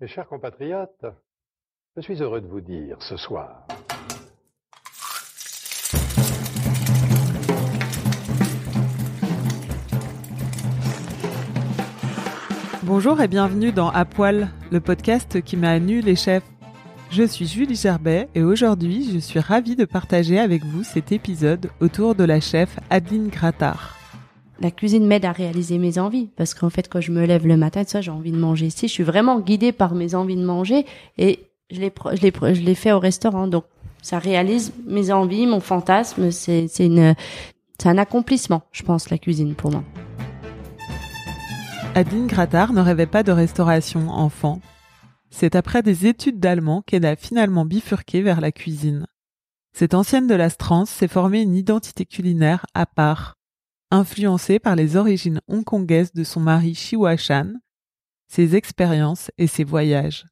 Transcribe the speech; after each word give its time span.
Mes 0.00 0.06
chers 0.06 0.28
compatriotes, 0.28 1.06
je 1.96 2.02
suis 2.02 2.22
heureux 2.22 2.40
de 2.40 2.46
vous 2.46 2.60
dire 2.60 3.02
ce 3.02 3.16
soir 3.16 3.66
Bonjour 12.84 13.20
et 13.20 13.26
bienvenue 13.26 13.72
dans 13.72 13.90
À 13.90 14.04
Poil, 14.04 14.50
le 14.70 14.78
podcast 14.78 15.42
qui 15.42 15.56
à 15.64 15.80
nu 15.80 16.00
les 16.00 16.14
chefs. 16.14 16.48
Je 17.10 17.24
suis 17.24 17.48
Julie 17.48 17.74
Gerbet 17.74 18.28
et 18.36 18.44
aujourd'hui 18.44 19.10
je 19.12 19.18
suis 19.18 19.40
ravie 19.40 19.74
de 19.74 19.84
partager 19.84 20.38
avec 20.38 20.62
vous 20.62 20.84
cet 20.84 21.10
épisode 21.10 21.70
autour 21.80 22.14
de 22.14 22.22
la 22.22 22.38
chef 22.38 22.78
Adeline 22.88 23.30
Grattard. 23.30 23.97
La 24.60 24.70
cuisine 24.72 25.06
m'aide 25.06 25.24
à 25.24 25.32
réaliser 25.32 25.78
mes 25.78 25.98
envies 25.98 26.28
parce 26.36 26.52
qu'en 26.52 26.70
fait 26.70 26.88
quand 26.88 27.00
je 27.00 27.12
me 27.12 27.24
lève 27.24 27.46
le 27.46 27.56
matin, 27.56 27.84
ça 27.86 28.00
j'ai 28.00 28.10
envie 28.10 28.32
de 28.32 28.38
manger 28.38 28.66
ici, 28.66 28.88
je 28.88 28.92
suis 28.92 29.04
vraiment 29.04 29.38
guidée 29.38 29.72
par 29.72 29.94
mes 29.94 30.14
envies 30.14 30.36
de 30.36 30.44
manger 30.44 30.84
et 31.16 31.40
je 31.70 31.80
les 31.80 31.92
je 32.12 32.22
les 32.22 32.32
je 32.54 32.62
les 32.62 32.74
fais 32.74 32.92
au 32.92 32.98
restaurant 32.98 33.46
donc 33.46 33.64
ça 34.02 34.18
réalise 34.18 34.72
mes 34.86 35.12
envies, 35.12 35.46
mon 35.46 35.60
fantasme, 35.60 36.30
c'est 36.30 36.66
c'est 36.68 36.86
une 36.86 37.14
c'est 37.80 37.88
un 37.88 37.98
accomplissement, 37.98 38.62
je 38.72 38.82
pense 38.82 39.10
la 39.10 39.18
cuisine 39.18 39.54
pour 39.54 39.70
moi. 39.70 39.84
Adeline 41.94 42.26
Grattard 42.26 42.72
ne 42.72 42.80
rêvait 42.80 43.06
pas 43.06 43.22
de 43.22 43.32
restauration 43.32 44.10
enfant. 44.10 44.60
C'est 45.30 45.54
après 45.54 45.82
des 45.82 46.06
études 46.06 46.40
d'allemand 46.40 46.82
qu'elle 46.82 47.06
a 47.06 47.16
finalement 47.16 47.64
bifurqué 47.64 48.22
vers 48.22 48.40
la 48.40 48.52
cuisine. 48.52 49.06
Cette 49.72 49.94
ancienne 49.94 50.26
de 50.26 50.34
la 50.34 50.50
Strance 50.50 50.90
s'est 50.90 51.08
formée 51.08 51.42
une 51.42 51.54
identité 51.54 52.04
culinaire 52.04 52.66
à 52.74 52.86
part, 52.86 53.37
influencée 53.90 54.58
par 54.58 54.76
les 54.76 54.96
origines 54.96 55.40
hongkongaises 55.48 56.12
de 56.12 56.24
son 56.24 56.40
mari 56.40 56.74
Shiwa 56.74 57.16
Shan, 57.16 57.54
ses 58.28 58.56
expériences 58.56 59.30
et 59.38 59.46
ses 59.46 59.64
voyages. 59.64 60.26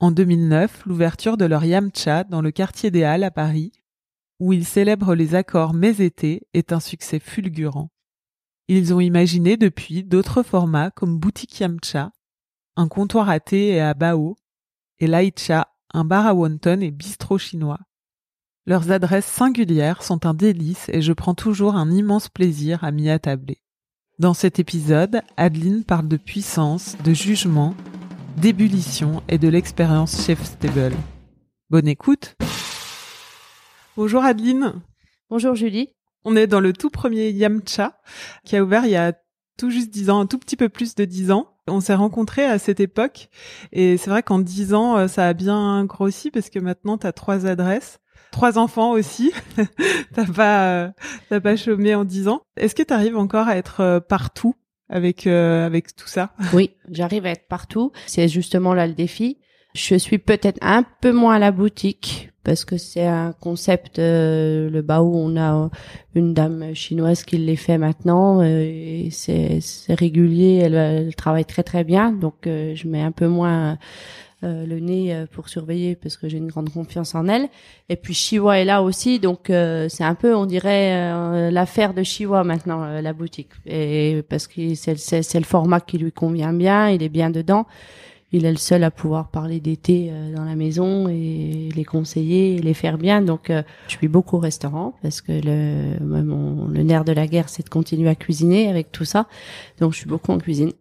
En 0.00 0.10
2009, 0.10 0.86
l'ouverture 0.86 1.36
de 1.36 1.44
leur 1.44 1.64
Yamcha 1.64 2.24
dans 2.24 2.40
le 2.40 2.50
quartier 2.50 2.90
des 2.90 3.04
Halles 3.04 3.24
à 3.24 3.30
Paris, 3.30 3.72
où 4.38 4.52
ils 4.52 4.64
célèbrent 4.64 5.14
les 5.14 5.34
accords 5.34 5.74
mets-été, 5.74 6.46
est 6.54 6.72
un 6.72 6.80
succès 6.80 7.18
fulgurant. 7.18 7.90
Ils 8.68 8.94
ont 8.94 9.00
imaginé 9.00 9.56
depuis 9.56 10.04
d'autres 10.04 10.42
formats 10.42 10.90
comme 10.90 11.18
Boutique 11.18 11.58
Yamcha, 11.58 12.12
un 12.76 12.88
comptoir 12.88 13.28
à 13.28 13.40
thé 13.40 13.68
et 13.68 13.80
à 13.80 13.94
bao, 13.94 14.36
et 15.00 15.06
Laicha, 15.06 15.68
un 15.92 16.04
bar 16.04 16.26
à 16.26 16.34
wonton 16.34 16.80
et 16.80 16.90
bistrot 16.90 17.38
chinois. 17.38 17.80
Leurs 18.68 18.90
adresses 18.90 19.24
singulières 19.24 20.02
sont 20.02 20.26
un 20.26 20.34
délice 20.34 20.90
et 20.90 21.00
je 21.00 21.14
prends 21.14 21.32
toujours 21.32 21.74
un 21.74 21.90
immense 21.90 22.28
plaisir 22.28 22.84
à 22.84 22.90
m'y 22.90 23.08
attabler. 23.08 23.62
Dans 24.18 24.34
cet 24.34 24.58
épisode, 24.58 25.22
Adeline 25.38 25.84
parle 25.84 26.06
de 26.06 26.18
puissance, 26.18 26.94
de 27.02 27.14
jugement, 27.14 27.74
d'ébullition 28.36 29.22
et 29.26 29.38
de 29.38 29.48
l'expérience 29.48 30.22
chef 30.22 30.44
stable. 30.44 30.94
Bonne 31.70 31.88
écoute. 31.88 32.36
Bonjour 33.96 34.22
Adeline. 34.22 34.74
Bonjour 35.30 35.54
Julie. 35.54 35.88
On 36.26 36.36
est 36.36 36.46
dans 36.46 36.60
le 36.60 36.74
tout 36.74 36.90
premier 36.90 37.30
Yamcha 37.30 37.98
qui 38.44 38.54
a 38.54 38.62
ouvert 38.62 38.84
il 38.84 38.90
y 38.90 38.96
a 38.96 39.14
tout 39.56 39.70
juste 39.70 39.88
dix 39.88 40.10
ans, 40.10 40.20
un 40.20 40.26
tout 40.26 40.38
petit 40.38 40.56
peu 40.56 40.68
plus 40.68 40.94
de 40.94 41.06
dix 41.06 41.30
ans. 41.30 41.56
On 41.68 41.80
s'est 41.80 41.94
rencontrés 41.94 42.44
à 42.44 42.58
cette 42.58 42.80
époque 42.80 43.30
et 43.72 43.96
c'est 43.96 44.10
vrai 44.10 44.22
qu'en 44.22 44.38
dix 44.38 44.74
ans, 44.74 44.98
euh, 44.98 45.08
ça 45.08 45.26
a 45.26 45.32
bien 45.32 45.86
grossi 45.86 46.30
parce 46.30 46.50
que 46.50 46.58
maintenant, 46.58 46.98
tu 46.98 47.06
as 47.06 47.12
trois 47.12 47.46
adresses, 47.46 47.98
trois 48.30 48.58
enfants 48.58 48.92
aussi. 48.92 49.32
t'as 50.14 50.26
pas, 50.26 50.68
euh, 50.68 50.88
t'as 51.28 51.40
pas 51.40 51.56
chômé 51.56 51.94
en 51.94 52.04
dix 52.04 52.28
ans. 52.28 52.42
Est-ce 52.56 52.74
que 52.74 52.82
tu 52.82 52.92
arrives 52.92 53.16
encore 53.16 53.48
à 53.48 53.56
être 53.56 53.80
euh, 53.80 54.00
partout 54.00 54.54
avec 54.88 55.26
avec 55.26 55.94
tout 55.94 56.08
ça? 56.08 56.32
Oui, 56.54 56.70
j'arrive 56.90 57.26
à 57.26 57.30
être 57.30 57.46
partout. 57.48 57.92
C'est 58.06 58.28
justement 58.28 58.74
là 58.74 58.86
le 58.86 58.94
défi. 58.94 59.38
Je 59.74 59.96
suis 59.96 60.18
peut-être 60.18 60.58
un 60.62 60.82
peu 60.82 61.12
moins 61.12 61.34
à 61.34 61.38
la 61.38 61.50
boutique 61.52 62.30
parce 62.48 62.64
que 62.64 62.78
c'est 62.78 63.06
un 63.06 63.32
concept 63.32 63.98
euh, 63.98 64.70
le 64.70 64.80
bao 64.80 65.12
on 65.14 65.36
a 65.36 65.68
une 66.14 66.32
dame 66.32 66.74
chinoise 66.74 67.22
qui 67.22 67.36
les 67.36 67.56
fait 67.56 67.76
maintenant 67.76 68.40
euh, 68.40 68.62
et 68.62 69.08
c'est 69.10 69.60
c'est 69.60 69.92
régulier 69.92 70.62
elle, 70.64 70.74
elle, 70.74 71.14
travaille 71.14 71.44
très 71.44 71.62
très 71.62 71.84
bien 71.84 72.10
donc 72.10 72.46
euh, 72.46 72.74
je 72.74 72.88
mets 72.88 73.02
un 73.02 73.12
peu 73.12 73.28
moins 73.28 73.76
le 74.42 74.78
nez 74.78 75.24
pour 75.32 75.48
surveiller 75.48 75.96
parce 75.96 76.16
que 76.16 76.28
j'ai 76.28 76.38
une 76.38 76.46
grande 76.46 76.70
confiance 76.70 77.14
en 77.14 77.26
elle 77.26 77.48
et 77.88 77.96
puis 77.96 78.14
Chiwa 78.14 78.58
est 78.58 78.64
là 78.64 78.82
aussi 78.82 79.18
donc 79.18 79.46
c'est 79.46 80.04
un 80.04 80.14
peu 80.14 80.34
on 80.34 80.46
dirait 80.46 81.50
l'affaire 81.50 81.92
de 81.92 82.02
Chiwa 82.02 82.44
maintenant 82.44 83.00
la 83.00 83.12
boutique 83.12 83.50
et 83.66 84.22
parce 84.28 84.46
que 84.46 84.74
c'est 84.74 85.34
le 85.34 85.44
format 85.44 85.80
qui 85.80 85.98
lui 85.98 86.12
convient 86.12 86.52
bien 86.52 86.88
il 86.88 87.02
est 87.02 87.08
bien 87.08 87.30
dedans 87.30 87.66
il 88.30 88.44
est 88.44 88.50
le 88.50 88.58
seul 88.58 88.84
à 88.84 88.90
pouvoir 88.90 89.28
parler 89.28 89.58
d'été 89.58 90.08
euh, 90.10 90.34
dans 90.34 90.44
la 90.44 90.54
maison 90.54 91.08
et 91.08 91.70
les 91.74 91.84
conseiller 91.84 92.58
les 92.58 92.74
faire 92.74 92.98
bien. 92.98 93.22
Donc, 93.22 93.48
euh, 93.48 93.62
je 93.86 93.96
suis 93.96 94.08
beaucoup 94.08 94.36
au 94.36 94.40
restaurant 94.40 94.94
parce 95.02 95.22
que 95.22 95.32
le, 95.32 95.98
mon, 96.04 96.68
le 96.68 96.82
nerf 96.82 97.04
de 97.04 97.12
la 97.12 97.26
guerre, 97.26 97.48
c'est 97.48 97.64
de 97.64 97.70
continuer 97.70 98.08
à 98.08 98.14
cuisiner 98.14 98.68
avec 98.68 98.92
tout 98.92 99.04
ça. 99.04 99.26
Donc, 99.80 99.92
je 99.92 99.98
suis 99.98 100.08
beaucoup 100.08 100.32
en 100.32 100.38
cuisine. 100.38 100.72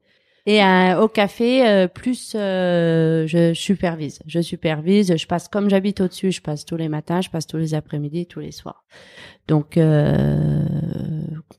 Et 0.48 0.64
euh, 0.64 1.00
au 1.02 1.08
café, 1.08 1.88
plus 1.94 2.32
je 2.34 3.52
supervise. 3.54 4.22
Je 4.26 4.42
supervise. 4.42 5.16
Je 5.16 5.28
passe 5.28 5.48
comme 5.48 5.70
j'habite 5.70 6.02
au-dessus. 6.02 6.32
Je 6.32 6.42
passe 6.42 6.66
tous 6.66 6.78
les 6.78 6.90
matins. 6.90 7.22
Je 7.22 7.30
passe 7.30 7.46
tous 7.46 7.58
les 7.58 7.76
après-midi, 7.76 8.26
tous 8.26 8.40
les 8.40 8.52
soirs. 8.52 8.84
Donc, 9.48 9.78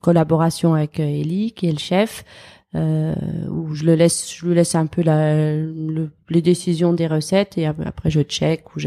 collaboration 0.01 0.75
avec 0.75 0.99
Ellie, 0.99 1.53
qui 1.53 1.69
est 1.69 1.73
le 1.73 1.79
chef 1.79 2.25
euh, 2.75 3.15
où 3.49 3.75
je 3.75 3.85
le 3.85 3.95
laisse, 3.95 4.31
je 4.35 4.47
lui 4.47 4.55
laisse 4.55 4.75
un 4.75 4.87
peu 4.87 5.03
la, 5.03 5.55
le, 5.55 6.11
les 6.29 6.43
décisions 6.43 6.93
des 6.93 7.07
recettes 7.07 7.57
et 7.57 7.65
après 7.65 8.11
je 8.11 8.21
check 8.21 8.77
ou 8.77 8.81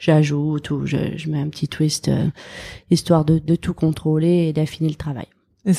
j'ajoute 0.00 0.70
ou 0.70 0.86
je, 0.86 1.16
je, 1.16 1.30
mets 1.30 1.38
un 1.38 1.48
petit 1.48 1.68
twist 1.68 2.08
euh, 2.08 2.26
histoire 2.90 3.24
de, 3.24 3.38
de, 3.38 3.54
tout 3.54 3.74
contrôler 3.74 4.48
et 4.48 4.52
d'affiner 4.52 4.88
le 4.88 4.96
travail. 4.96 5.26
Et 5.64 5.74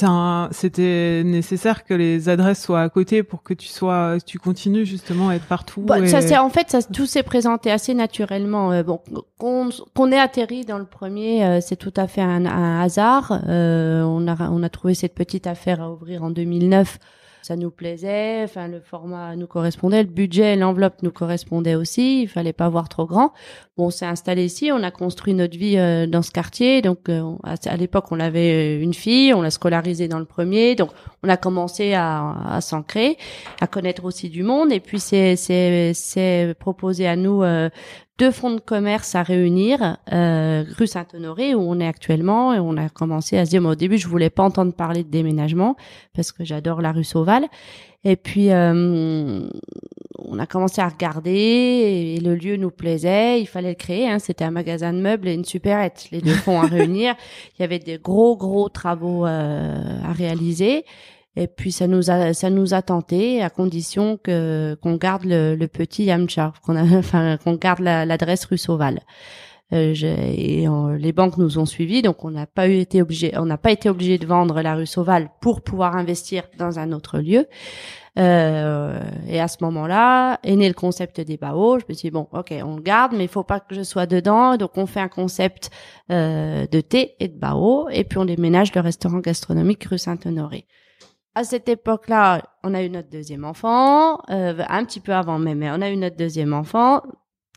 c'était 0.51 1.23
nécessaire 1.25 1.83
que 1.83 1.93
les 1.93 2.29
adresses 2.29 2.63
soient 2.63 2.81
à 2.81 2.89
côté 2.89 3.21
pour 3.21 3.43
que 3.43 3.53
tu 3.53 3.67
sois, 3.67 4.15
tu 4.25 4.39
continues 4.39 4.85
justement 4.85 5.27
à 5.27 5.35
être 5.35 5.45
partout. 5.45 5.81
Bah, 5.81 6.07
ça 6.07 6.21
c'est 6.21 6.37
en 6.37 6.49
fait, 6.49 6.69
ça, 6.69 6.81
tout 6.81 7.05
s'est 7.05 7.23
présenté 7.23 7.69
assez 7.69 7.93
naturellement. 7.93 8.71
Euh, 8.71 8.83
bon, 8.83 9.01
qu'on 9.37 9.69
qu'on 9.93 10.11
ait 10.13 10.19
atterri 10.19 10.63
dans 10.63 10.77
le 10.77 10.85
premier, 10.85 11.43
euh, 11.43 11.59
c'est 11.59 11.75
tout 11.75 11.93
à 11.97 12.07
fait 12.07 12.21
un, 12.21 12.45
un 12.45 12.79
hasard. 12.79 13.41
Euh, 13.49 14.03
on 14.03 14.25
a 14.29 14.49
on 14.49 14.63
a 14.63 14.69
trouvé 14.69 14.93
cette 14.93 15.15
petite 15.15 15.47
affaire 15.47 15.81
à 15.81 15.91
ouvrir 15.91 16.23
en 16.23 16.29
2009 16.29 16.97
ça 17.43 17.57
nous 17.57 17.71
plaisait, 17.71 18.41
enfin 18.43 18.67
le 18.69 18.79
format 18.79 19.35
nous 19.35 19.47
correspondait, 19.47 20.01
le 20.01 20.09
budget, 20.09 20.55
l'enveloppe 20.55 21.03
nous 21.03 21.11
correspondait 21.11 21.75
aussi, 21.75 22.21
il 22.23 22.27
fallait 22.27 22.53
pas 22.53 22.69
voir 22.69 22.87
trop 22.87 23.05
grand. 23.05 23.33
Bon, 23.77 23.87
on 23.87 23.89
s'est 23.89 24.05
installé 24.05 24.45
ici, 24.45 24.71
on 24.71 24.81
a 24.81 24.91
construit 24.91 25.33
notre 25.33 25.57
vie 25.57 25.77
euh, 25.77 26.07
dans 26.07 26.21
ce 26.21 26.31
quartier, 26.31 26.81
donc 26.81 27.09
euh, 27.09 27.35
à, 27.43 27.75
l'époque 27.75 28.05
on 28.11 28.19
avait 28.19 28.77
euh, 28.77 28.81
une 28.81 28.93
fille, 28.93 29.33
on 29.33 29.41
l'a 29.41 29.51
scolarisée 29.51 30.07
dans 30.07 30.19
le 30.19 30.25
premier, 30.25 30.75
donc 30.75 30.91
on 31.21 31.29
a 31.29 31.35
commencé 31.35 31.93
à, 31.93 32.33
à 32.45 32.61
s'ancrer, 32.61 33.17
à 33.59 33.67
connaître 33.67 34.05
aussi 34.05 34.29
du 34.29 34.43
monde, 34.43 34.71
et 34.71 34.79
puis 34.79 35.01
c'est 35.01 35.35
c'est 35.35 36.55
proposé 36.59 37.07
à 37.07 37.17
nous 37.17 37.43
deux 38.19 38.31
fonds 38.31 38.51
de 38.51 38.59
commerce 38.59 39.15
à 39.15 39.23
réunir, 39.23 39.97
euh, 40.11 40.63
rue 40.77 40.87
Saint-Honoré 40.87 41.55
où 41.55 41.61
on 41.61 41.79
est 41.79 41.87
actuellement, 41.87 42.53
et 42.53 42.59
on 42.59 42.77
a 42.77 42.89
commencé 42.89 43.37
à 43.37 43.45
se 43.45 43.51
dire, 43.51 43.61
mais 43.61 43.69
au 43.69 43.75
début 43.75 43.97
je 43.97 44.07
voulais 44.07 44.29
pas 44.29 44.43
entendre 44.43 44.73
parler 44.73 45.03
de 45.03 45.09
déménagement 45.09 45.75
parce 46.13 46.31
que 46.31 46.43
j'adore 46.43 46.81
la 46.81 46.91
rue 46.91 47.03
Sauval, 47.03 47.47
et 48.03 48.15
puis 48.15 48.51
euh, 48.51 49.47
on 50.25 50.39
a 50.39 50.45
commencé 50.45 50.81
à 50.81 50.87
regarder 50.87 51.31
et 51.31 52.19
le 52.19 52.35
lieu 52.35 52.55
nous 52.57 52.71
plaisait, 52.71 53.41
il 53.41 53.45
fallait 53.47 53.69
le 53.69 53.75
créer. 53.75 54.09
Hein, 54.09 54.19
C'était 54.19 54.43
un 54.43 54.51
magasin 54.51 54.93
de 54.93 54.99
meubles 54.99 55.27
et 55.27 55.33
une 55.33 55.45
supérette, 55.45 56.07
les 56.11 56.21
deux 56.21 56.33
fonds 56.33 56.61
à 56.61 56.67
réunir. 56.67 57.15
Il 57.57 57.61
y 57.61 57.65
avait 57.65 57.79
des 57.79 57.97
gros 57.97 58.35
gros 58.35 58.69
travaux 58.69 59.25
euh, 59.25 59.99
à 60.03 60.11
réaliser. 60.11 60.85
Et 61.35 61.47
puis 61.47 61.71
ça 61.71 61.87
nous 61.87 62.11
a 62.11 62.33
ça 62.33 62.49
nous 62.49 62.73
a 62.73 62.81
tenté 62.81 63.41
à 63.41 63.49
condition 63.49 64.17
que 64.17 64.77
qu'on 64.81 64.95
garde 64.95 65.25
le, 65.25 65.55
le 65.55 65.67
petit 65.67 66.03
Yamcha, 66.05 66.53
qu'on 66.63 66.75
a 66.75 66.83
enfin 66.97 67.37
qu'on 67.37 67.55
garde 67.55 67.81
l'adresse 67.81 68.45
rue 68.45 68.57
Sauval. 68.57 68.99
Euh, 69.73 69.93
et 70.37 70.67
les 70.99 71.11
banques 71.13 71.37
nous 71.37 71.57
ont 71.57 71.65
suivis, 71.65 72.01
donc 72.01 72.23
on 72.23 72.31
n'a 72.31 72.45
pas 72.45 72.67
eu 72.67 72.77
été 72.77 73.01
obligé, 73.01 73.35
on 73.37 73.45
n'a 73.45 73.57
pas 73.57 73.71
été 73.71 73.89
obligé 73.89 74.17
de 74.17 74.25
vendre 74.25 74.61
la 74.61 74.75
rue 74.75 74.85
Sauval 74.85 75.29
pour 75.41 75.61
pouvoir 75.61 75.95
investir 75.95 76.43
dans 76.59 76.79
un 76.79 76.91
autre 76.91 77.19
lieu. 77.19 77.47
Euh, 78.19 79.01
et 79.27 79.41
à 79.41 79.47
ce 79.47 79.57
moment-là 79.61 80.39
est 80.43 80.55
né 80.55 80.67
le 80.67 80.75
concept 80.75 81.19
des 81.21 81.37
baos. 81.37 81.79
Je 81.79 81.85
me 81.89 81.93
suis 81.95 82.09
dit, 82.09 82.11
bon, 82.11 82.27
ok, 82.31 82.53
on 82.63 82.75
le 82.75 82.81
garde, 82.81 83.13
mais 83.13 83.23
il 83.23 83.29
faut 83.29 83.43
pas 83.43 83.59
que 83.59 83.73
je 83.73 83.81
sois 83.81 84.05
dedans. 84.05 84.57
Donc 84.57 84.77
on 84.77 84.85
fait 84.85 84.99
un 84.99 85.07
concept 85.07 85.71
euh, 86.11 86.67
de 86.67 86.81
thé 86.81 87.15
et 87.19 87.27
de 87.27 87.37
bao, 87.37 87.89
et 87.89 88.03
puis 88.03 88.19
on 88.19 88.25
déménage 88.25 88.73
le 88.75 88.81
restaurant 88.81 89.19
gastronomique 89.19 89.85
rue 89.85 89.97
Saint-Honoré. 89.97 90.67
À 91.35 91.43
cette 91.43 91.67
époque-là, 91.67 92.43
on 92.63 92.73
a 92.73 92.83
eu 92.83 92.89
notre 92.89 93.09
deuxième 93.09 93.43
enfant, 93.43 94.19
euh, 94.29 94.63
un 94.69 94.85
petit 94.85 94.99
peu 94.99 95.13
avant 95.13 95.39
même, 95.39 95.59
mais 95.59 95.71
on 95.71 95.81
a 95.81 95.89
eu 95.89 95.97
notre 95.97 96.15
deuxième 96.15 96.53
enfant 96.53 97.01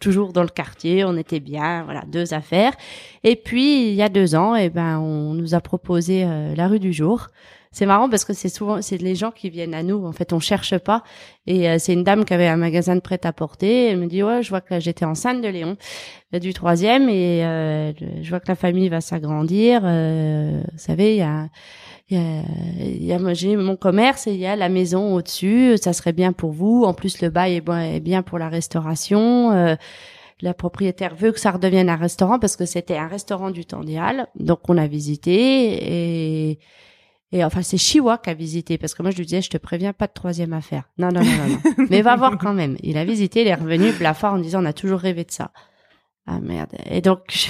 toujours 0.01 0.33
dans 0.33 0.43
le 0.43 0.49
quartier, 0.49 1.05
on 1.05 1.17
était 1.17 1.41
bien, 1.41 1.85
voilà, 1.85 2.03
deux 2.07 2.35
affaires. 2.35 2.73
Et 3.25 3.37
puis 3.37 3.89
il 3.89 3.95
y 3.95 4.03
a 4.03 4.09
deux 4.09 4.35
ans, 4.35 4.55
eh 4.55 4.71
ben 4.71 4.99
on 4.99 5.35
nous 5.35 5.55
a 5.55 5.61
proposé 5.61 6.25
euh, 6.25 6.55
la 6.55 6.69
rue 6.69 6.81
du 6.81 6.93
jour. 6.93 7.29
C'est 7.73 7.87
marrant 7.87 8.09
parce 8.09 8.25
que 8.25 8.33
c'est 8.33 8.49
souvent 8.49 8.81
c'est 8.81 8.97
les 8.99 9.15
gens 9.15 9.31
qui 9.31 9.51
viennent 9.51 9.75
à 9.75 9.83
nous. 9.83 10.07
En 10.07 10.13
fait, 10.13 10.33
on 10.33 10.41
cherche 10.41 10.79
pas. 10.79 11.03
Et 11.47 11.69
euh, 11.69 11.77
c'est 11.79 11.93
une 11.93 12.05
dame 12.05 12.25
qui 12.25 12.33
avait 12.33 12.47
un 12.47 12.57
magasin 12.57 12.95
de 12.95 13.01
prêt-à-porter. 13.01 13.89
Elle 13.89 13.99
me 13.99 14.07
dit 14.07 14.23
ouais, 14.23 14.43
je 14.43 14.49
vois 14.49 14.61
que 14.63 14.73
là 14.73 14.81
j'étais 14.81 15.05
enceinte 15.05 15.43
de 15.43 15.49
Léon, 15.49 15.77
euh, 16.35 16.39
du 16.39 16.55
troisième, 16.55 17.09
et 17.09 17.41
je 18.23 18.29
vois 18.29 18.41
que 18.41 18.49
la 18.49 18.55
famille 18.55 18.89
va 18.89 19.01
s'agrandir. 19.01 19.81
vous 19.83 20.79
savez, 20.79 21.17
il 21.17 21.19
y 21.19 21.23
a 21.23 21.49
y 22.11 22.17
a, 22.17 22.43
il 22.79 23.05
y 23.05 23.13
a 23.13 23.35
j'ai 23.35 23.57
mon 23.57 23.77
commerce 23.77 24.27
et 24.27 24.33
il 24.33 24.39
y 24.39 24.47
a 24.47 24.57
la 24.57 24.69
maison 24.69 25.15
au-dessus, 25.15 25.77
ça 25.81 25.93
serait 25.93 26.13
bien 26.13 26.33
pour 26.33 26.53
vous. 26.53 26.85
En 26.85 26.95
plus, 26.95 27.21
le 27.21 27.31
bail 27.31 27.57
est, 27.57 27.61
bon, 27.61 27.77
est 27.77 28.01
bien 28.01 28.23
pour 28.23 28.39
la 28.39 28.49
restauration. 28.49 29.53
Euh, 29.53 29.75
la 30.41 30.55
propriétaire 30.55 31.15
veut 31.15 31.33
que 31.33 31.41
ça 31.41 31.51
redevienne 31.51 31.89
un 31.89 31.97
restaurant 31.97 32.39
parce 32.39 32.57
que 32.57 32.67
c'était 32.67 32.97
un 32.97 33.09
restaurant 33.09 33.51
du 33.51 33.65
temps 33.65 33.83
idéal. 33.83 34.29
Donc 34.39 34.69
on 34.69 34.77
a 34.77 34.87
visité 34.87 36.51
et 36.51 36.59
et 37.33 37.43
enfin 37.45 37.63
c'est 37.63 37.79
Chiwa 37.79 38.19
qui 38.19 38.31
a 38.31 38.35
visité 38.35 38.79
parce 38.79 38.95
que 38.95 39.03
moi 39.03 39.11
je 39.11 39.17
lui 39.17 39.25
disais 39.25 39.43
je 39.43 39.51
te 39.51 39.57
préviens 39.57 39.93
pas 39.93 40.07
de 40.07 40.13
troisième 40.13 40.53
affaire. 40.53 40.85
Non 40.99 41.09
non 41.09 41.23
non 41.25 41.33
non, 41.33 41.49
non. 41.49 41.87
mais 41.91 42.03
va 42.03 42.17
voir 42.17 42.37
quand 42.39 42.53
même. 42.53 42.77
Il 42.83 42.99
a 42.99 43.05
visité, 43.05 43.43
il 43.43 43.49
est 43.49 43.55
revenu 43.55 43.93
blafard 43.93 44.35
en 44.35 44.39
disant 44.39 44.63
on 44.63 44.67
a 44.67 44.73
toujours 44.73 45.01
rêvé 45.01 45.25
de 45.25 45.33
ça. 45.33 45.53
Ah 46.27 46.39
merde. 46.41 46.73
Et 46.91 47.01
donc 47.01 47.49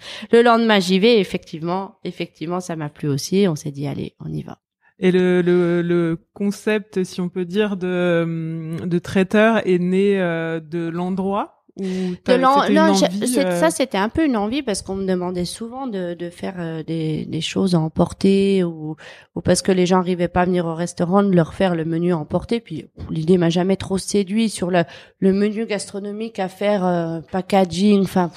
le 0.32 0.42
lendemain 0.42 0.80
j'y 0.80 0.98
vais. 0.98 1.18
Effectivement, 1.18 1.96
effectivement, 2.04 2.60
ça 2.60 2.76
m'a 2.76 2.88
plu 2.88 3.08
aussi. 3.08 3.46
On 3.48 3.56
s'est 3.56 3.70
dit 3.70 3.86
allez, 3.86 4.14
on 4.20 4.32
y 4.32 4.42
va. 4.42 4.58
Et 4.98 5.10
le, 5.10 5.42
le, 5.42 5.82
le, 5.82 6.18
concept, 6.32 7.02
si 7.02 7.20
on 7.20 7.28
peut 7.28 7.44
dire, 7.44 7.76
de, 7.76 8.76
de 8.84 8.98
traiteur 8.98 9.66
est 9.66 9.80
né 9.80 10.20
euh, 10.20 10.60
de 10.60 10.88
l'endroit 10.88 11.62
non, 11.80 12.94
ça 12.94 13.70
c'était 13.70 13.96
un 13.96 14.10
peu 14.10 14.26
une 14.26 14.36
envie 14.36 14.62
parce 14.62 14.82
qu'on 14.82 14.94
me 14.94 15.06
demandait 15.06 15.46
souvent 15.46 15.86
de, 15.86 16.12
de 16.12 16.28
faire 16.28 16.56
euh, 16.58 16.82
des, 16.82 17.24
des 17.24 17.40
choses 17.40 17.74
à 17.74 17.80
emporter 17.80 18.62
ou, 18.62 18.96
ou 19.34 19.40
parce 19.40 19.62
que 19.62 19.72
les 19.72 19.86
gens 19.86 19.98
arrivaient 19.98 20.28
pas 20.28 20.42
à 20.42 20.44
venir 20.44 20.66
au 20.66 20.74
restaurant 20.74 21.22
de 21.22 21.34
leur 21.34 21.54
faire 21.54 21.74
le 21.74 21.86
menu 21.86 22.12
à 22.12 22.18
emporter. 22.18 22.60
Puis 22.60 22.88
l'idée 23.08 23.38
m'a 23.38 23.48
jamais 23.48 23.76
trop 23.76 23.96
séduit 23.96 24.50
sur 24.50 24.70
le, 24.70 24.84
le 25.20 25.32
menu 25.32 25.64
gastronomique 25.64 26.38
à 26.38 26.48
faire 26.48 26.84
euh, 26.84 27.20
packaging. 27.32 28.02
Enfin, 28.02 28.30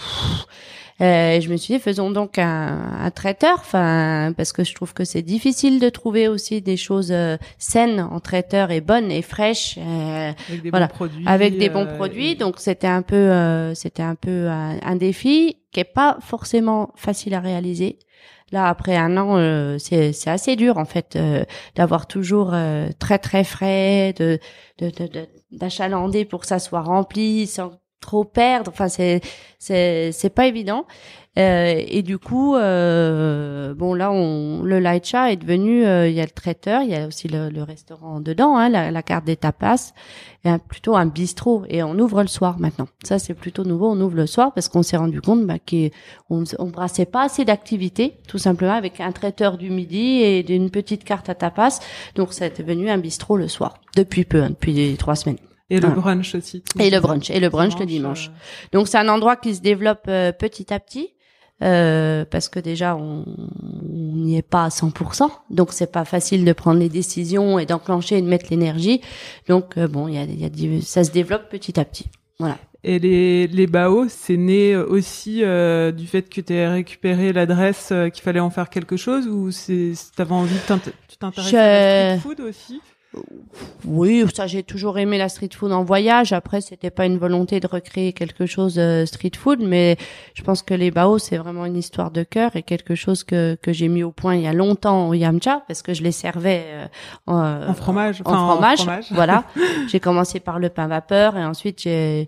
euh, 1.01 1.41
je 1.41 1.49
me 1.49 1.57
suis 1.57 1.73
dit, 1.73 1.79
faisons 1.81 2.09
donc 2.09 2.39
un, 2.39 2.79
un 3.01 3.11
traiteur, 3.11 3.57
enfin, 3.59 4.33
parce 4.37 4.53
que 4.53 4.63
je 4.63 4.73
trouve 4.73 4.93
que 4.93 5.03
c'est 5.03 5.21
difficile 5.21 5.81
de 5.81 5.89
trouver 5.89 6.29
aussi 6.29 6.61
des 6.61 6.77
choses 6.77 7.11
euh, 7.11 7.35
saines 7.57 7.99
en 7.99 8.21
traiteur 8.21 8.71
et 8.71 8.79
bonnes 8.79 9.11
et 9.11 9.21
fraîches, 9.21 9.77
euh, 9.77 10.31
avec 10.47 10.61
des 10.61 10.71
bons 10.71 10.87
produits. 10.87 11.23
Avec 11.27 11.57
des 11.57 11.69
bons 11.69 11.85
produits. 11.85 12.35
Donc 12.35 12.59
c'était 12.59 12.87
un 12.87 13.01
peu, 13.01 13.73
c'était 13.75 14.03
un 14.03 14.15
peu 14.15 14.47
un, 14.47 14.95
défi 14.95 15.57
qui 15.73 15.81
est 15.81 15.83
pas 15.83 16.17
forcément 16.21 16.93
facile 16.95 17.33
à 17.33 17.41
réaliser. 17.41 17.99
Là, 18.51 18.67
après 18.67 18.95
un 18.95 19.17
an, 19.17 19.77
c'est 19.79 20.13
c'est 20.13 20.29
assez 20.29 20.55
dur 20.55 20.77
en 20.77 20.85
fait 20.85 21.17
d'avoir 21.75 22.07
toujours 22.07 22.55
très 22.99 23.17
très 23.17 23.43
frais, 23.43 24.13
de 24.17 24.39
d'achalander 25.51 26.23
de, 26.23 26.29
pour 26.29 26.41
que 26.41 26.47
ça 26.47 26.59
soit 26.59 26.81
rempli 26.81 27.47
sans 27.47 27.71
trop 28.05 28.23
perdre. 28.23 28.71
Enfin, 28.71 28.87
c'est 28.87 29.21
c'est 29.59 30.11
c'est 30.11 30.29
pas 30.29 30.47
évident. 30.47 30.85
Euh, 31.37 31.83
et 31.85 32.01
du 32.01 32.17
coup, 32.17 32.55
euh, 32.55 33.73
bon 33.73 33.93
là, 33.93 34.11
on, 34.11 34.63
le 34.63 34.79
light 34.79 35.05
chat 35.05 35.33
est 35.33 35.35
devenu. 35.35 35.85
Euh, 35.85 36.07
il 36.07 36.15
y 36.15 36.21
a 36.21 36.23
le 36.23 36.29
traiteur, 36.29 36.81
il 36.81 36.89
y 36.89 36.95
a 36.95 37.07
aussi 37.07 37.27
le, 37.27 37.49
le 37.49 37.61
restaurant 37.61 38.21
dedans, 38.21 38.55
hein, 38.55 38.69
la, 38.69 38.89
la, 38.89 39.03
carte 39.03 39.25
des 39.25 39.35
tapas, 39.35 39.91
et 40.45 40.49
plutôt 40.69 40.95
un 40.95 41.05
bistrot. 41.05 41.63
Et 41.67 41.83
on 41.83 41.99
ouvre 41.99 42.21
le 42.21 42.29
soir 42.29 42.57
maintenant. 42.59 42.87
Ça, 43.03 43.19
c'est 43.19 43.33
plutôt 43.33 43.65
nouveau. 43.65 43.91
On 43.91 43.99
ouvre 43.99 44.15
le 44.15 44.27
soir 44.27 44.53
parce 44.53 44.69
qu'on 44.69 44.83
s'est 44.83 44.97
rendu 44.97 45.19
compte 45.19 45.45
bah, 45.45 45.59
qu'on 45.59 46.43
on 46.57 46.65
brassait 46.67 47.05
pas 47.05 47.23
assez 47.23 47.43
d'activités, 47.43 48.13
tout 48.29 48.37
simplement 48.37 48.73
avec 48.73 49.01
un 49.01 49.11
traiteur 49.11 49.57
du 49.57 49.69
midi 49.69 50.21
et 50.21 50.41
d'une 50.41 50.69
petite 50.69 51.03
carte 51.03 51.27
à 51.27 51.35
tapas. 51.35 51.81
Donc, 52.15 52.31
ça 52.31 52.45
est 52.45 52.61
devenu 52.61 52.89
un 52.89 52.97
bistrot 52.97 53.35
le 53.35 53.49
soir 53.49 53.73
depuis 53.97 54.23
peu, 54.23 54.41
hein, 54.41 54.51
depuis 54.51 54.95
trois 54.97 55.15
semaines. 55.15 55.37
Et 55.69 55.79
le 55.79 55.89
brunch 55.89 56.35
aussi. 56.35 56.63
Et 56.79 56.89
le 56.89 56.99
brunch. 56.99 57.29
Et 57.31 57.39
le 57.39 57.49
brunch 57.49 57.77
le 57.79 57.85
dimanche. 57.85 58.29
Euh. 58.29 58.67
Donc 58.73 58.87
c'est 58.87 58.97
un 58.97 59.07
endroit 59.07 59.35
qui 59.35 59.55
se 59.55 59.61
développe 59.61 60.05
euh, 60.07 60.31
petit 60.31 60.73
à 60.73 60.79
petit. 60.79 61.09
Euh, 61.63 62.25
parce 62.29 62.49
que 62.49 62.59
déjà 62.59 62.97
on 62.97 63.23
n'y 63.85 64.35
est 64.35 64.41
pas 64.41 64.65
à 64.65 64.67
100%, 64.67 65.29
donc 65.49 65.71
c'est 65.71 65.89
pas 65.89 66.03
facile 66.03 66.43
de 66.43 66.51
prendre 66.51 66.81
les 66.81 66.89
décisions 66.89 67.57
et 67.57 67.65
d'enclencher 67.65 68.17
et 68.17 68.21
de 68.21 68.27
mettre 68.27 68.47
l'énergie. 68.49 68.99
Donc 69.47 69.77
euh, 69.77 69.87
bon, 69.87 70.09
il 70.09 70.15
y 70.15 70.17
a, 70.17 70.25
y 70.25 70.45
a 70.45 70.81
ça 70.81 71.05
se 71.05 71.11
développe 71.11 71.47
petit 71.49 71.79
à 71.79 71.85
petit. 71.85 72.07
Voilà. 72.39 72.57
Et 72.83 72.99
les, 72.99 73.47
les 73.47 73.67
BAO, 73.67 74.07
c'est 74.09 74.35
né 74.35 74.75
aussi 74.75 75.37
du 75.37 76.07
fait 76.07 76.29
que 76.29 76.41
tu 76.41 76.53
as 76.53 76.71
récupéré 76.71 77.31
l'adresse, 77.31 77.93
qu'il 78.13 78.21
fallait 78.21 78.41
en 78.41 78.49
faire 78.49 78.69
quelque 78.69 78.97
chose, 78.97 79.25
ou 79.27 79.49
c'est 79.51 79.93
t'avais 80.17 80.33
envie 80.33 80.55
de 80.55 80.77
t'intéresser 81.17 81.57
à 81.57 82.13
la 82.13 82.17
street 82.17 82.35
food 82.35 82.41
aussi? 82.41 82.81
Oui, 83.85 84.25
ça 84.33 84.47
j'ai 84.47 84.63
toujours 84.63 84.97
aimé 84.97 85.17
la 85.17 85.29
street 85.29 85.49
food 85.53 85.71
en 85.71 85.83
voyage. 85.83 86.33
Après, 86.33 86.61
c'était 86.61 86.89
pas 86.89 87.05
une 87.05 87.17
volonté 87.17 87.59
de 87.59 87.67
recréer 87.67 88.13
quelque 88.13 88.45
chose 88.45 88.75
de 88.75 89.05
street 89.05 89.31
food, 89.37 89.59
mais 89.61 89.97
je 90.33 90.43
pense 90.43 90.61
que 90.61 90.73
les 90.73 90.91
bao 90.91 91.17
c'est 91.17 91.37
vraiment 91.37 91.65
une 91.65 91.77
histoire 91.77 92.11
de 92.11 92.23
cœur 92.23 92.55
et 92.55 92.63
quelque 92.63 92.95
chose 92.95 93.23
que 93.23 93.57
que 93.61 93.73
j'ai 93.73 93.87
mis 93.87 94.03
au 94.03 94.11
point 94.11 94.35
il 94.35 94.41
y 94.41 94.47
a 94.47 94.53
longtemps 94.53 95.09
au 95.09 95.13
Yamcha 95.13 95.63
parce 95.67 95.81
que 95.81 95.93
je 95.93 96.03
les 96.03 96.11
servais 96.11 96.65
euh, 96.67 96.87
en, 97.27 97.73
fromage, 97.73 98.21
en, 98.25 98.33
fromage, 98.33 98.81
en 98.81 98.83
fromage. 98.83 99.05
voilà. 99.11 99.43
j'ai 99.87 99.99
commencé 99.99 100.39
par 100.39 100.59
le 100.59 100.69
pain 100.69 100.87
vapeur 100.87 101.37
et 101.37 101.45
ensuite 101.45 101.81
j'ai 101.81 102.27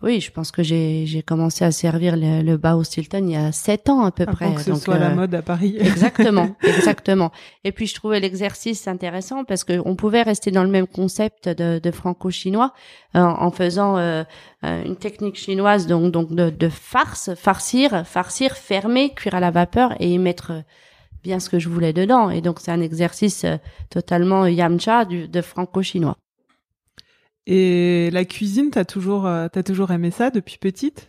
oui, 0.00 0.20
je 0.20 0.30
pense 0.30 0.52
que 0.52 0.62
j'ai 0.62 1.06
j'ai 1.06 1.22
commencé 1.22 1.64
à 1.64 1.72
servir 1.72 2.16
le, 2.16 2.42
le 2.42 2.56
Bao 2.56 2.84
Stilton 2.84 3.26
il 3.26 3.32
y 3.32 3.36
a 3.36 3.50
sept 3.50 3.88
ans 3.88 4.04
à 4.04 4.12
peu 4.12 4.26
près. 4.26 4.54
que 4.54 4.60
ce 4.60 4.74
soit 4.76 4.98
la 4.98 5.10
euh, 5.10 5.14
mode 5.14 5.34
à 5.34 5.42
Paris. 5.42 5.76
exactement, 5.80 6.54
exactement. 6.62 7.32
Et 7.64 7.72
puis 7.72 7.88
je 7.88 7.94
trouvais 7.94 8.20
l'exercice 8.20 8.86
intéressant 8.86 9.44
parce 9.44 9.64
que 9.64 9.82
on 9.84 9.96
pouvait 9.96 10.22
rester 10.22 10.52
dans 10.52 10.62
le 10.62 10.70
même 10.70 10.86
concept 10.86 11.48
de, 11.48 11.80
de 11.80 11.90
franco-chinois 11.90 12.72
euh, 13.16 13.20
en 13.20 13.50
faisant 13.50 13.98
euh, 13.98 14.22
une 14.62 14.96
technique 14.96 15.36
chinoise 15.36 15.88
donc 15.88 16.12
donc 16.12 16.32
de, 16.32 16.48
de 16.50 16.68
farce, 16.68 17.34
farcir, 17.34 18.06
farcir, 18.06 18.56
fermer, 18.56 19.12
cuire 19.14 19.34
à 19.34 19.40
la 19.40 19.50
vapeur 19.50 19.94
et 19.98 20.12
y 20.12 20.18
mettre 20.18 20.62
bien 21.24 21.40
ce 21.40 21.50
que 21.50 21.58
je 21.58 21.68
voulais 21.68 21.92
dedans. 21.92 22.30
Et 22.30 22.40
donc 22.40 22.60
c'est 22.60 22.70
un 22.70 22.80
exercice 22.80 23.44
totalement 23.90 24.46
yamcha 24.46 25.04
du, 25.04 25.26
de 25.26 25.40
franco-chinois. 25.42 26.16
Et 27.50 28.10
la 28.12 28.26
cuisine, 28.26 28.68
t'as 28.70 28.84
toujours, 28.84 29.26
euh, 29.26 29.48
t'as 29.50 29.62
toujours 29.62 29.90
aimé 29.90 30.10
ça 30.10 30.28
depuis 30.28 30.58
petite? 30.58 31.08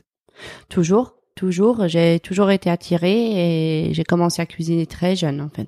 Toujours, 0.70 1.16
toujours. 1.36 1.90
J'ai 1.90 2.22
toujours 2.22 2.50
été 2.50 2.70
attirée 2.70 3.90
et 3.90 3.94
j'ai 3.94 4.06
commencé 4.06 4.42
à 4.42 4.46
cuisiner 4.46 4.86
très 4.86 5.18
jeune 5.18 5.42
en 5.42 5.50
fait. 5.50 5.68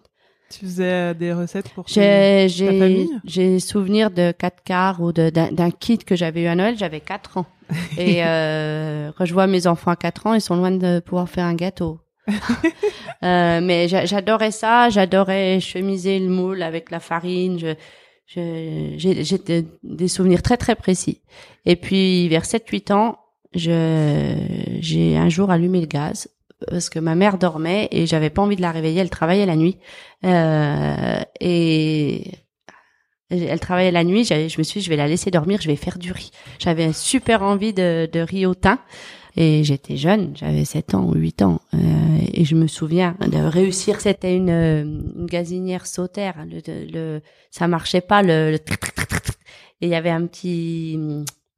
Tu 0.49 0.65
faisais 0.65 1.13
des 1.13 1.33
recettes 1.33 1.69
pour 1.69 1.85
ta 1.85 1.93
famille? 1.93 3.09
J'ai 3.25 3.59
souvenir 3.59 4.11
de 4.11 4.31
4 4.31 4.63
quarts 4.63 5.01
ou 5.01 5.11
d'un 5.11 5.71
kit 5.71 5.97
que 5.97 6.15
j'avais 6.15 6.43
eu 6.43 6.47
à 6.47 6.55
Noël. 6.55 6.77
J'avais 6.77 7.01
4 7.01 7.37
ans. 7.37 7.45
Et 7.97 8.23
euh, 8.23 9.11
quand 9.17 9.25
je 9.25 9.33
vois 9.33 9.47
mes 9.47 9.67
enfants 9.67 9.91
à 9.91 9.97
4 9.97 10.27
ans, 10.27 10.33
ils 10.33 10.41
sont 10.41 10.55
loin 10.55 10.71
de 10.71 11.01
pouvoir 11.01 11.27
faire 11.27 11.45
un 11.45 11.53
gâteau. 11.53 11.99
euh, 12.27 13.59
mais 13.61 13.89
j'adorais 13.89 14.51
ça. 14.51 14.89
J'adorais 14.89 15.59
chemiser 15.59 16.17
le 16.19 16.29
moule 16.29 16.63
avec 16.63 16.91
la 16.91 17.01
farine. 17.01 17.59
Je, 17.59 17.75
j'ai 18.33 19.41
des 19.83 20.07
souvenirs 20.07 20.41
très 20.41 20.57
très 20.57 20.75
précis. 20.75 21.21
Et 21.65 21.75
puis 21.75 22.27
vers 22.29 22.43
7-8 22.43 22.93
ans, 22.93 23.19
j'ai 23.53 25.17
un 25.17 25.29
jour 25.29 25.51
allumé 25.51 25.81
le 25.81 25.87
gaz 25.87 26.29
parce 26.69 26.89
que 26.89 26.99
ma 26.99 27.15
mère 27.15 27.37
dormait 27.37 27.87
et 27.91 28.05
j'avais 28.05 28.29
pas 28.29 28.41
envie 28.41 28.55
de 28.55 28.61
la 28.61 28.71
réveiller. 28.71 29.01
Elle 29.01 29.09
travaillait 29.09 29.45
la 29.45 29.55
nuit 29.55 29.77
euh, 30.25 31.19
et 31.39 32.31
elle 33.29 33.59
travaillait 33.59 33.91
la 33.91 34.03
nuit. 34.03 34.23
Je 34.25 34.57
me 34.57 34.63
suis 34.63 34.79
dit, 34.79 34.85
je 34.85 34.89
vais 34.89 34.95
la 34.97 35.07
laisser 35.07 35.31
dormir, 35.31 35.59
je 35.61 35.67
vais 35.67 35.75
faire 35.75 35.97
du 35.97 36.11
riz. 36.11 36.31
J'avais 36.59 36.93
super 36.93 37.43
envie 37.43 37.73
de, 37.73 38.09
de 38.11 38.19
riz 38.19 38.45
au 38.45 38.55
thym. 38.55 38.77
Et 39.37 39.63
j'étais 39.63 39.95
jeune, 39.95 40.33
j'avais 40.35 40.65
7 40.65 40.95
ans 40.95 41.05
ou 41.05 41.13
8 41.13 41.41
ans. 41.41 41.61
Euh, 41.73 41.77
et 42.33 42.43
je 42.43 42.55
me 42.55 42.67
souviens 42.67 43.15
de 43.25 43.37
réussir. 43.37 44.01
C'était 44.01 44.35
une, 44.35 44.49
une 44.49 45.25
gazinière 45.25 45.87
sautaire. 45.87 46.45
Le, 46.49 46.61
le, 46.91 47.21
ça 47.49 47.67
marchait 47.67 48.01
pas. 48.01 48.23
Le, 48.23 48.57
et 49.81 49.87
il 49.87 49.89
y 49.89 49.95
avait 49.95 50.09
un 50.09 50.25
petit, 50.27 50.99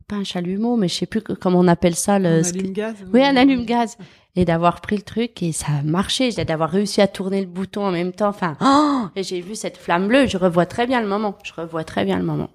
pas 0.08 0.16
un 0.18 0.24
chalumeau, 0.24 0.78
mais 0.78 0.88
je 0.88 0.96
sais 0.96 1.06
plus 1.06 1.22
comment 1.22 1.60
on 1.60 1.68
appelle 1.68 1.96
ça. 1.96 2.20
Le, 2.20 2.28
un 2.28 2.44
allume-gaz. 2.44 2.96
Oui, 3.12 3.24
un 3.24 3.36
allume-gaz. 3.36 3.98
Et 4.36 4.46
d'avoir 4.46 4.82
pris 4.82 4.96
le 4.96 5.04
truc 5.04 5.44
et 5.44 5.52
ça 5.52 5.68
a 5.80 5.84
marché. 5.84 6.32
D'avoir 6.32 6.70
réussi 6.70 7.02
à 7.02 7.08
tourner 7.08 7.42
le 7.42 7.48
bouton 7.48 7.86
en 7.86 7.92
même 7.92 8.14
temps. 8.14 8.30
Enfin, 8.30 8.56
oh 8.62 9.08
et 9.16 9.24
j'ai 9.24 9.42
vu 9.42 9.56
cette 9.56 9.78
flamme 9.78 10.08
bleue. 10.08 10.28
Je 10.28 10.38
revois 10.38 10.66
très 10.66 10.88
bien 10.88 11.02
le 11.02 11.08
moment. 11.08 11.36
Je 11.44 11.54
revois 11.54 11.84
très 11.84 12.06
bien 12.06 12.18
le 12.18 12.24
moment. 12.26 12.50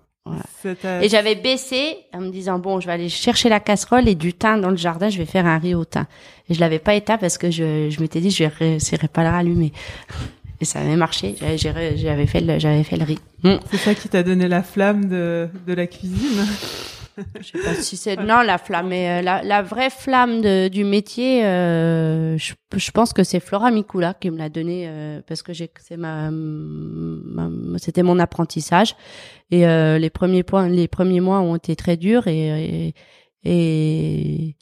Et 1.02 1.08
j'avais 1.08 1.34
baissé 1.34 1.96
en 2.12 2.20
me 2.20 2.30
disant 2.30 2.58
bon, 2.58 2.80
je 2.80 2.86
vais 2.86 2.92
aller 2.92 3.08
chercher 3.08 3.48
la 3.48 3.60
casserole 3.60 4.08
et 4.08 4.14
du 4.14 4.32
thym 4.32 4.60
dans 4.60 4.70
le 4.70 4.76
jardin, 4.76 5.08
je 5.08 5.18
vais 5.18 5.26
faire 5.26 5.46
un 5.46 5.58
riz 5.58 5.74
au 5.74 5.84
thym. 5.84 6.06
Et 6.48 6.54
je 6.54 6.60
l'avais 6.60 6.78
pas 6.78 6.94
éteint 6.94 7.18
parce 7.18 7.38
que 7.38 7.50
je, 7.50 7.90
je 7.90 8.00
m'étais 8.00 8.20
dit 8.20 8.30
je 8.30 8.44
réussirais 8.44 9.08
pas 9.08 9.20
à 9.22 9.24
le 9.24 9.30
rallumer. 9.30 9.72
Et 10.60 10.64
ça 10.64 10.80
avait 10.80 10.96
marché. 10.96 11.36
J'avais 11.56 12.26
fait 12.26 12.40
le, 12.40 12.58
j'avais 12.58 12.82
fait 12.82 12.96
le 12.96 13.04
riz. 13.04 13.18
C'est 13.70 13.76
ça 13.78 13.94
qui 13.94 14.08
t'a 14.08 14.22
donné 14.22 14.48
la 14.48 14.62
flamme 14.62 15.08
de, 15.08 15.48
de 15.66 15.72
la 15.72 15.86
cuisine. 15.86 16.44
Je 17.40 17.46
sais 17.46 17.58
pas 17.58 17.74
si 17.74 17.96
c'est 17.96 18.16
non 18.20 18.42
la 18.42 18.58
flamme, 18.58 18.88
mais 18.88 19.18
euh, 19.18 19.22
la, 19.22 19.42
la 19.42 19.62
vraie 19.62 19.90
flamme 19.90 20.40
de, 20.40 20.68
du 20.68 20.84
métier. 20.84 21.44
Euh, 21.44 22.36
je, 22.38 22.54
je, 22.76 22.90
pense 22.90 23.12
que 23.12 23.24
c'est 23.24 23.40
Flora 23.40 23.70
Mikula 23.70 24.14
qui 24.14 24.30
me 24.30 24.38
l'a 24.38 24.48
donné 24.48 24.86
euh, 24.88 25.20
parce 25.26 25.42
que 25.42 25.52
j'ai 25.52 25.70
c'est 25.80 25.96
ma, 25.96 26.30
ma 26.30 27.78
c'était 27.78 28.02
mon 28.02 28.18
apprentissage 28.18 28.96
et 29.50 29.66
euh, 29.66 29.98
les 29.98 30.10
premiers 30.10 30.42
points, 30.42 30.68
les 30.68 30.88
premiers 30.88 31.20
mois 31.20 31.40
ont 31.40 31.56
été 31.56 31.76
très 31.76 31.96
durs 31.96 32.26
et, 32.26 32.86
et, 32.86 32.94
et 33.44 34.56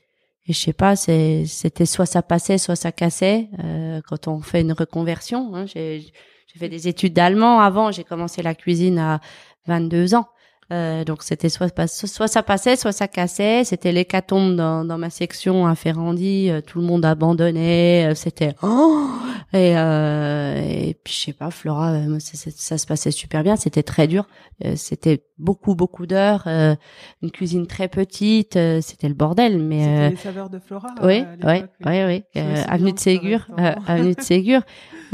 et 0.49 0.53
je 0.53 0.61
sais 0.61 0.73
pas, 0.73 0.95
c'était 0.95 1.87
soit 1.87 2.07
ça 2.07 2.23
passait, 2.23 2.59
soit 2.59 2.77
ça 2.77 2.93
cassait 2.93 3.49
euh, 3.65 4.01
quand 4.07 4.29
on 4.29 4.41
fait 4.41 4.61
une 4.61 4.73
reconversion. 4.73 5.55
Hein. 5.55 5.67
J'ai 5.67 6.13
fait 6.57 6.69
des 6.69 6.87
études 6.87 7.13
d'allemand 7.13 7.61
avant. 7.61 7.91
J'ai 7.91 8.05
commencé 8.05 8.43
la 8.43 8.55
cuisine 8.55 8.99
à 8.99 9.21
22 9.67 10.15
ans. 10.15 10.29
Euh, 10.73 11.04
donc 11.04 11.23
c'était 11.23 11.49
soit, 11.49 11.73
soit 11.87 12.26
ça 12.26 12.42
passait, 12.42 12.75
soit 12.75 12.90
ça 12.90 13.06
cassait. 13.06 13.62
C'était 13.64 13.92
l'hécatombe 13.92 14.56
dans, 14.56 14.85
dans 14.85 14.99
ma 14.99 15.11
section 15.11 15.66
à 15.66 15.76
Ferrandi. 15.76 16.50
Euh, 16.50 16.61
tout 16.61 16.80
le 16.80 16.85
monde 16.85 17.04
abandonnait. 17.04 18.11
Euh, 18.11 18.14
c'était 18.14 18.54
oh 18.62 19.08
et, 19.52 19.78
euh, 19.78 20.56
et 20.56 20.94
puis 21.04 21.14
je 21.14 21.20
sais 21.26 21.32
pas, 21.32 21.50
Flora, 21.52 21.94
ça, 22.18 22.50
ça, 22.50 22.78
se 22.78 22.87
passait 22.87 23.12
super 23.12 23.44
bien. 23.44 23.54
C'était 23.54 23.85
très 23.85 24.08
dur. 24.08 24.26
c'était 24.75 25.25
beaucoup 25.38 25.76
beaucoup 25.76 26.06
d'heures. 26.06 26.49
une 26.49 27.30
cuisine 27.30 27.68
très 27.68 27.87
petite. 27.87 28.58
c'était 28.80 29.08
le 29.08 29.14
bordel. 29.14 29.58
Mais 29.58 29.85
c'était 29.85 30.11
les 30.11 30.16
saveurs 30.16 30.50
de 30.50 30.58
Flora. 30.58 30.88
Oui, 31.00 31.25
oui, 31.44 31.62
oui, 31.87 32.04
oui. 32.04 32.25
avenue 32.68 32.92
de 32.92 32.99
Ségur, 32.99 33.46
avenue 33.87 34.14
de 34.14 34.20
Ségur. 34.20 34.62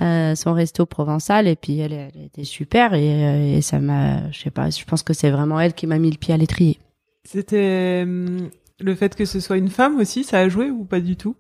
Euh, 0.01 0.35
son 0.35 0.55
resto 0.55 0.87
provençal 0.87 1.47
et 1.47 1.57
puis 1.57 1.79
elle, 1.79 1.93
elle 1.93 2.25
était 2.25 2.45
super 2.45 2.95
et, 2.95 3.25
euh, 3.25 3.57
et 3.59 3.61
ça 3.61 3.79
m'a 3.79 4.31
je 4.31 4.41
sais 4.41 4.51
pas 4.51 4.71
je 4.71 4.85
pense 4.85 5.03
que 5.03 5.13
c'est 5.13 5.31
vraiment 5.31 5.61
elle 5.61 5.75
qui 5.75 5.87
m'a 5.87 5.99
mis 5.99 6.11
le 6.11 6.17
pied 6.17 6.33
à 6.33 6.39
l'étrier. 6.39 6.79
C'était 7.25 8.01
hum, 8.05 8.49
le 8.81 8.95
fait 8.95 9.15
que 9.15 9.27
ce 9.27 9.39
soit 9.39 9.59
une 9.59 9.69
femme 9.69 9.99
aussi 9.99 10.25
ça 10.25 10.39
a 10.39 10.49
joué 10.49 10.71
ou 10.71 10.85
pas 10.85 11.01
du 11.01 11.17
tout? 11.17 11.37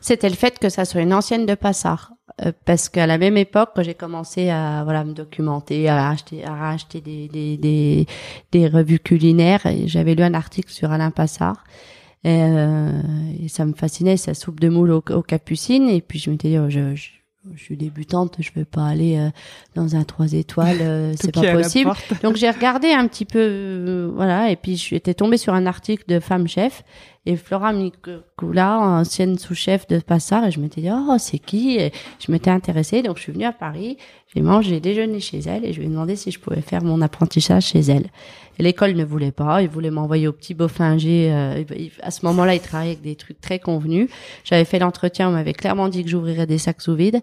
C'était 0.00 0.28
le 0.28 0.34
fait 0.34 0.58
que 0.58 0.68
ça 0.68 0.84
soit 0.84 1.02
une 1.02 1.14
ancienne 1.14 1.46
de 1.46 1.54
Passard. 1.54 2.12
Euh, 2.44 2.50
parce 2.64 2.88
qu'à 2.88 3.06
la 3.06 3.18
même 3.18 3.36
époque 3.36 3.70
quand 3.76 3.82
j'ai 3.84 3.94
commencé 3.94 4.50
à 4.50 4.82
voilà 4.82 5.04
me 5.04 5.12
documenter 5.12 5.88
à 5.88 6.08
acheter 6.08 6.44
à 6.44 6.54
racheter 6.54 7.00
des 7.00 7.28
des, 7.28 7.56
des, 7.56 8.06
des 8.50 8.66
revues 8.66 9.00
culinaires 9.00 9.66
j'avais 9.84 10.14
lu 10.14 10.24
un 10.24 10.34
article 10.34 10.72
sur 10.72 10.90
Alain 10.90 11.12
Passard. 11.12 11.62
Et, 12.24 12.40
et, 13.42 13.48
ça 13.48 13.64
me 13.64 13.72
fascinait 13.74 14.16
sa 14.16 14.34
soupe 14.34 14.60
de 14.60 14.68
moule 14.68 14.92
aux, 14.92 15.22
capucines 15.22 15.88
et 15.88 16.00
puis 16.00 16.20
je 16.20 16.30
m'étais 16.30 16.50
dit 16.50 16.58
oh, 16.58 16.70
je 16.70 16.94
je 16.94 17.21
suis 17.56 17.76
débutante, 17.76 18.36
je 18.38 18.50
vais 18.54 18.64
pas 18.64 18.86
aller 18.86 19.18
euh, 19.18 19.30
dans 19.74 19.96
un 19.96 20.04
trois 20.04 20.32
étoiles, 20.32 20.78
euh, 20.80 21.12
c'est 21.20 21.32
pas 21.32 21.52
possible. 21.52 21.90
Donc 22.22 22.36
j'ai 22.36 22.50
regardé 22.50 22.92
un 22.92 23.06
petit 23.08 23.24
peu, 23.24 23.38
euh, 23.40 24.10
voilà, 24.14 24.50
et 24.50 24.56
puis 24.56 24.76
je 24.76 24.94
étais 24.94 25.14
tombée 25.14 25.36
sur 25.36 25.54
un 25.54 25.66
article 25.66 26.04
de 26.08 26.20
femme 26.20 26.46
chef 26.46 26.84
et 27.24 27.36
Flora 27.36 27.72
Mikula, 27.72 28.78
ancienne 28.80 29.38
sous-chef 29.38 29.86
de 29.86 29.98
Passard, 30.00 30.44
et 30.44 30.50
je 30.50 30.58
m'étais 30.58 30.80
dit 30.80 30.90
oh 30.90 31.16
c'est 31.18 31.38
qui? 31.38 31.76
Et 31.76 31.92
Je 32.18 32.32
m'étais 32.32 32.50
intéressée, 32.50 33.02
donc 33.02 33.16
je 33.16 33.22
suis 33.22 33.32
venue 33.32 33.44
à 33.44 33.52
Paris, 33.52 33.96
j'ai 34.34 34.42
mangé, 34.42 34.80
déjeuné 34.80 35.20
chez 35.20 35.38
elle 35.40 35.64
et 35.64 35.72
je 35.72 35.78
lui 35.78 35.86
ai 35.86 35.90
demandé 35.90 36.16
si 36.16 36.30
je 36.30 36.40
pouvais 36.40 36.62
faire 36.62 36.82
mon 36.82 37.00
apprentissage 37.00 37.66
chez 37.66 37.80
elle. 37.80 38.06
Et 38.58 38.62
l'école 38.62 38.94
ne 38.94 39.04
voulait 39.04 39.32
pas, 39.32 39.62
il 39.62 39.68
voulait 39.68 39.90
m'envoyer 39.90 40.26
au 40.28 40.32
petit 40.32 40.54
Beaufinger. 40.54 41.32
Euh, 41.32 41.64
à 42.02 42.10
ce 42.10 42.26
moment-là, 42.26 42.54
il 42.54 42.60
travaillait 42.60 42.92
avec 42.92 43.02
des 43.02 43.16
trucs 43.16 43.40
très 43.40 43.58
convenus. 43.58 44.08
J'avais 44.44 44.64
fait 44.64 44.78
l'entretien, 44.78 45.28
on 45.28 45.32
m'avait 45.32 45.52
clairement 45.52 45.88
dit 45.88 46.02
que 46.02 46.10
j'ouvrirais 46.10 46.46
des 46.46 46.58
sacs 46.58 46.80
sous 46.82 46.94
vide. 46.94 47.20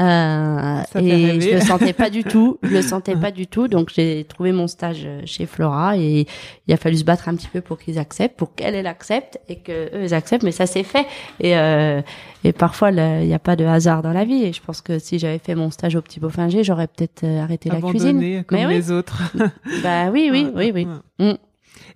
Euh, 0.00 0.82
et 0.98 1.40
je 1.40 1.54
le 1.54 1.60
sentais 1.60 1.92
pas 1.92 2.08
du 2.08 2.24
tout, 2.24 2.58
je 2.62 2.70
le 2.70 2.82
sentais 2.82 3.14
pas 3.14 3.30
du 3.30 3.46
tout. 3.46 3.68
Donc 3.68 3.90
j'ai 3.94 4.24
trouvé 4.24 4.52
mon 4.52 4.66
stage 4.66 5.06
chez 5.24 5.46
Flora 5.46 5.96
et 5.96 6.26
il 6.66 6.74
a 6.74 6.76
fallu 6.76 6.96
se 6.96 7.04
battre 7.04 7.28
un 7.28 7.36
petit 7.36 7.48
peu 7.48 7.60
pour 7.60 7.78
qu'ils 7.78 7.98
acceptent, 7.98 8.36
pour 8.36 8.54
qu'elle 8.54 8.74
elle 8.74 8.86
accepte 8.86 9.38
et 9.48 9.56
que 9.56 9.94
eux 9.94 10.04
ils 10.04 10.14
acceptent. 10.14 10.44
Mais 10.44 10.52
ça 10.52 10.66
s'est 10.66 10.82
fait. 10.82 11.06
Et 11.40 11.56
euh, 11.56 12.00
et 12.44 12.52
parfois 12.52 12.90
il 12.90 13.26
n'y 13.26 13.34
a 13.34 13.38
pas 13.38 13.56
de 13.56 13.64
hasard 13.64 14.02
dans 14.02 14.12
la 14.12 14.24
vie. 14.24 14.44
Et 14.44 14.52
je 14.52 14.62
pense 14.62 14.80
que 14.80 14.98
si 14.98 15.18
j'avais 15.18 15.38
fait 15.38 15.54
mon 15.54 15.70
stage 15.70 15.94
au 15.94 16.02
Petit 16.02 16.20
Beaufinger, 16.20 16.64
j'aurais 16.64 16.88
peut-être 16.88 17.24
euh, 17.24 17.42
arrêté 17.42 17.68
la 17.68 17.80
cuisine. 17.80 18.44
comme 18.44 18.58
les 18.58 18.90
autres. 18.90 19.22
bah 19.82 20.10
oui, 20.10 20.30
oui, 20.32 20.48
oui, 20.54 20.72
oui. 20.74 20.86
Mm. 21.18 21.36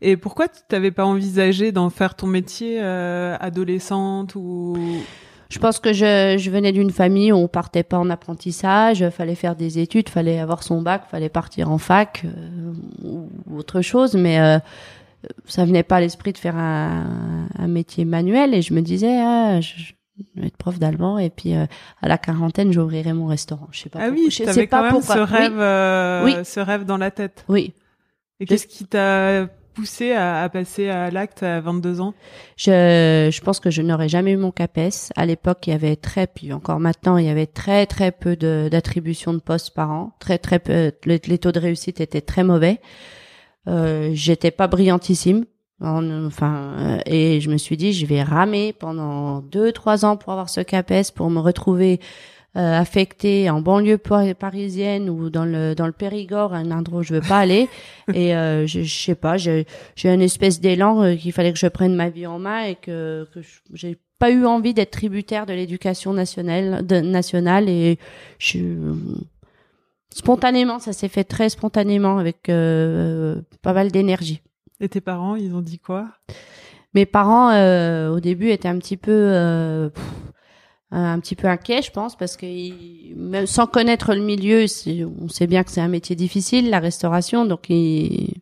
Et 0.02 0.16
pourquoi 0.16 0.48
tu 0.48 0.60
t'avais 0.68 0.90
pas 0.90 1.04
envisagé 1.04 1.72
d'en 1.72 1.90
faire 1.90 2.14
ton 2.14 2.26
métier 2.26 2.78
euh, 2.82 3.36
adolescente 3.40 4.34
ou 4.34 4.76
je 5.48 5.58
pense 5.58 5.78
que 5.78 5.92
je, 5.92 6.36
je 6.38 6.50
venais 6.50 6.72
d'une 6.72 6.90
famille 6.90 7.32
où 7.32 7.36
on 7.36 7.48
partait 7.48 7.82
pas 7.82 7.98
en 7.98 8.10
apprentissage, 8.10 9.08
fallait 9.10 9.34
faire 9.34 9.56
des 9.56 9.78
études, 9.78 10.08
fallait 10.08 10.40
avoir 10.40 10.62
son 10.62 10.82
bac, 10.82 11.04
fallait 11.10 11.28
partir 11.28 11.70
en 11.70 11.78
fac 11.78 12.24
euh, 12.24 12.72
ou 13.04 13.28
autre 13.56 13.80
chose, 13.80 14.14
mais 14.14 14.40
euh, 14.40 14.58
ça 15.46 15.64
venait 15.64 15.82
pas 15.82 15.96
à 15.96 16.00
l'esprit 16.00 16.32
de 16.32 16.38
faire 16.38 16.56
un, 16.56 17.48
un, 17.58 17.68
métier 17.68 18.04
manuel 18.04 18.54
et 18.54 18.62
je 18.62 18.74
me 18.74 18.80
disais 18.80 19.16
ah, 19.20 19.60
je, 19.60 19.92
vais 20.36 20.46
être 20.48 20.56
prof 20.56 20.78
d'allemand 20.78 21.18
et 21.18 21.30
puis 21.30 21.54
euh, 21.54 21.66
à 22.02 22.08
la 22.08 22.18
quarantaine 22.18 22.72
j'ouvrirai 22.72 23.12
mon 23.12 23.26
restaurant. 23.26 23.68
Je 23.70 23.80
sais 23.80 23.88
pas. 23.88 24.00
Ah 24.02 24.08
oui, 24.10 24.28
je 24.30 24.44
sais 24.44 24.66
pas 24.66 24.90
même 24.90 25.02
ce 25.02 25.18
rêve, 25.18 25.60
euh, 25.60 26.44
ce 26.44 26.60
rêve 26.60 26.84
dans 26.84 26.98
la 26.98 27.10
tête. 27.10 27.44
Oui. 27.48 27.72
Et 28.40 28.46
qu'est-ce 28.46 28.66
qui 28.66 28.84
t'a 28.84 29.48
poussé 29.76 30.12
à, 30.12 30.48
passer 30.48 30.88
à 30.88 31.10
l'acte 31.10 31.42
à 31.42 31.60
22 31.60 32.00
ans? 32.00 32.14
Je, 32.56 33.28
je 33.32 33.40
pense 33.42 33.60
que 33.60 33.70
je 33.70 33.82
n'aurais 33.82 34.08
jamais 34.08 34.32
eu 34.32 34.36
mon 34.36 34.50
CAPES. 34.50 35.12
À 35.14 35.26
l'époque, 35.26 35.66
il 35.66 35.70
y 35.70 35.72
avait 35.74 35.96
très, 35.96 36.26
puis 36.26 36.52
encore 36.52 36.80
maintenant, 36.80 37.18
il 37.18 37.26
y 37.26 37.28
avait 37.28 37.46
très 37.46 37.86
très 37.86 38.10
peu 38.10 38.34
d'attributions 38.36 39.34
de, 39.34 39.38
postes 39.38 39.74
par 39.74 39.90
an. 39.90 40.12
Très 40.18 40.38
très 40.38 40.58
peu. 40.58 40.92
Les, 41.04 41.38
taux 41.38 41.52
de 41.52 41.60
réussite 41.60 42.00
étaient 42.00 42.22
très 42.22 42.42
mauvais. 42.42 42.80
Euh, 43.68 44.10
J'étais 44.14 44.50
pas 44.50 44.66
brillantissime. 44.66 45.44
Enfin, 45.80 46.72
euh, 46.78 46.98
et 47.04 47.40
je 47.40 47.50
me 47.50 47.58
suis 47.58 47.76
dit, 47.76 47.92
je 47.92 48.06
vais 48.06 48.22
ramer 48.22 48.72
pendant 48.72 49.42
deux 49.42 49.72
trois 49.72 50.06
ans 50.06 50.16
pour 50.16 50.32
avoir 50.32 50.48
ce 50.48 50.62
CAPES, 50.62 51.12
pour 51.14 51.28
me 51.28 51.38
retrouver 51.38 52.00
affecté 52.56 53.50
en 53.50 53.60
banlieue 53.60 53.98
parisienne 53.98 55.10
ou 55.10 55.30
dans 55.30 55.44
le 55.44 55.74
dans 55.74 55.86
le 55.86 55.92
Périgord, 55.92 56.54
un 56.54 56.70
endroit 56.70 57.00
où 57.00 57.02
je 57.02 57.14
veux 57.14 57.20
pas 57.20 57.38
aller. 57.38 57.68
et 58.14 58.34
euh, 58.34 58.66
je, 58.66 58.82
je 58.82 59.04
sais 59.04 59.14
pas, 59.14 59.36
j'ai 59.36 59.66
une 60.04 60.22
espèce 60.22 60.60
d'élan 60.60 61.02
euh, 61.02 61.14
qu'il 61.16 61.32
fallait 61.32 61.52
que 61.52 61.58
je 61.58 61.66
prenne 61.66 61.94
ma 61.94 62.08
vie 62.08 62.26
en 62.26 62.38
main 62.38 62.64
et 62.64 62.74
que 62.74 63.28
que 63.34 63.40
j'ai 63.74 63.98
pas 64.18 64.30
eu 64.30 64.46
envie 64.46 64.74
d'être 64.74 64.92
tributaire 64.92 65.46
de 65.46 65.52
l'éducation 65.52 66.12
nationale 66.12 66.86
de, 66.86 67.00
nationale 67.00 67.68
et 67.68 67.98
je 68.38 68.58
spontanément, 70.16 70.78
ça 70.78 70.94
s'est 70.94 71.08
fait 71.08 71.24
très 71.24 71.50
spontanément 71.50 72.16
avec 72.16 72.48
euh, 72.48 73.42
pas 73.60 73.74
mal 73.74 73.90
d'énergie. 73.90 74.40
Et 74.80 74.88
tes 74.88 75.02
parents, 75.02 75.36
ils 75.36 75.54
ont 75.54 75.60
dit 75.60 75.78
quoi? 75.78 76.08
Mes 76.94 77.04
parents, 77.04 77.50
euh, 77.50 78.10
au 78.10 78.20
début, 78.20 78.48
étaient 78.48 78.68
un 78.68 78.78
petit 78.78 78.96
peu, 78.96 79.12
euh, 79.12 79.90
un 80.90 81.18
petit 81.20 81.34
peu 81.34 81.48
inquiets, 81.48 81.82
je 81.82 81.90
pense, 81.90 82.16
parce 82.16 82.36
que 82.36 82.46
même 83.14 83.46
sans 83.46 83.66
connaître 83.66 84.14
le 84.14 84.22
milieu, 84.22 84.66
on 85.20 85.28
sait 85.28 85.46
bien 85.46 85.64
que 85.64 85.70
c'est 85.70 85.80
un 85.80 85.88
métier 85.88 86.14
difficile, 86.14 86.70
la 86.70 86.78
restauration, 86.78 87.44
donc 87.44 87.68
ils, 87.68 88.34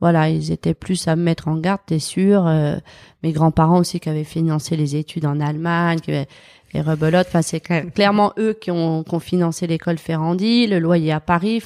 voilà, 0.00 0.28
ils 0.28 0.52
étaient 0.52 0.74
plus 0.74 1.08
à 1.08 1.16
me 1.16 1.22
mettre 1.22 1.48
en 1.48 1.56
garde, 1.56 1.80
t'es 1.86 1.98
sûr. 1.98 2.46
Euh, 2.46 2.76
mes 3.22 3.32
grands-parents 3.32 3.78
aussi 3.78 4.00
qui 4.00 4.08
avaient 4.08 4.24
financé 4.24 4.76
les 4.76 4.96
études 4.96 5.26
en 5.26 5.40
Allemagne, 5.40 5.98
qui 6.00 6.12
les 6.74 6.80
rebelotes. 6.80 7.26
Enfin, 7.28 7.42
c'est 7.42 7.60
clairement 7.60 8.32
eux 8.38 8.52
qui 8.52 8.70
ont, 8.70 9.02
qui 9.02 9.14
ont 9.14 9.20
financé 9.20 9.66
l'école 9.66 9.98
Ferrandi, 9.98 10.66
le 10.66 10.78
loyer 10.78 11.12
à 11.12 11.20
Paris. 11.20 11.62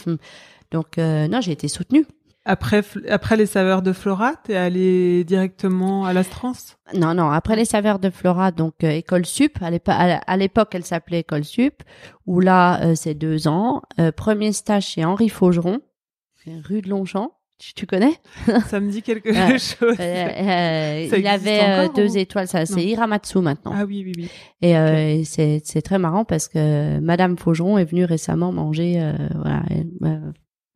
Donc, 0.71 0.99
euh, 0.99 1.29
non, 1.29 1.41
j'ai 1.41 1.53
été 1.53 1.69
soutenue. 1.69 2.07
Après, 2.45 2.83
après 3.09 3.37
les 3.37 3.47
saveurs 3.47 3.83
de 3.83 3.93
Flora, 3.93 4.35
t'es 4.43 4.57
allée 4.57 5.23
directement 5.23 6.05
à 6.05 6.13
l'Astrance 6.13 6.77
Non, 6.93 7.15
non. 7.15 7.31
Après 7.31 7.55
les 7.55 7.65
saveurs 7.65 8.01
de 8.01 8.11
Flora, 8.11 8.51
donc 8.51 8.83
euh, 8.83 8.91
école 8.91 9.27
sup. 9.27 9.59
À 9.63 10.37
l'époque, 10.37 10.71
elle 10.73 10.85
s'appelait 10.85 11.21
école 11.21 11.45
sup. 11.45 11.83
Où 12.27 12.41
là, 12.41 12.83
euh, 12.83 12.95
c'est 12.97 13.15
deux 13.15 13.47
ans. 13.47 13.83
premier 14.17 14.53
stage 14.53 14.87
chez 14.87 15.05
Henri 15.05 15.29
Faugeron, 15.29 15.81
rue 16.65 16.83
de 16.83 16.89
Longchamp. 16.89 17.33
Tu, 17.77 17.87
connais? 17.87 18.15
Ça 18.67 18.81
me 18.81 18.91
dit 18.91 19.03
quelque 19.03 19.33
chose. 19.33 19.97
il 20.01 21.27
avait 21.29 21.89
deux 21.91 22.19
étoiles. 22.19 22.49
Ça, 22.49 22.67
c'est 22.67 22.83
Hiramatsu 22.83 23.39
maintenant. 23.39 23.73
Ah 23.73 23.85
oui, 23.85 24.03
oui, 24.05 24.13
oui. 24.17 24.31
Et 24.69 25.23
c'est 25.25 25.61
c'est 25.63 25.83
très 25.83 26.01
marrant 26.01 26.25
parce 26.25 26.49
que 26.49 26.99
Madame 26.99 27.39
Faugeron 27.39 27.79
est 27.79 27.85
venue 27.85 28.05
récemment 28.05 28.51
manger. 28.51 29.15
voilà 29.37 29.63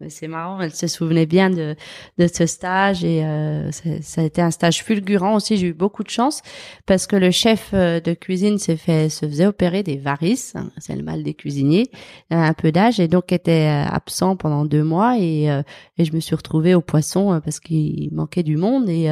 c'est 0.09 0.29
marrant, 0.29 0.61
elle 0.61 0.75
se 0.75 0.87
souvenait 0.87 1.25
bien 1.25 1.49
de, 1.49 1.75
de 2.19 2.27
ce 2.27 2.45
stage 2.45 3.03
et 3.03 3.25
euh, 3.25 3.71
ça 3.73 4.21
a 4.21 4.25
été 4.25 4.43
un 4.43 4.51
stage 4.51 4.83
fulgurant 4.83 5.35
aussi. 5.37 5.57
J'ai 5.57 5.69
eu 5.69 5.73
beaucoup 5.73 6.03
de 6.03 6.11
chance 6.11 6.43
parce 6.85 7.07
que 7.07 7.17
le 7.17 7.31
chef 7.31 7.71
euh, 7.73 8.01
de 8.01 8.13
cuisine 8.13 8.59
s'est 8.59 8.77
fait 8.77 9.09
se 9.09 9.27
faisait 9.27 9.47
opérer 9.47 9.83
des 9.83 9.97
varices, 9.97 10.55
hein, 10.55 10.71
c'est 10.79 10.97
le 10.97 11.03
mal 11.03 11.23
des 11.23 11.33
cuisiniers, 11.33 11.87
un 12.31 12.53
peu 12.53 12.73
d'âge 12.73 13.01
et 13.01 13.09
donc 13.09 13.33
était 13.33 13.69
euh, 13.69 13.89
absent 13.89 14.37
pendant 14.37 14.67
deux 14.67 14.85
mois 14.85 15.19
et, 15.19 15.51
euh, 15.51 15.63
et 15.97 16.05
je 16.05 16.13
me 16.13 16.21
suis 16.21 16.37
retrouvée 16.37 16.75
au 16.75 16.83
poisson 16.83 17.41
parce 17.43 17.59
qu'il 17.59 18.13
manquait 18.13 18.43
du 18.43 18.59
monde 18.59 18.91
et, 18.91 19.05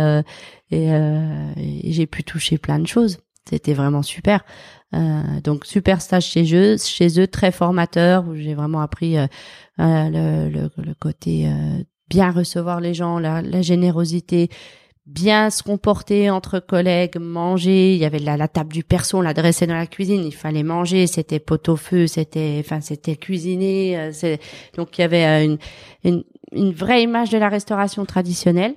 et, 0.71 0.87
et 0.89 1.93
j'ai 1.93 2.07
pu 2.07 2.25
toucher 2.25 2.59
plein 2.59 2.79
de 2.79 2.87
choses. 2.87 3.19
C'était 3.49 3.75
vraiment 3.75 4.03
super. 4.03 4.43
Euh, 4.95 5.41
donc 5.43 5.67
super 5.67 6.01
stage 6.01 6.27
chez 6.27 6.55
eux, 6.55 6.77
chez 6.79 7.21
eux 7.21 7.27
très 7.27 7.51
formateur 7.51 8.27
où 8.29 8.35
j'ai 8.37 8.55
vraiment 8.55 8.81
appris 8.81 9.17
euh, 9.81 9.83
euh, 9.83 10.49
le, 10.49 10.71
le, 10.83 10.95
côté 10.95 11.49
bien 12.09 12.31
recevoir 12.31 12.81
les 12.81 12.95
gens, 12.95 13.19
la, 13.19 13.43
la, 13.43 13.63
générosité, 13.63 14.49
bien 15.07 15.51
se 15.51 15.63
comporter 15.63 16.31
entre 16.31 16.61
collègues, 16.61 17.17
manger. 17.19 17.95
Il 17.95 17.99
y 17.99 18.05
avait 18.05 18.19
la, 18.19 18.37
la 18.37 18.49
table 18.49 18.73
du 18.73 18.85
perso, 18.85 19.19
on 19.19 19.23
la 19.23 19.35
dressait 19.35 19.67
dans 19.67 19.75
la 19.75 19.87
cuisine. 19.87 20.25
Il 20.25 20.35
fallait 20.35 20.63
manger, 20.63 21.07
c'était 21.07 21.41
pot 21.41 21.69
au 21.69 21.77
feu, 21.77 22.07
c'était, 22.07 22.59
enfin 22.61 22.81
c'était 22.81 23.17
cuisiner. 23.17 24.11
donc 24.77 24.97
il 24.99 25.01
y 25.01 25.05
avait 25.05 25.45
une, 25.45 25.59
une, 26.05 26.25
une 26.53 26.73
vraie 26.73 27.03
image 27.03 27.31
de 27.31 27.39
la 27.39 27.49
restauration 27.49 28.05
traditionnelle. 28.05 28.75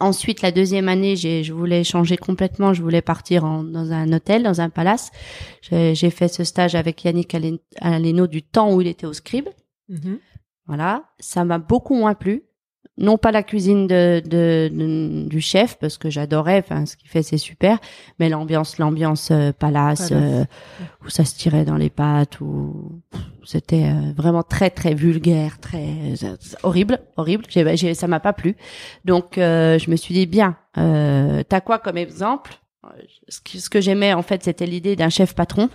Ensuite, 0.00 0.42
la 0.42 0.50
deuxième 0.50 0.88
année, 0.88 1.16
je 1.16 1.52
voulais 1.52 1.84
changer 1.84 2.16
complètement. 2.16 2.72
Je 2.72 2.82
voulais 2.82 3.02
partir 3.02 3.42
dans 3.42 3.92
un 3.92 4.12
hôtel, 4.12 4.42
dans 4.42 4.60
un 4.60 4.70
palace. 4.70 5.10
J'ai 5.70 6.10
fait 6.10 6.28
ce 6.28 6.44
stage 6.44 6.74
avec 6.74 7.04
Yannick 7.04 7.36
Aleno 7.80 8.26
du 8.26 8.42
temps 8.42 8.72
où 8.72 8.80
il 8.80 8.86
était 8.86 9.06
au 9.06 9.12
scribe. 9.12 9.48
Mhm. 9.88 10.18
Voilà, 10.66 11.04
ça 11.18 11.44
m'a 11.44 11.58
beaucoup 11.58 11.94
moins 11.94 12.14
plu. 12.14 12.44
Non 12.96 13.18
pas 13.18 13.32
la 13.32 13.42
cuisine 13.42 13.88
de, 13.88 14.22
de, 14.24 15.26
du 15.28 15.40
chef 15.40 15.76
parce 15.80 15.98
que 15.98 16.10
j'adorais 16.10 16.58
enfin 16.58 16.86
ce 16.86 16.96
qu'il 16.96 17.08
fait 17.08 17.24
c'est 17.24 17.38
super 17.38 17.80
mais 18.20 18.28
l'ambiance 18.28 18.78
l'ambiance 18.78 19.32
euh, 19.32 19.50
palace, 19.50 20.10
euh, 20.12 20.44
où 21.04 21.08
ça 21.08 21.24
se 21.24 21.34
tirait 21.34 21.64
dans 21.64 21.76
les 21.76 21.90
pattes 21.90 22.40
où 22.40 23.02
c'était 23.44 23.86
euh, 23.86 24.12
vraiment 24.16 24.44
très 24.44 24.70
très 24.70 24.94
vulgaire 24.94 25.58
très 25.58 26.14
horrible 26.62 27.00
horrible. 27.16 27.44
J'ai, 27.48 27.94
ça 27.94 28.06
m'a 28.06 28.20
pas 28.20 28.32
plu. 28.32 28.56
Donc 29.04 29.32
je 29.34 29.90
me 29.90 29.96
suis 29.96 30.14
dit 30.14 30.26
bien 30.26 30.56
t'as 30.76 31.60
quoi 31.60 31.80
comme 31.80 31.98
exemple? 31.98 32.60
Ce 33.28 33.70
que 33.70 33.80
j'aimais 33.80 34.12
en 34.14 34.22
fait 34.22 34.44
c'était 34.44 34.66
l'idée 34.66 34.94
d'un 34.94 35.08
chef 35.08 35.34
patron 35.34 35.68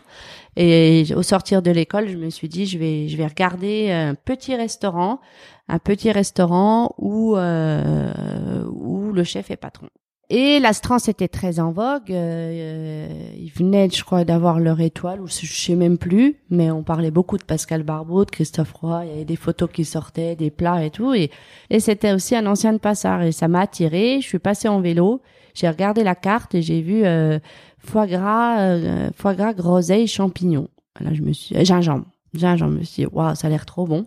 et 0.55 1.05
au 1.15 1.23
sortir 1.23 1.61
de 1.61 1.71
l'école 1.71 2.09
je 2.09 2.17
me 2.17 2.29
suis 2.29 2.49
dit 2.49 2.65
je 2.65 2.77
vais 2.77 3.07
je 3.07 3.17
vais 3.17 3.27
regarder 3.27 3.91
un 3.91 4.15
petit 4.15 4.55
restaurant 4.55 5.19
un 5.67 5.79
petit 5.79 6.11
restaurant 6.11 6.93
où 6.97 7.35
euh, 7.37 8.63
où 8.71 9.11
le 9.11 9.23
chef 9.23 9.51
est 9.51 9.57
patron 9.57 9.89
et 10.31 10.59
l'Astrance 10.59 11.07
était 11.07 11.27
très 11.27 11.59
en 11.59 11.71
vogue. 11.71 12.11
Euh, 12.11 13.31
ils 13.35 13.51
venaient, 13.51 13.89
je 13.89 14.03
crois, 14.03 14.25
d'avoir 14.25 14.59
leur 14.59 14.79
étoile, 14.79 15.21
ou 15.21 15.27
je 15.27 15.45
sais 15.47 15.75
même 15.75 15.97
plus. 15.97 16.37
Mais 16.51 16.69
on 16.69 16.83
parlait 16.83 17.09
beaucoup 17.09 17.37
de 17.39 17.43
Pascal 17.43 17.81
Barbeau, 17.81 18.25
de 18.25 18.29
Christophe 18.29 18.73
Roy. 18.73 19.05
Il 19.05 19.09
y 19.09 19.13
avait 19.13 19.25
des 19.25 19.35
photos 19.35 19.69
qui 19.73 19.85
sortaient, 19.85 20.35
des 20.35 20.51
plats 20.51 20.85
et 20.85 20.91
tout. 20.91 21.15
Et, 21.15 21.31
et 21.71 21.79
c'était 21.79 22.13
aussi 22.13 22.35
un 22.35 22.45
ancien 22.45 22.73
de 22.73 22.77
Passard. 22.77 23.23
Et 23.23 23.31
ça 23.31 23.47
m'a 23.47 23.61
attiré. 23.61 24.19
Je 24.21 24.27
suis 24.27 24.37
passée 24.37 24.67
en 24.67 24.81
vélo. 24.81 25.23
J'ai 25.55 25.67
regardé 25.67 26.03
la 26.03 26.13
carte 26.13 26.53
et 26.53 26.61
j'ai 26.61 26.81
vu 26.81 27.05
euh, 27.05 27.39
foie 27.79 28.07
gras, 28.07 28.59
euh, 28.59 29.09
foie 29.15 29.35
gras, 29.35 29.53
groseille, 29.53 30.07
champignons. 30.07 30.69
Là, 30.99 31.13
je 31.13 31.21
me 31.21 31.33
suis 31.33 31.55
euh, 31.55 31.63
gingembre, 31.63 32.05
gingembre. 32.33 32.73
Je 32.73 32.79
me 32.79 32.83
suis 32.83 33.03
dit, 33.03 33.09
waouh, 33.11 33.35
ça 33.35 33.47
a 33.47 33.49
l'air 33.49 33.65
trop 33.65 33.85
bon. 33.85 34.05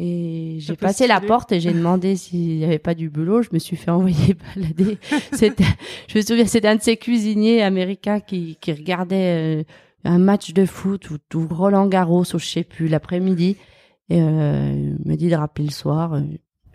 Et 0.00 0.58
j'ai 0.60 0.76
passé 0.76 1.08
la 1.08 1.20
porte 1.20 1.50
et 1.50 1.60
j'ai 1.60 1.72
demandé 1.72 2.14
s'il 2.16 2.58
n'y 2.58 2.64
avait 2.64 2.78
pas 2.78 2.94
du 2.94 3.10
boulot. 3.10 3.42
Je 3.42 3.48
me 3.52 3.58
suis 3.58 3.76
fait 3.76 3.90
envoyer 3.90 4.36
balader. 4.56 4.98
c'était, 5.32 5.64
je 6.08 6.18
me 6.18 6.22
souviens, 6.22 6.46
c'était 6.46 6.68
un 6.68 6.76
de 6.76 6.82
ces 6.82 6.96
cuisiniers 6.96 7.62
américains 7.62 8.20
qui, 8.20 8.56
qui 8.60 8.72
regardait 8.72 9.64
un 10.04 10.18
match 10.18 10.52
de 10.52 10.64
foot 10.66 11.10
ou, 11.10 11.18
ou 11.34 11.48
Roland 11.50 11.86
Garros 11.86 12.24
ou 12.34 12.38
je 12.38 12.46
sais 12.46 12.64
plus 12.64 12.88
l'après-midi. 12.88 13.56
Et 14.10 14.20
euh, 14.22 14.94
il 14.98 15.08
m'a 15.08 15.16
dit 15.16 15.28
de 15.28 15.34
rappeler 15.34 15.66
le 15.66 15.72
soir. 15.72 16.20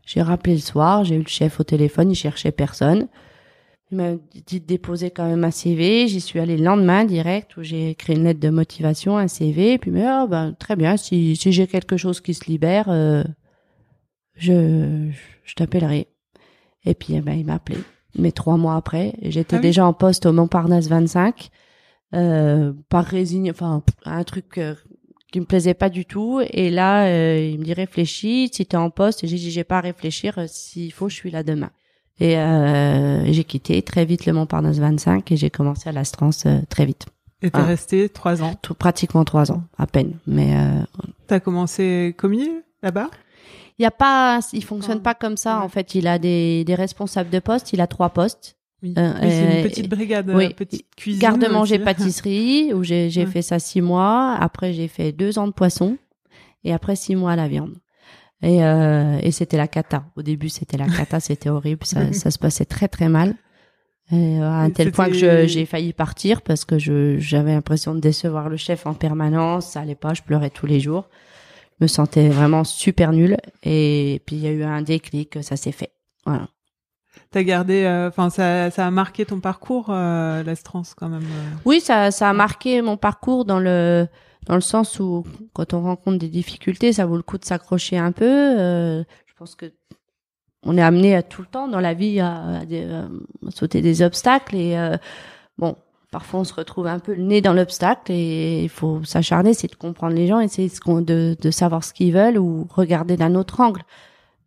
J'ai 0.06 0.22
rappelé 0.22 0.56
le 0.56 0.62
soir. 0.62 1.04
J'ai 1.04 1.16
eu 1.16 1.20
le 1.20 1.28
chef 1.28 1.60
au 1.60 1.64
téléphone. 1.64 2.12
Il 2.12 2.16
cherchait 2.16 2.52
personne. 2.52 3.08
Il 3.94 3.98
m'a 3.98 4.16
dit 4.48 4.60
de 4.60 4.66
déposer 4.66 5.12
quand 5.12 5.28
même 5.28 5.44
un 5.44 5.52
CV. 5.52 6.08
J'y 6.08 6.20
suis 6.20 6.40
allée 6.40 6.58
le 6.58 6.64
lendemain 6.64 7.06
direct 7.06 7.58
où 7.58 7.62
j'ai 7.62 7.92
écrit 7.92 8.14
une 8.14 8.24
lettre 8.24 8.40
de 8.40 8.50
motivation, 8.50 9.20
un 9.20 9.28
CV. 9.28 9.74
Et 9.74 9.78
puis, 9.78 9.92
mais 9.92 10.04
oh, 10.08 10.28
ben, 10.28 10.54
très 10.58 10.76
bien, 10.76 10.98
si, 10.98 11.36
si 11.36 11.52
j'ai 11.52 11.68
quelque 11.68 11.96
chose 11.96 12.20
qui 12.20 12.34
se 12.34 12.46
libère, 12.46 12.90
euh, 12.90 13.24
je, 14.36 15.12
je 15.44 15.54
t'appellerai. 15.54 16.08
Et 16.86 16.96
puis, 16.96 17.14
eh 17.14 17.22
ben, 17.22 17.34
il 17.34 17.46
m'a 17.46 17.54
appelé. 17.54 17.78
Mais 18.18 18.32
trois 18.32 18.58
mois 18.58 18.78
après, 18.78 19.14
j'étais 19.22 19.58
ah 19.58 19.60
déjà 19.60 19.86
en 19.86 19.94
poste 19.94 20.26
au 20.26 20.34
Montparnasse 20.34 20.88
25, 20.88 21.50
euh, 22.16 22.74
par 22.90 23.06
résigne, 23.06 23.52
enfin, 23.52 23.84
un 24.06 24.24
truc 24.24 24.58
euh, 24.58 24.74
qui 25.32 25.40
me 25.40 25.46
plaisait 25.46 25.76
pas 25.76 25.90
du 25.90 26.06
tout. 26.06 26.42
Et 26.50 26.72
là, 26.72 27.06
euh, 27.06 27.48
il 27.48 27.60
me 27.60 27.64
dit 27.64 27.74
réfléchis, 27.74 28.50
si 28.52 28.66
t'es 28.66 28.76
en 28.76 28.90
poste. 28.90 29.28
J'ai 29.28 29.36
dit 29.36 29.52
j'ai 29.52 29.64
pas 29.64 29.78
à 29.78 29.82
réfléchir. 29.82 30.44
S'il 30.48 30.92
faut, 30.92 31.10
je 31.10 31.16
suis 31.16 31.30
là 31.30 31.44
demain. 31.44 31.70
Et 32.20 32.38
euh, 32.38 33.32
j'ai 33.32 33.44
quitté 33.44 33.82
très 33.82 34.06
vite 34.06 34.26
le 34.26 34.34
Montparnasse 34.34 34.78
25 34.78 35.32
et 35.32 35.38
j'ai 35.38 35.50
commencé 35.50 35.90
à 35.90 35.92
l'Astrance 35.92 36.46
euh, 36.46 36.60
très 36.70 36.86
vite. 36.86 37.06
Et 37.42 37.52
t'es 37.52 37.62
resté 37.62 38.08
trois 38.08 38.42
ans? 38.42 38.56
Tout, 38.62 38.74
Pratiquement 38.74 39.26
trois 39.26 39.52
ans, 39.52 39.64
à 39.78 39.86
peine. 39.86 40.14
Mais 40.26 40.56
euh, 40.56 40.82
t'as 41.28 41.42
commencé 41.42 42.16
commis 42.18 42.50
là-bas? 42.82 43.10
Il 43.80 43.84
y 43.84 43.86
a 43.86 43.92
pas, 43.92 44.40
il 44.54 44.64
fonctionne 44.64 45.02
pas 45.02 45.14
comme 45.14 45.36
ça. 45.36 45.62
En 45.62 45.68
fait, 45.68 45.96
il 45.96 46.08
a 46.08 46.20
des, 46.20 46.64
des 46.64 46.76
responsables 46.76 47.30
de 47.30 47.40
poste. 47.40 47.74
Il 47.74 47.82
a 47.82 47.88
trois 47.88 48.12
postes. 48.12 48.56
Oui, 48.82 48.94
euh, 48.98 49.14
c'est 49.22 49.58
une 49.58 49.64
petite 49.64 49.90
brigade, 49.90 50.30
oui. 50.34 50.54
petite 50.54 50.94
cuisine. 50.96 51.22
Garde-manger 51.22 51.80
pâtisserie 51.84 52.74
où 52.74 52.84
j'ai 52.84 53.10
j'ai 53.10 53.26
fait 53.26 53.42
ça 53.42 53.60
six 53.60 53.82
mois. 53.82 54.38
Après, 54.40 54.74
j'ai 54.74 54.88
fait 54.88 55.12
deux 55.12 55.40
ans 55.40 55.48
de 55.48 55.54
poisson 55.54 55.98
et 56.64 56.74
après 56.74 56.96
six 56.96 57.16
mois 57.16 57.32
à 57.32 57.36
la 57.36 57.48
viande. 57.48 57.76
Et, 58.44 58.64
euh, 58.64 59.18
et 59.22 59.32
c'était 59.32 59.58
la 59.58 59.68
cata. 59.68 60.04
Au 60.16 60.22
début, 60.22 60.50
c'était 60.50 60.78
la 60.78 60.88
cata, 60.88 61.20
c'était 61.22 61.50
horrible. 61.50 61.86
Ça, 61.86 62.12
ça, 62.14 62.30
se 62.30 62.38
passait 62.38 62.66
très 62.66 62.88
très 62.88 63.10
mal. 63.10 63.36
Et 64.12 64.40
à 64.40 64.56
un 64.56 64.70
tel 64.70 64.92
point 64.92 65.10
que 65.10 65.48
j'ai 65.48 65.66
failli 65.66 65.94
partir 65.94 66.42
parce 66.42 66.66
que 66.66 66.78
j'avais 66.78 67.54
l'impression 67.54 67.96
de 67.96 68.02
décevoir 68.02 68.50
le 68.50 68.58
chef 68.58 68.86
en 68.86 68.94
permanence. 68.94 69.68
Ça 69.68 69.80
allait 69.80 69.96
pas, 69.96 70.14
je 70.14 70.22
pleurais 70.22 70.50
tous 70.50 70.66
les 70.66 70.82
jours. 70.82 71.10
Je 71.80 71.86
me 71.86 71.88
sentais 71.88 72.30
vraiment 72.30 72.66
super 72.66 73.14
nulle. 73.14 73.38
Et 73.64 74.22
puis 74.26 74.36
il 74.36 74.42
y 74.42 74.48
a 74.48 74.52
eu 74.52 74.64
un 74.64 74.82
déclic, 74.82 75.42
ça 75.42 75.56
s'est 75.56 75.72
fait. 75.72 75.92
Voilà. 76.26 76.48
T'as 77.32 77.44
gardé, 77.44 77.84
euh, 77.84 78.10
enfin 78.10 78.30
ça, 78.30 78.70
ça 78.70 78.86
a 78.86 78.92
marqué 78.92 79.26
ton 79.26 79.40
parcours, 79.40 79.88
euh, 79.90 80.44
l'Astrance 80.44 80.94
quand 80.94 81.10
même. 81.10 81.24
Euh? 81.24 81.56
Oui, 81.66 81.80
ça, 81.80 82.12
ça 82.12 82.30
a 82.30 82.34
marqué 82.34 82.82
mon 82.82 82.98
parcours 82.98 83.46
dans 83.46 83.60
le 83.60 84.08
dans 84.46 84.56
le 84.56 84.62
sens 84.62 85.00
où 85.00 85.24
quand 85.54 85.74
on 85.74 85.82
rencontre 85.82 86.18
des 86.18 86.30
difficultés, 86.30 86.94
ça 86.94 87.06
vaut 87.06 87.16
le 87.16 87.24
coup 87.24 87.38
de 87.38 87.46
s'accrocher 87.46 87.98
un 87.98 88.12
peu. 88.12 88.26
Euh, 88.26 89.04
je 89.26 89.34
pense 89.38 89.56
que 89.56 89.72
on 90.66 90.78
est 90.78 90.82
amené 90.82 91.16
à 91.16 91.24
tout 91.24 91.42
le 91.42 91.48
temps 91.48 91.68
dans 91.68 91.82
la 91.82 91.94
vie 91.94 92.20
à, 92.22 92.62
sauter 93.50 93.82
des 93.82 94.02
obstacles 94.02 94.56
et 94.56 94.78
euh, 94.78 94.96
bon, 95.58 95.76
parfois 96.10 96.40
on 96.40 96.44
se 96.46 96.54
retrouve 96.54 96.88
un 96.88 97.00
peu 97.00 97.14
le 97.14 97.24
nez 97.24 97.42
dans 97.42 97.54
l'obstacle 97.54 98.14
et 98.14 98.64
il 98.64 98.70
faut 98.70 99.04
s'acharner, 99.04 99.54
c'est 99.54 99.70
de 99.70 99.76
comprendre 99.76 100.16
les 100.16 100.26
gens, 100.26 100.40
essayer 100.40 100.70
de, 100.70 101.36
de 101.40 101.52
savoir 101.52 101.84
ce 101.84 101.94
qu'ils 101.94 102.14
veulent 102.14 102.38
ou 102.38 102.66
regarder 102.70 103.18
d'un 103.18 103.36
autre 103.36 103.60
angle. 103.60 103.82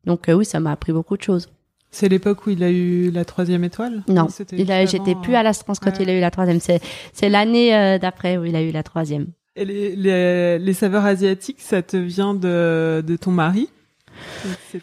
Donc 0.06 0.28
euh, 0.28 0.34
oui, 0.34 0.46
ça 0.46 0.58
m'a 0.58 0.72
appris 0.72 0.92
beaucoup 0.92 1.18
de 1.18 1.22
choses. 1.22 1.50
C'est 1.90 2.08
l'époque 2.08 2.46
où 2.46 2.50
il 2.50 2.62
a 2.62 2.70
eu 2.70 3.10
la 3.10 3.24
troisième 3.24 3.64
étoile? 3.64 4.02
Non, 4.08 4.26
il 4.52 4.72
a, 4.72 4.84
j'étais 4.86 5.14
plus 5.14 5.34
à 5.34 5.42
l'Astrance 5.42 5.78
quand 5.80 5.98
il 6.00 6.10
a 6.10 6.14
eu 6.14 6.20
la 6.20 6.30
troisième. 6.30 6.60
C'est, 6.60 6.80
c'est 7.12 7.28
l'année 7.28 7.98
d'après 7.98 8.36
où 8.36 8.44
il 8.44 8.54
a 8.56 8.60
eu 8.60 8.70
la 8.70 8.82
troisième. 8.82 9.28
Et 9.56 9.64
les, 9.64 9.96
les, 9.96 10.58
les, 10.58 10.72
saveurs 10.74 11.06
asiatiques, 11.06 11.62
ça 11.62 11.80
te 11.80 11.96
vient 11.96 12.34
de, 12.34 13.02
de 13.04 13.16
ton 13.16 13.30
mari 13.30 13.70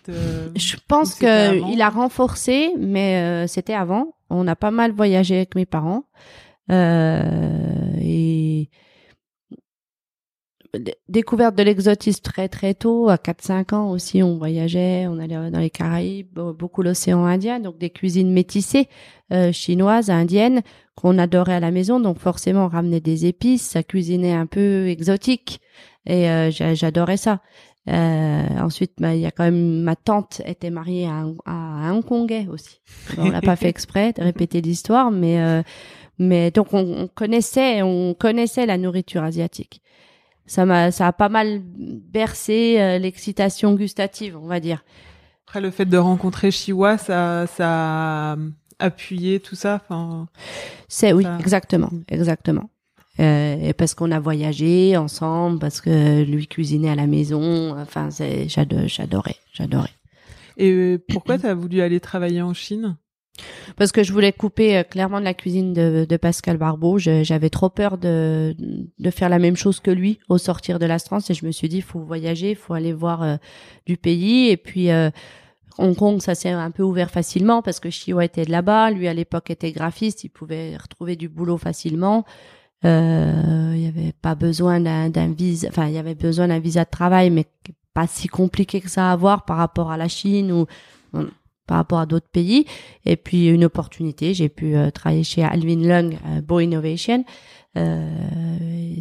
euh, 0.10 0.50
Je 0.56 0.76
pense 0.88 1.14
que 1.16 1.72
il 1.72 1.82
a 1.82 1.90
renforcé, 1.90 2.74
mais 2.80 3.18
euh, 3.18 3.48
c'était 3.48 3.76
avant. 3.76 4.16
On 4.32 4.48
a 4.48 4.56
pas 4.56 4.72
mal 4.72 4.92
voyagé 4.92 5.36
avec 5.36 5.56
mes 5.56 5.68
parents. 5.68 6.06
Euh, 6.72 7.22
et 8.02 8.70
découverte 11.08 11.56
de 11.56 11.62
l'exotisme 11.62 12.24
très 12.24 12.50
très 12.50 12.74
tôt, 12.74 13.10
à 13.10 13.18
4-5 13.18 13.76
ans 13.76 13.92
aussi, 13.92 14.24
on 14.24 14.40
voyageait, 14.40 15.06
on 15.08 15.20
allait 15.20 15.52
dans 15.52 15.60
les 15.60 15.70
Caraïbes, 15.70 16.40
beaucoup 16.40 16.82
l'océan 16.82 17.26
Indien, 17.26 17.60
donc 17.60 17.78
des 17.78 17.92
cuisines 17.92 18.32
métissées, 18.32 18.88
chinoises, 19.52 20.10
indiennes, 20.10 20.64
qu'on 20.96 21.18
adorait 21.18 21.56
à 21.56 21.60
la 21.60 21.72
maison, 21.72 22.00
donc 22.00 22.20
forcément 22.20 22.66
on 22.66 22.70
ramenait 22.70 23.00
des 23.00 23.26
épices, 23.26 23.64
ça 23.64 23.84
cuisinait 23.84 24.34
un 24.34 24.46
peu 24.46 24.88
exotique, 24.88 25.60
et 26.06 26.30
euh, 26.30 26.52
j'adorais 26.52 27.18
ça. 27.18 27.42
Euh, 27.90 28.48
ensuite, 28.60 28.94
bah, 28.98 29.14
il 29.14 29.22
y 29.22 29.26
a 29.26 29.32
quand 29.32 29.44
même 29.44 29.82
ma 29.82 29.98
tante 29.98 30.42
était 30.46 30.70
mariée 30.70 31.06
à 31.06 31.16
un, 31.16 31.36
à 31.46 31.52
un 31.52 31.96
Hongkongais 31.96 32.48
aussi. 32.50 32.80
on 33.18 33.30
l'a 33.30 33.42
pas 33.42 33.56
fait 33.58 33.68
exprès 33.68 34.14
de 34.14 34.24
répéter 34.24 34.62
l'histoire, 34.62 35.12
mais 35.12 35.64
mais 36.20 36.52
donc 36.52 36.74
on, 36.74 37.04
on, 37.04 37.08
connaissait 37.08 37.82
on 37.82 38.14
connaissait 38.14 38.66
la 38.66 38.78
nourriture 38.78 39.24
asiatique. 39.24 39.82
ça 40.46 40.66
m'a, 40.66 40.92
ça 40.92 41.08
a 41.08 41.14
pas 41.14 41.30
mal 41.30 41.62
bercé 41.64 42.78
euh, 42.80 42.98
l'excitation 42.98 43.74
gustative, 43.74 44.38
on 44.38 44.48
va 44.48 44.60
dire. 44.60 44.84
Après, 45.46 45.62
le 45.62 45.72
fait 45.72 45.86
de 45.86 45.98
rencontrer 45.98 46.52
Chiwa, 46.52 46.98
ça, 46.98 47.48
ça 47.48 48.38
a 48.80 48.86
appuyé 48.86 49.40
tout 49.40 49.56
ça. 49.56 49.82
Enfin, 49.84 50.28
C'est 50.88 51.14
oui, 51.14 51.26
exactement, 51.40 51.90
exactement. 52.10 52.70
Euh, 53.20 53.74
parce 53.78 53.94
qu'on 53.94 54.12
a 54.12 54.20
voyagé 54.20 54.98
ensemble, 54.98 55.60
parce 55.60 55.82
que 55.82 56.24
lui 56.24 56.48
cuisinait 56.48 56.90
à 56.90 56.96
la 56.96 57.06
maison. 57.08 57.78
Enfin, 57.80 58.10
c'est, 58.10 58.50
j'ado- 58.50 58.88
j'adorais, 58.88 59.36
j'adorais. 59.54 59.92
Et 60.58 60.98
pourquoi 61.12 61.38
tu 61.38 61.46
as 61.46 61.54
voulu 61.54 61.82
aller 61.82 62.00
travailler 62.00 62.42
en 62.42 62.54
Chine? 62.54 62.96
Parce 63.78 63.92
que 63.92 64.04
je 64.04 64.14
voulais 64.14 64.32
couper 64.32 64.78
euh, 64.78 64.84
clairement 64.84 65.20
de 65.20 65.26
la 65.26 65.34
cuisine 65.34 65.74
de, 65.74 66.06
de 66.08 66.18
Pascal 66.18 66.58
Barbeau. 66.58 67.00
Je- 67.00 67.24
J'avais 67.24 67.50
trop 67.50 67.70
peur 67.70 67.98
de, 67.98 68.56
de 69.00 69.10
faire 69.10 69.30
la 69.30 69.40
même 69.40 69.56
chose 69.56 69.80
que 69.80 69.90
lui 69.90 70.20
au 70.30 70.38
sortir 70.38 70.78
de 70.78 70.86
la 70.86 71.00
France 71.00 71.30
et 71.32 71.34
je 71.34 71.46
me 71.46 71.52
suis 71.52 71.68
dit, 71.70 71.78
il 71.78 71.82
faut 71.84 72.00
voyager, 72.00 72.52
il 72.52 72.56
faut 72.56 72.76
aller 72.76 72.94
voir 72.94 73.24
euh, 73.24 73.38
du 73.88 73.98
pays. 73.98 74.50
Et 74.50 74.58
puis 74.58 74.90
Hong 75.78 75.96
Kong, 75.96 76.22
ça 76.22 76.36
s'est 76.36 76.50
un 76.50 76.72
peu 76.72 76.84
ouvert 76.84 77.10
facilement 77.10 77.62
parce 77.62 77.80
que 77.80 77.90
Chiwa 77.90 78.26
était 78.26 78.46
là-bas. 78.46 78.92
Lui, 78.92 79.08
à 79.08 79.14
l'époque, 79.14 79.50
était 79.50 79.72
graphiste. 79.72 80.24
Il 80.24 80.30
pouvait 80.30 80.78
retrouver 80.78 81.16
du 81.16 81.30
boulot 81.30 81.58
facilement. 81.58 82.26
Euh, 82.86 83.72
il 83.76 83.82
y 83.82 83.88
avait 83.88 84.14
pas 84.14 84.36
besoin 84.36 84.80
d'un 84.80 85.32
visa, 85.32 85.70
enfin, 85.70 85.88
il 85.88 85.94
y 85.94 85.98
avait 85.98 86.16
besoin 86.16 86.50
d'un 86.50 86.60
visa 86.60 86.84
de 86.84 86.90
travail, 86.90 87.30
mais 87.30 87.46
pas 87.94 88.08
si 88.08 88.28
compliqué 88.28 88.82
que 88.82 88.90
ça 88.90 89.10
à 89.10 89.14
avoir 89.14 89.46
par 89.46 89.58
rapport 89.58 89.92
à 89.92 89.98
la 89.98 90.08
Chine 90.08 90.52
ou 90.52 90.66
par 91.68 91.78
rapport 91.78 92.00
à 92.00 92.06
d'autres 92.06 92.30
pays. 92.30 92.66
Et 93.06 93.16
puis 93.16 93.48
une 93.48 93.66
opportunité, 93.66 94.34
j'ai 94.34 94.50
pu 94.50 94.76
euh, 94.76 94.92
travailler 94.92 95.24
chez 95.24 95.44
Alvin 95.44 95.88
Lung, 95.88 96.18
euh, 96.28 96.42
Bo 96.42 96.60
Innovation. 96.60 97.24
Euh, 97.78 98.08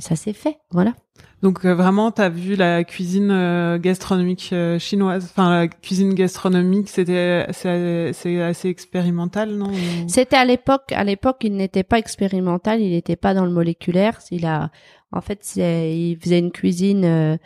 ça 0.01 0.17
s'est 0.17 0.33
fait, 0.33 0.59
voilà. 0.71 0.95
Donc 1.43 1.65
euh, 1.65 1.75
vraiment, 1.75 2.11
tu 2.11 2.23
as 2.23 2.29
vu 2.29 2.57
la 2.57 2.85
cuisine 2.85 3.31
euh, 3.31 3.79
gastronomique 3.79 4.55
chinoise, 4.79 5.25
enfin 5.25 5.51
la 5.51 5.69
cuisine 5.69 6.15
gastronomique, 6.15 6.89
c'était 6.89 7.47
c'est 7.51 8.13
c'est 8.13 8.41
assez 8.41 8.69
expérimental, 8.69 9.51
non 9.51 9.71
C'était 10.09 10.37
à 10.37 10.45
l'époque, 10.45 10.93
à 10.93 11.05
l'époque, 11.05 11.39
il 11.43 11.57
n'était 11.57 11.83
pas 11.83 11.99
expérimental, 11.99 12.81
il 12.81 12.91
n'était 12.91 13.17
pas 13.17 13.35
dans 13.35 13.45
le 13.45 13.51
moléculaire. 13.51 14.19
Il 14.31 14.47
a, 14.47 14.71
en 15.13 15.21
fait, 15.21 15.57
il 15.57 16.17
faisait 16.21 16.39
une 16.39 16.51
cuisine 16.51 17.05
euh, 17.05 17.37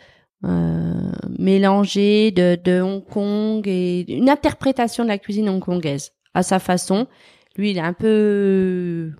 euh, 0.45 1.11
mélangée 1.37 2.31
de, 2.31 2.57
de 2.61 2.81
Hong 2.81 3.03
Kong 3.05 3.67
et 3.67 4.05
une 4.11 4.29
interprétation 4.29 5.03
de 5.03 5.09
la 5.09 5.17
cuisine 5.17 5.49
hongkongaise 5.49 6.13
à 6.33 6.43
sa 6.43 6.59
façon. 6.59 7.07
Lui, 7.57 7.71
il 7.71 7.77
est 7.77 7.81
un 7.81 7.93
peu, 7.93 9.11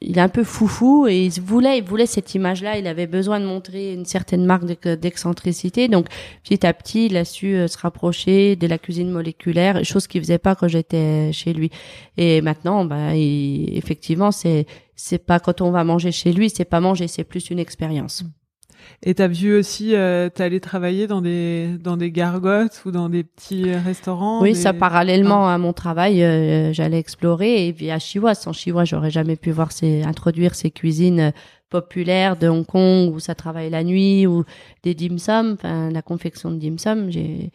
il 0.00 0.16
est 0.16 0.20
un 0.20 0.28
peu 0.28 0.44
foufou 0.44 1.06
et 1.08 1.24
il 1.26 1.40
voulait, 1.40 1.78
il 1.78 1.84
voulait 1.84 2.06
cette 2.06 2.34
image-là. 2.34 2.78
Il 2.78 2.86
avait 2.86 3.06
besoin 3.08 3.40
de 3.40 3.46
montrer 3.46 3.92
une 3.94 4.04
certaine 4.04 4.44
marque 4.44 4.64
d'ex- 4.64 4.98
d'excentricité. 5.00 5.88
Donc, 5.88 6.06
petit 6.44 6.64
à 6.66 6.72
petit, 6.72 7.06
il 7.06 7.16
a 7.16 7.24
su 7.24 7.54
euh, 7.56 7.66
se 7.68 7.78
rapprocher 7.78 8.54
de 8.56 8.66
la 8.68 8.78
cuisine 8.78 9.10
moléculaire, 9.10 9.84
chose 9.84 10.06
qu'il 10.06 10.20
faisait 10.20 10.38
pas 10.38 10.54
quand 10.54 10.68
j'étais 10.68 11.32
chez 11.32 11.52
lui. 11.52 11.70
Et 12.16 12.40
maintenant, 12.42 12.84
bah, 12.84 13.14
il- 13.16 13.76
effectivement, 13.76 14.30
c'est 14.30 14.66
c'est 14.94 15.18
pas 15.18 15.40
quand 15.40 15.60
on 15.60 15.72
va 15.72 15.82
manger 15.82 16.12
chez 16.12 16.32
lui, 16.32 16.48
c'est 16.48 16.64
pas 16.64 16.78
manger, 16.80 17.08
c'est 17.08 17.24
plus 17.24 17.50
une 17.50 17.58
expérience. 17.58 18.22
Et 19.02 19.14
t'as 19.14 19.28
vu 19.28 19.56
aussi, 19.56 19.94
euh, 19.94 20.28
t'es 20.28 20.44
allé 20.44 20.60
travailler 20.60 21.06
dans 21.06 21.20
des 21.20 21.68
dans 21.82 21.96
des 21.96 22.10
gargotes 22.10 22.82
ou 22.86 22.90
dans 22.90 23.08
des 23.08 23.24
petits 23.24 23.72
restaurants. 23.74 24.42
Oui, 24.42 24.52
des- 24.52 24.58
ça 24.58 24.72
parallèlement 24.72 25.48
à 25.48 25.58
mon 25.58 25.72
travail, 25.72 26.22
euh, 26.22 26.72
j'allais 26.72 26.98
explorer 26.98 27.66
et 27.68 27.72
puis 27.72 27.90
à 27.90 27.98
Chihuahua, 27.98 28.34
sans 28.34 28.52
Chihuahua, 28.52 28.84
j'aurais 28.84 29.10
jamais 29.10 29.36
pu 29.36 29.50
voir 29.50 29.72
ces 29.72 30.02
introduire 30.02 30.54
ces 30.54 30.70
cuisines 30.70 31.20
euh, 31.20 31.30
populaires 31.70 32.36
de 32.36 32.48
Hong 32.48 32.66
Kong 32.66 33.14
où 33.14 33.18
ça 33.18 33.34
travaille 33.34 33.70
la 33.70 33.82
nuit 33.82 34.26
ou 34.26 34.44
des 34.82 34.94
dim 34.94 35.16
sum, 35.18 35.54
enfin 35.54 35.90
la 35.90 36.02
confection 36.02 36.50
de 36.50 36.56
dim 36.56 36.76
sum, 36.78 37.10
j'ai 37.10 37.50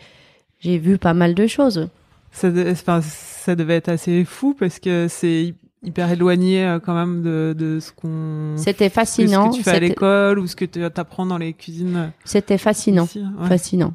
j'ai 0.59 0.79
vu 0.79 0.97
pas 0.97 1.13
mal 1.13 1.35
de 1.35 1.45
choses. 1.45 1.87
Ça, 2.31 2.49
de- 2.49 2.71
enfin, 2.71 2.99
ça 3.01 3.55
devait 3.55 3.75
être 3.75 3.89
assez 3.89 4.25
fou 4.25 4.55
parce 4.59 4.79
que 4.79 5.07
c'est 5.07 5.53
hyper 5.83 6.11
éloigné 6.11 6.65
euh, 6.65 6.79
quand 6.79 6.93
même 6.95 7.21
de, 7.21 7.55
de 7.57 7.79
ce 7.79 7.91
qu'on 7.91 8.55
C'était 8.57 8.89
ce 8.89 8.93
fascinant, 8.93 9.49
que 9.49 9.55
tu 9.57 9.63
fais 9.63 9.71
à 9.71 9.79
l'école 9.79 10.39
ou 10.39 10.47
ce 10.47 10.55
que 10.55 10.65
tu 10.65 10.83
apprends 10.83 11.25
dans 11.25 11.37
les 11.37 11.53
cuisines 11.53 12.11
c'était 12.25 12.57
fascinant. 12.57 13.05
ici, 13.05 13.23
ouais. 13.39 13.47
fascinant 13.47 13.93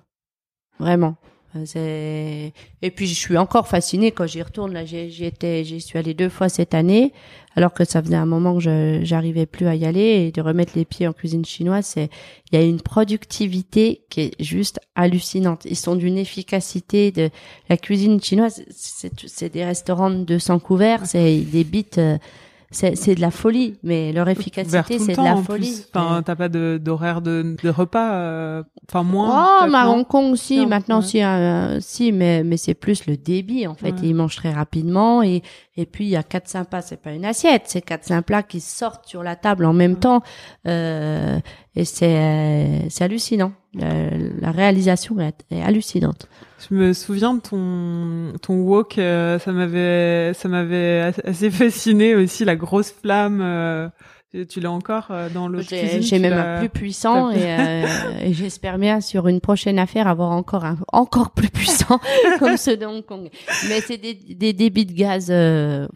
vraiment 0.78 1.16
et 1.54 2.52
puis 2.94 3.06
je 3.06 3.14
suis 3.14 3.36
encore 3.36 3.68
fascinée. 3.68 4.10
Quand 4.10 4.26
j'y 4.26 4.42
retourne 4.42 4.72
là 4.72 4.84
j'y 4.84 5.24
étais 5.24 5.64
j'y 5.64 5.80
suis 5.80 5.98
allée 5.98 6.14
deux 6.14 6.28
fois 6.28 6.48
cette 6.48 6.74
année 6.74 7.12
alors 7.54 7.74
que 7.74 7.84
ça 7.84 8.02
faisait 8.02 8.16
un 8.16 8.26
moment 8.26 8.58
que 8.58 9.00
j'arrivais 9.02 9.44
plus 9.44 9.66
à 9.66 9.74
y 9.74 9.84
aller. 9.84 10.00
Et 10.00 10.32
de 10.32 10.40
remettre 10.40 10.72
les 10.76 10.84
pieds 10.84 11.06
en 11.06 11.12
cuisine 11.12 11.44
chinoise 11.44 11.86
c'est 11.86 12.08
il 12.50 12.58
y 12.58 12.62
a 12.62 12.64
une 12.64 12.80
productivité 12.80 14.02
qui 14.08 14.22
est 14.22 14.42
juste 14.42 14.80
hallucinante. 14.94 15.66
Ils 15.66 15.76
sont 15.76 15.96
d'une 15.96 16.18
efficacité 16.18 17.10
de 17.12 17.30
la 17.68 17.76
cuisine 17.76 18.22
chinoise 18.22 18.62
c'est 18.70 19.52
des 19.52 19.64
restaurants 19.64 20.10
de 20.10 20.24
200 20.24 20.58
couverts 20.60 21.06
c'est 21.06 21.40
des 21.40 21.64
bits 21.64 21.86
euh, 21.98 22.16
c'est 22.72 22.96
c'est 22.96 23.14
de 23.14 23.20
la 23.20 23.30
folie 23.30 23.78
mais 23.84 24.12
leur 24.12 24.28
efficacité 24.28 24.98
le 24.98 25.04
c'est 25.04 25.12
de 25.12 25.22
la 25.22 25.36
en 25.36 25.42
folie 25.42 25.70
plus. 25.70 25.88
Enfin, 25.94 26.22
t'as 26.24 26.34
pas 26.34 26.48
de- 26.48 26.80
d'horaire 26.82 27.20
de, 27.22 27.54
de 27.62 27.68
repas, 27.68 28.14
euh, 28.14 28.62
enfin 28.88 29.04
moins. 29.04 29.58
Oh, 29.62 29.66
mais 29.70 29.78
à 29.78 29.88
Hong 29.88 30.04
Kong 30.06 30.32
aussi, 30.32 30.58
Non, 30.58 30.66
maintenant 30.68 31.00
ouais. 31.00 31.22
euh, 31.24 31.78
si, 31.80 32.10
mais 32.10 32.42
mais 32.42 32.56
c'est 32.56 32.74
plus 32.74 33.06
le 33.06 33.16
débit 33.16 33.66
en 33.68 33.74
fait. 33.74 33.92
Ouais. 33.92 33.98
Ils 34.02 34.14
mangent 34.14 34.36
très 34.36 34.50
rapidement 34.52 35.22
et 35.22 35.42
et 35.76 35.86
puis 35.86 36.04
il 36.04 36.10
y 36.10 36.16
a 36.16 36.22
quatre 36.22 36.48
cinq 36.48 36.64
plats, 36.68 36.82
c'est 36.82 37.00
pas 37.00 37.12
une 37.12 37.24
assiette, 37.24 37.62
c'est 37.66 37.80
quatre 37.82 38.04
cinq 38.04 38.22
plats 38.22 38.42
qui 38.42 38.60
sortent 38.60 39.06
sur 39.06 39.22
la 39.22 39.36
table 39.36 39.64
en 39.64 39.72
même 39.72 39.96
temps 39.96 40.22
euh, 40.66 41.38
et 41.76 41.84
c'est 41.84 42.16
euh, 42.16 42.78
c'est 42.88 43.04
hallucinant. 43.04 43.52
La, 43.74 44.50
réalisation 44.50 45.18
est, 45.18 45.62
hallucinante. 45.62 46.28
Je 46.68 46.74
me 46.74 46.92
souviens 46.92 47.34
de 47.34 47.40
ton 47.40 48.38
ton 48.40 48.60
wok, 48.60 48.98
euh, 48.98 49.38
ça 49.38 49.52
m'avait 49.52 50.34
ça 50.34 50.48
m'avait 50.48 51.00
as- 51.00 51.28
assez 51.28 51.50
fasciné 51.50 52.14
aussi 52.14 52.44
la 52.44 52.54
grosse 52.54 52.90
flamme. 52.92 53.40
euh, 53.40 53.88
tu 54.48 54.60
l'as 54.60 54.70
encore 54.70 55.08
euh, 55.10 55.28
dans 55.28 55.46
l'autre 55.48 55.66
J'ai 55.70 55.80
cuisine. 55.80 56.02
j'ai 56.02 56.18
même 56.18 56.32
un 56.32 56.58
plus 56.60 56.68
puissant 56.70 57.30
et, 57.30 57.36
euh, 57.42 57.84
et 58.22 58.32
j'espère 58.32 58.78
bien 58.78 59.00
sur 59.00 59.28
une 59.28 59.40
prochaine 59.40 59.78
affaire 59.78 60.08
avoir 60.08 60.30
encore 60.30 60.64
un 60.64 60.78
encore 60.92 61.30
plus 61.32 61.50
puissant 61.50 62.00
comme 62.38 62.56
ceux 62.56 62.76
de 62.76 62.86
Hong 62.86 63.04
Kong. 63.04 63.28
Mais 63.68 63.80
c'est 63.82 63.98
des, 63.98 64.14
des 64.14 64.52
débits 64.52 64.86
de 64.86 64.92
gaz, 64.92 65.28
euh, 65.30 65.86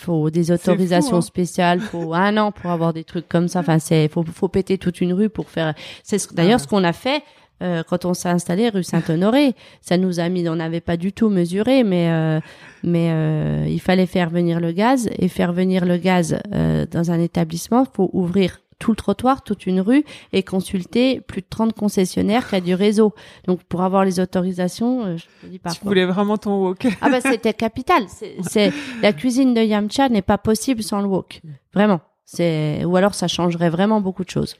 faut 0.00 0.30
des 0.30 0.50
autorisations 0.50 1.18
hein. 1.18 1.20
spéciales, 1.20 1.80
faut 1.80 2.12
un 2.14 2.36
an 2.38 2.50
pour 2.52 2.70
avoir 2.70 2.92
des 2.92 3.04
trucs 3.04 3.28
comme 3.28 3.46
ça. 3.48 3.60
Enfin, 3.60 3.78
c'est 3.78 4.08
faut 4.08 4.24
faut 4.24 4.48
péter 4.48 4.78
toute 4.78 5.00
une 5.00 5.12
rue 5.12 5.28
pour 5.28 5.48
faire. 5.48 5.74
C'est 6.02 6.18
ce- 6.18 6.34
d'ailleurs 6.34 6.56
Ah. 6.60 6.62
ce 6.62 6.66
qu'on 6.68 6.82
a 6.84 6.92
fait. 6.92 7.22
Euh, 7.62 7.82
quand 7.88 8.04
on 8.04 8.14
s'est 8.14 8.28
installé 8.28 8.68
rue 8.68 8.84
Saint-Honoré, 8.84 9.54
ça 9.80 9.96
nous 9.96 10.20
a 10.20 10.28
mis, 10.28 10.48
on 10.48 10.56
n'avait 10.56 10.80
pas 10.80 10.96
du 10.96 11.12
tout 11.12 11.28
mesuré, 11.28 11.84
mais 11.84 12.10
euh, 12.10 12.40
mais 12.82 13.10
euh, 13.12 13.66
il 13.68 13.80
fallait 13.80 14.06
faire 14.06 14.30
venir 14.30 14.60
le 14.60 14.72
gaz 14.72 15.08
et 15.18 15.28
faire 15.28 15.52
venir 15.52 15.84
le 15.86 15.96
gaz 15.96 16.38
euh, 16.54 16.86
dans 16.90 17.10
un 17.10 17.18
établissement, 17.20 17.86
faut 17.90 18.10
ouvrir 18.12 18.60
tout 18.78 18.90
le 18.90 18.96
trottoir, 18.96 19.42
toute 19.42 19.64
une 19.64 19.80
rue 19.80 20.04
et 20.34 20.42
consulter 20.42 21.22
plus 21.22 21.40
de 21.40 21.46
30 21.48 21.72
concessionnaires 21.72 22.46
qui 22.46 22.56
a 22.56 22.60
du 22.60 22.74
réseau. 22.74 23.14
Donc 23.46 23.62
pour 23.64 23.80
avoir 23.80 24.04
les 24.04 24.20
autorisations, 24.20 25.06
euh, 25.06 25.16
je 25.16 25.24
te 25.40 25.46
dis 25.46 25.52
Tu 25.54 25.58
parfois. 25.60 25.88
voulais 25.88 26.04
vraiment 26.04 26.36
ton 26.36 26.60
wok. 26.62 26.86
Ah 27.00 27.08
bah 27.08 27.22
c'était 27.22 27.54
capital. 27.54 28.04
C'est, 28.08 28.36
c'est 28.42 28.72
la 29.00 29.14
cuisine 29.14 29.54
de 29.54 29.62
Yamcha 29.62 30.10
n'est 30.10 30.20
pas 30.20 30.36
possible 30.36 30.82
sans 30.82 31.00
le 31.00 31.06
wok. 31.08 31.40
Vraiment. 31.72 32.00
C'est 32.26 32.84
ou 32.84 32.96
alors 32.96 33.14
ça 33.14 33.28
changerait 33.28 33.70
vraiment 33.70 34.02
beaucoup 34.02 34.24
de 34.24 34.30
choses. 34.30 34.56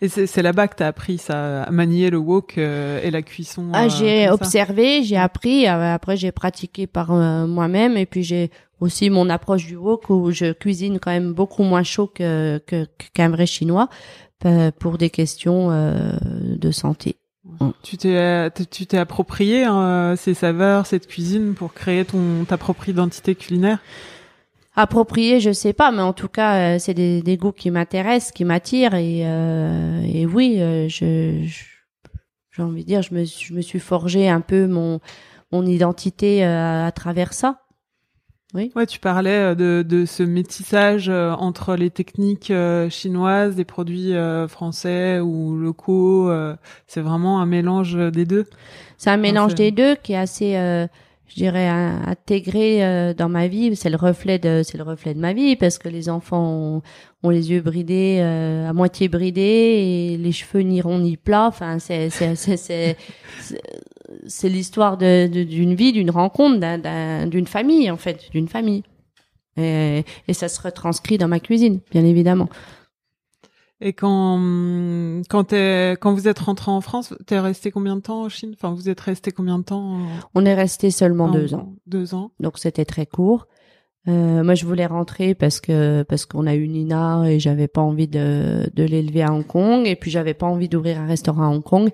Et 0.00 0.08
c'est 0.08 0.42
là-bas 0.42 0.68
que 0.68 0.76
t'as 0.76 0.86
appris 0.88 1.18
ça, 1.18 1.62
à 1.64 1.70
manier 1.70 2.10
le 2.10 2.18
wok 2.18 2.58
euh, 2.58 3.00
et 3.02 3.10
la 3.10 3.22
cuisson. 3.22 3.70
Ah, 3.72 3.84
euh, 3.84 3.88
j'ai 3.88 4.28
observé, 4.30 5.02
j'ai 5.02 5.16
appris, 5.16 5.66
euh, 5.66 5.94
après 5.94 6.16
j'ai 6.16 6.32
pratiqué 6.32 6.86
par 6.86 7.12
euh, 7.12 7.46
moi-même 7.46 7.96
et 7.96 8.06
puis 8.06 8.22
j'ai 8.22 8.50
aussi 8.80 9.10
mon 9.10 9.28
approche 9.28 9.66
du 9.66 9.76
wok 9.76 10.08
où 10.10 10.30
je 10.30 10.52
cuisine 10.52 10.98
quand 10.98 11.10
même 11.10 11.32
beaucoup 11.32 11.62
moins 11.62 11.82
chaud 11.82 12.06
que 12.06 12.58
que- 12.66 12.86
qu'un 13.12 13.28
vrai 13.28 13.46
chinois 13.46 13.88
pour 14.78 14.96
des 14.96 15.10
questions 15.10 15.68
de 15.70 16.70
santé. 16.70 17.16
Tu 17.82 17.98
t'es 17.98 18.50
tu 18.70 18.86
t'es 18.86 18.96
approprié 18.96 19.64
hein, 19.64 20.14
ces 20.16 20.32
saveurs, 20.32 20.86
cette 20.86 21.06
cuisine 21.06 21.52
pour 21.54 21.74
créer 21.74 22.06
ton 22.06 22.44
ta 22.48 22.56
propre 22.56 22.88
identité 22.88 23.34
culinaire? 23.34 23.80
Approprié, 24.80 25.40
je 25.40 25.52
sais 25.52 25.74
pas, 25.74 25.90
mais 25.90 26.00
en 26.00 26.14
tout 26.14 26.28
cas, 26.28 26.76
euh, 26.76 26.78
c'est 26.78 26.94
des, 26.94 27.20
des 27.20 27.36
goûts 27.36 27.52
qui 27.52 27.70
m'intéressent, 27.70 28.32
qui 28.32 28.46
m'attirent 28.46 28.94
et, 28.94 29.22
euh, 29.26 30.00
et 30.10 30.24
oui, 30.24 30.56
euh, 30.58 30.88
je, 30.88 31.44
j'ai 32.50 32.62
envie 32.62 32.80
de 32.82 32.86
dire, 32.86 33.02
je 33.02 33.12
me, 33.14 33.24
suis- 33.24 33.46
je 33.48 33.52
me 33.52 33.60
suis 33.60 33.78
forgé 33.78 34.28
un 34.28 34.40
peu 34.40 34.66
mon 34.66 35.00
mon 35.52 35.66
identité 35.66 36.44
à 36.44 36.90
travers 36.94 37.32
ça. 37.34 37.58
Ouais, 38.54 38.86
tu 38.86 39.00
parlais 39.00 39.54
de, 39.56 39.84
de 39.86 40.06
ce 40.06 40.22
métissage 40.22 41.08
entre 41.10 41.74
les 41.74 41.90
techniques 41.90 42.52
chinoises, 42.88 43.56
des 43.56 43.64
produits 43.64 44.14
français 44.48 45.18
ou 45.20 45.56
locaux. 45.56 46.30
c'est 46.86 47.00
vraiment 47.00 47.40
un 47.40 47.46
mélange 47.46 47.96
des 48.12 48.24
deux. 48.24 48.46
C'est 48.96 49.10
un 49.10 49.16
mélange 49.16 49.56
des 49.56 49.72
deux 49.72 49.96
qui 49.96 50.12
est 50.12 50.16
assez. 50.16 50.86
Je 51.30 51.36
dirais 51.36 51.68
intégré 51.68 52.84
euh, 52.84 53.14
dans 53.14 53.28
ma 53.28 53.46
vie. 53.46 53.76
C'est 53.76 53.88
le 53.88 53.96
reflet 53.96 54.38
de 54.38 54.62
c'est 54.64 54.76
le 54.76 54.84
reflet 54.84 55.14
de 55.14 55.20
ma 55.20 55.32
vie 55.32 55.54
parce 55.54 55.78
que 55.78 55.88
les 55.88 56.08
enfants 56.08 56.82
ont, 57.22 57.30
les 57.30 57.52
yeux 57.52 57.60
bridés 57.60 58.18
euh, 58.20 58.68
à 58.68 58.72
moitié 58.72 59.08
bridés 59.08 59.40
et 59.40 60.16
les 60.16 60.32
cheveux 60.32 60.62
ni 60.62 60.80
ronds 60.80 60.98
ni 60.98 61.16
plats. 61.16 61.46
Enfin 61.46 61.78
c'est 61.78 62.10
c'est 62.10 62.34
c'est 62.34 62.96
c'est 64.26 64.48
l'histoire 64.48 64.96
de 64.98 65.28
d'une 65.28 65.74
vie 65.74 65.92
d'une 65.92 66.10
rencontre 66.10 66.58
d'une 67.28 67.46
famille 67.46 67.90
en 67.90 67.96
fait 67.96 68.28
d'une 68.32 68.48
famille. 68.48 68.82
Et, 69.56 70.04
et 70.26 70.32
ça 70.32 70.48
se 70.48 70.60
retranscrit 70.60 71.18
dans 71.18 71.28
ma 71.28 71.38
cuisine 71.38 71.80
bien 71.92 72.04
évidemment 72.04 72.48
et 73.80 73.92
quand 73.92 74.38
quand 75.28 75.52
quand 75.52 76.14
vous 76.14 76.28
êtes 76.28 76.38
rentré 76.38 76.70
en 76.70 76.80
France, 76.80 77.14
t'es 77.26 77.38
resté 77.38 77.70
combien 77.70 77.96
de 77.96 78.00
temps 78.00 78.22
en 78.22 78.28
Chine? 78.28 78.52
Enfin, 78.54 78.74
vous 78.74 78.88
êtes 78.88 79.00
resté 79.00 79.30
combien 79.30 79.58
de 79.58 79.64
temps 79.64 79.98
On 80.34 80.44
est 80.44 80.54
resté 80.54 80.90
seulement 80.90 81.28
deux 81.28 81.54
ans. 81.54 81.74
Deux 81.86 82.14
ans. 82.14 82.32
Donc 82.40 82.58
c'était 82.58 82.84
très 82.84 83.06
court. 83.06 83.46
Euh, 84.08 84.42
moi, 84.42 84.54
je 84.54 84.64
voulais 84.64 84.86
rentrer 84.86 85.34
parce 85.34 85.60
que 85.60 86.02
parce 86.04 86.24
qu'on 86.24 86.46
a 86.46 86.54
eu 86.54 86.68
Nina 86.68 87.30
et 87.30 87.38
j'avais 87.38 87.68
pas 87.68 87.82
envie 87.82 88.08
de 88.08 88.70
de 88.74 88.82
l'élever 88.82 89.22
à 89.22 89.32
Hong 89.32 89.46
Kong 89.46 89.86
et 89.86 89.96
puis 89.96 90.10
j'avais 90.10 90.34
pas 90.34 90.46
envie 90.46 90.68
d'ouvrir 90.68 90.98
un 90.98 91.06
restaurant 91.06 91.42
à 91.42 91.48
Hong 91.48 91.62
Kong 91.62 91.90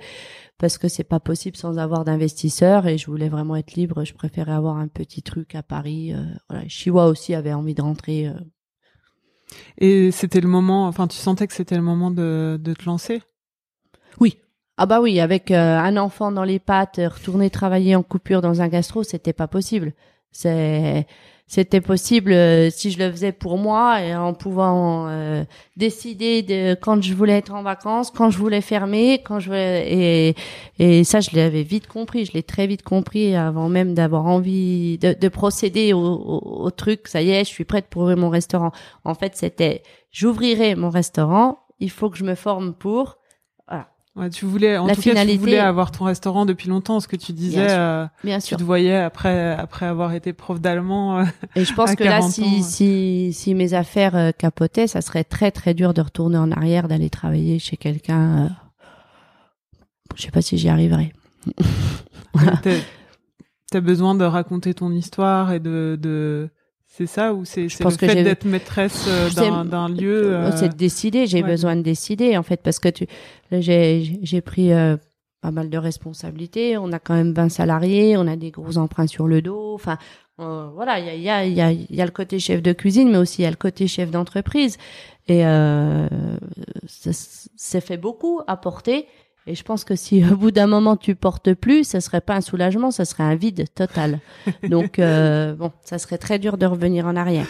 parce 0.58 0.78
que 0.78 0.88
c'est 0.88 1.04
pas 1.04 1.20
possible 1.20 1.56
sans 1.56 1.78
avoir 1.78 2.04
d'investisseurs 2.04 2.86
et 2.86 2.96
je 2.96 3.06
voulais 3.06 3.28
vraiment 3.28 3.56
être 3.56 3.74
libre. 3.74 4.04
Je 4.04 4.14
préférais 4.14 4.52
avoir 4.52 4.76
un 4.76 4.88
petit 4.88 5.22
truc 5.22 5.54
à 5.54 5.62
Paris. 5.62 6.12
Euh, 6.14 6.24
voilà, 6.48 6.66
Chihuahua 6.68 7.08
aussi 7.08 7.34
avait 7.34 7.52
envie 7.52 7.74
de 7.74 7.82
rentrer. 7.82 8.28
Euh, 8.28 8.34
et 9.78 10.10
c'était 10.10 10.40
le 10.40 10.48
moment, 10.48 10.86
enfin, 10.86 11.06
tu 11.06 11.16
sentais 11.16 11.46
que 11.46 11.52
c'était 11.52 11.76
le 11.76 11.82
moment 11.82 12.10
de, 12.10 12.58
de 12.60 12.74
te 12.74 12.84
lancer? 12.84 13.22
Oui. 14.20 14.38
Ah 14.76 14.86
bah 14.86 15.00
oui, 15.00 15.20
avec 15.20 15.50
euh, 15.50 15.78
un 15.78 15.96
enfant 15.96 16.32
dans 16.32 16.44
les 16.44 16.58
pattes, 16.58 17.00
retourner 17.02 17.48
travailler 17.50 17.96
en 17.96 18.02
coupure 18.02 18.42
dans 18.42 18.60
un 18.60 18.68
gastro, 18.68 19.02
c'était 19.02 19.32
pas 19.32 19.48
possible. 19.48 19.94
C'est 20.32 21.06
c'était 21.48 21.80
possible 21.80 22.32
euh, 22.32 22.70
si 22.70 22.90
je 22.90 22.98
le 22.98 23.10
faisais 23.10 23.30
pour 23.30 23.56
moi 23.56 24.02
et 24.02 24.16
en 24.16 24.34
pouvant 24.34 25.06
euh, 25.08 25.44
décider 25.76 26.42
de 26.42 26.74
quand 26.74 27.00
je 27.00 27.14
voulais 27.14 27.34
être 27.38 27.54
en 27.54 27.62
vacances, 27.62 28.10
quand 28.10 28.30
je 28.30 28.38
voulais 28.38 28.60
fermer, 28.60 29.22
quand 29.24 29.38
je 29.38 29.46
voulais 29.46 29.86
et 29.92 30.34
et 30.80 31.04
ça 31.04 31.20
je 31.20 31.30
l'avais 31.36 31.62
vite 31.62 31.86
compris, 31.86 32.24
je 32.24 32.32
l'ai 32.32 32.42
très 32.42 32.66
vite 32.66 32.82
compris 32.82 33.36
avant 33.36 33.68
même 33.68 33.94
d'avoir 33.94 34.26
envie 34.26 34.98
de, 34.98 35.12
de 35.12 35.28
procéder 35.28 35.92
au, 35.92 36.00
au, 36.00 36.70
truc. 36.72 37.06
Ça 37.06 37.22
y 37.22 37.30
est, 37.30 37.44
je 37.44 37.50
suis 37.50 37.64
prête 37.64 37.86
pour 37.86 38.02
ouvrir 38.02 38.16
mon 38.16 38.28
restaurant. 38.28 38.72
En 39.04 39.14
fait, 39.14 39.36
c'était 39.36 39.84
j'ouvrirai 40.10 40.74
mon 40.74 40.90
restaurant, 40.90 41.60
il 41.78 41.90
faut 41.90 42.10
que 42.10 42.18
je 42.18 42.24
me 42.24 42.34
forme 42.34 42.74
pour 42.74 43.18
Ouais, 44.16 44.30
tu 44.30 44.46
voulais, 44.46 44.78
en 44.78 44.88
tout 44.88 45.02
cas, 45.02 45.26
tu 45.26 45.36
voulais 45.36 45.58
avoir 45.58 45.90
ton 45.90 46.04
restaurant 46.04 46.46
depuis 46.46 46.70
longtemps. 46.70 47.00
Ce 47.00 47.08
que 47.08 47.16
tu 47.16 47.32
disais, 47.32 47.66
bien 47.66 48.36
euh, 48.36 48.40
sûr. 48.40 48.56
tu 48.56 48.56
te 48.56 48.62
voyais 48.62 48.96
après, 48.96 49.52
après 49.52 49.84
avoir 49.84 50.14
été 50.14 50.32
prof 50.32 50.58
d'allemand. 50.58 51.18
Euh, 51.18 51.24
et 51.54 51.66
je 51.66 51.74
pense 51.74 51.94
que 51.94 52.04
là, 52.04 52.22
si, 52.22 52.62
si, 52.62 53.34
si 53.34 53.54
mes 53.54 53.74
affaires 53.74 54.16
euh, 54.16 54.30
capotaient, 54.32 54.86
ça 54.86 55.02
serait 55.02 55.24
très 55.24 55.50
très 55.50 55.74
dur 55.74 55.92
de 55.92 56.00
retourner 56.00 56.38
en 56.38 56.50
arrière, 56.50 56.88
d'aller 56.88 57.10
travailler 57.10 57.58
chez 57.58 57.76
quelqu'un. 57.76 58.56
Je 60.14 60.22
sais 60.22 60.30
pas 60.30 60.40
si 60.40 60.56
j'y 60.56 60.70
arriverai. 60.70 61.12
T'as 63.70 63.80
besoin 63.80 64.14
de 64.14 64.24
raconter 64.24 64.72
ton 64.72 64.92
histoire 64.92 65.52
et 65.52 65.60
de, 65.60 65.98
de 66.00 66.48
c'est 66.96 67.06
ça 67.06 67.34
ou 67.34 67.44
c'est 67.44 67.64
le 67.64 67.90
fait 67.90 68.22
d'être 68.22 68.46
maîtresse 68.46 69.04
euh, 69.06 69.64
d'un 69.64 69.88
lieu 69.90 70.34
euh, 70.34 70.50
C'est 70.56 70.70
de 70.70 70.76
décider. 70.76 71.26
J'ai 71.26 71.42
besoin 71.42 71.76
de 71.76 71.82
décider 71.82 72.38
en 72.38 72.42
fait 72.42 72.62
parce 72.62 72.78
que 72.78 72.88
tu 72.88 73.06
j'ai 73.52 74.18
j'ai 74.22 74.40
pris 74.40 74.72
euh, 74.72 74.96
pas 75.42 75.50
mal 75.50 75.68
de 75.68 75.76
responsabilités. 75.76 76.78
On 76.78 76.92
a 76.92 76.98
quand 76.98 77.12
même 77.12 77.34
20 77.34 77.50
salariés, 77.50 78.16
on 78.16 78.26
a 78.26 78.36
des 78.36 78.50
gros 78.50 78.78
emprunts 78.78 79.08
sur 79.08 79.28
le 79.28 79.42
dos. 79.42 79.74
Enfin 79.74 79.98
voilà, 80.38 80.98
il 80.98 81.22
y 81.22 81.28
a 81.28 81.44
il 81.44 81.52
y 81.52 81.60
a 81.60 81.70
il 81.70 81.94
y 81.94 82.00
a 82.00 82.04
le 82.06 82.10
côté 82.10 82.38
chef 82.38 82.62
de 82.62 82.72
cuisine, 82.72 83.10
mais 83.10 83.18
aussi 83.18 83.42
il 83.42 83.44
y 83.44 83.48
a 83.48 83.50
le 83.50 83.56
côté 83.56 83.86
chef 83.88 84.10
d'entreprise. 84.10 84.78
Et 85.28 85.44
euh, 85.44 86.08
ça, 86.86 87.80
fait 87.80 87.96
beaucoup 87.96 88.40
à 88.46 88.56
porter. 88.56 89.06
Et 89.46 89.54
je 89.54 89.62
pense 89.62 89.84
que 89.84 89.94
si 89.94 90.24
au 90.30 90.36
bout 90.36 90.50
d'un 90.50 90.66
moment 90.66 90.96
tu 90.96 91.14
portes 91.14 91.54
plus, 91.54 91.84
ça 91.84 92.00
serait 92.00 92.20
pas 92.20 92.36
un 92.36 92.40
soulagement, 92.40 92.90
ça 92.90 93.04
serait 93.04 93.22
un 93.22 93.34
vide 93.34 93.64
total. 93.74 94.20
Donc 94.68 94.98
euh, 94.98 95.54
bon, 95.54 95.72
ça 95.84 95.98
serait 95.98 96.18
très 96.18 96.38
dur 96.38 96.58
de 96.58 96.66
revenir 96.66 97.06
en 97.06 97.16
arrière. 97.16 97.46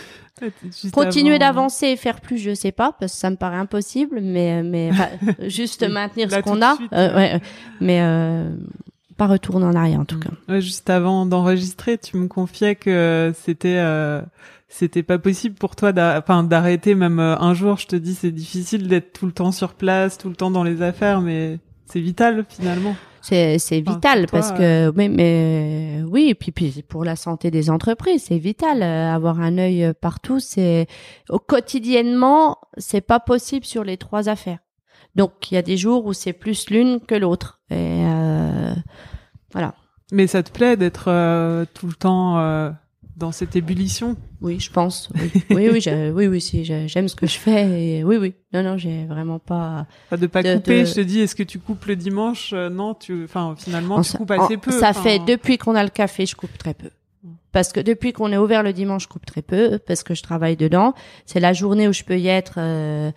Continuer 0.92 1.38
d'avancer 1.38 1.86
et 1.86 1.96
faire 1.96 2.20
plus, 2.20 2.36
je 2.36 2.54
sais 2.54 2.72
pas, 2.72 2.92
parce 3.00 3.12
que 3.12 3.18
ça 3.18 3.30
me 3.30 3.36
paraît 3.36 3.56
impossible, 3.56 4.20
mais 4.20 4.62
mais 4.62 4.90
juste 5.48 5.88
maintenir 5.88 6.30
ce 6.30 6.40
qu'on 6.40 6.60
a. 6.60 6.76
Euh, 6.92 7.16
ouais, 7.16 7.40
mais 7.80 8.02
euh, 8.02 8.50
pas 9.16 9.26
retourner 9.26 9.64
en 9.64 9.74
arrière 9.74 10.00
en 10.00 10.04
tout 10.04 10.18
cas. 10.18 10.30
Ouais, 10.48 10.60
juste 10.60 10.90
avant 10.90 11.24
d'enregistrer, 11.24 11.96
tu 11.96 12.18
me 12.18 12.28
confiais 12.28 12.74
que 12.74 13.32
c'était 13.34 13.78
euh, 13.78 14.20
c'était 14.68 15.02
pas 15.02 15.18
possible 15.18 15.54
pour 15.54 15.76
toi 15.76 15.92
d'arrêter 15.92 16.94
même 16.94 17.18
euh, 17.18 17.36
un 17.38 17.54
jour. 17.54 17.78
Je 17.78 17.86
te 17.86 17.96
dis 17.96 18.14
c'est 18.14 18.30
difficile 18.30 18.88
d'être 18.88 19.12
tout 19.12 19.26
le 19.26 19.32
temps 19.32 19.52
sur 19.52 19.74
place, 19.74 20.18
tout 20.18 20.28
le 20.28 20.36
temps 20.36 20.50
dans 20.50 20.64
les 20.64 20.82
affaires, 20.82 21.20
mais 21.20 21.58
c'est 21.86 22.00
vital 22.00 22.44
finalement. 22.48 22.96
C'est 23.22 23.58
c'est 23.58 23.80
vital 23.80 24.26
parce 24.30 24.52
que 24.52 24.92
mais, 24.94 25.08
mais 25.08 26.02
oui 26.06 26.28
et 26.28 26.34
puis 26.34 26.52
puis 26.52 26.84
pour 26.86 27.04
la 27.04 27.16
santé 27.16 27.50
des 27.50 27.70
entreprises 27.70 28.24
c'est 28.28 28.38
vital 28.38 28.82
euh, 28.82 29.12
avoir 29.12 29.40
un 29.40 29.58
œil 29.58 29.84
euh, 29.84 29.92
partout. 29.92 30.38
C'est 30.38 30.86
au 31.28 31.38
quotidiennement 31.38 32.58
c'est 32.76 33.00
pas 33.00 33.20
possible 33.20 33.64
sur 33.64 33.82
les 33.82 33.96
trois 33.96 34.28
affaires. 34.28 34.58
Donc 35.16 35.50
il 35.50 35.54
y 35.54 35.58
a 35.58 35.62
des 35.62 35.76
jours 35.76 36.06
où 36.06 36.12
c'est 36.12 36.32
plus 36.32 36.70
l'une 36.70 37.00
que 37.00 37.14
l'autre. 37.14 37.60
Et 37.70 38.04
euh, 38.04 38.74
voilà. 39.52 39.74
Mais 40.12 40.26
ça 40.26 40.42
te 40.42 40.52
plaît 40.52 40.76
d'être 40.76 41.08
euh, 41.08 41.64
tout 41.74 41.86
le 41.86 41.94
temps 41.94 42.36
dans 43.16 43.32
cette 43.32 43.56
ébullition. 43.56 44.16
Oui, 44.40 44.60
je 44.60 44.70
pense. 44.70 45.08
Oui, 45.14 45.30
oui, 45.50 45.68
oui, 45.72 46.10
oui, 46.12 46.26
oui, 46.26 46.40
si 46.40 46.64
j'aime 46.64 47.08
ce 47.08 47.16
que 47.16 47.26
je 47.26 47.38
fais. 47.38 47.98
Et 47.98 48.04
oui, 48.04 48.16
oui. 48.18 48.34
Non, 48.52 48.62
non, 48.62 48.76
j'ai 48.76 49.06
vraiment 49.06 49.38
pas. 49.38 49.86
Pas 50.10 50.16
de 50.16 50.26
pas 50.26 50.42
couper. 50.42 50.84
Je 50.84 50.94
te 50.94 51.00
dis, 51.00 51.20
est-ce 51.20 51.34
que 51.34 51.42
tu 51.42 51.58
coupes 51.58 51.84
le 51.86 51.96
dimanche 51.96 52.52
euh, 52.52 52.68
Non, 52.68 52.94
tu. 52.94 53.24
Enfin, 53.24 53.54
finalement, 53.56 54.02
tu 54.02 54.16
coupes 54.16 54.30
assez 54.30 54.58
peu. 54.58 54.70
Ça 54.70 54.92
fait 54.92 55.18
depuis 55.18 55.58
qu'on 55.58 55.74
a 55.74 55.82
le 55.82 55.90
café, 55.90 56.26
je 56.26 56.36
coupe 56.36 56.56
très 56.58 56.74
peu. 56.74 56.90
Parce 57.52 57.72
que 57.72 57.80
depuis 57.80 58.12
qu'on 58.12 58.32
est 58.32 58.36
ouvert 58.36 58.62
le 58.62 58.74
dimanche, 58.74 59.04
je 59.04 59.08
coupe 59.08 59.24
très 59.24 59.40
peu 59.40 59.78
parce 59.78 60.02
que 60.02 60.14
je 60.14 60.22
travaille 60.22 60.56
dedans. 60.56 60.92
C'est 61.24 61.40
la 61.40 61.54
journée 61.54 61.88
où 61.88 61.92
je 61.92 62.04
peux 62.04 62.18
y 62.18 62.28
être. 62.28 62.54
Euh, 62.58 63.10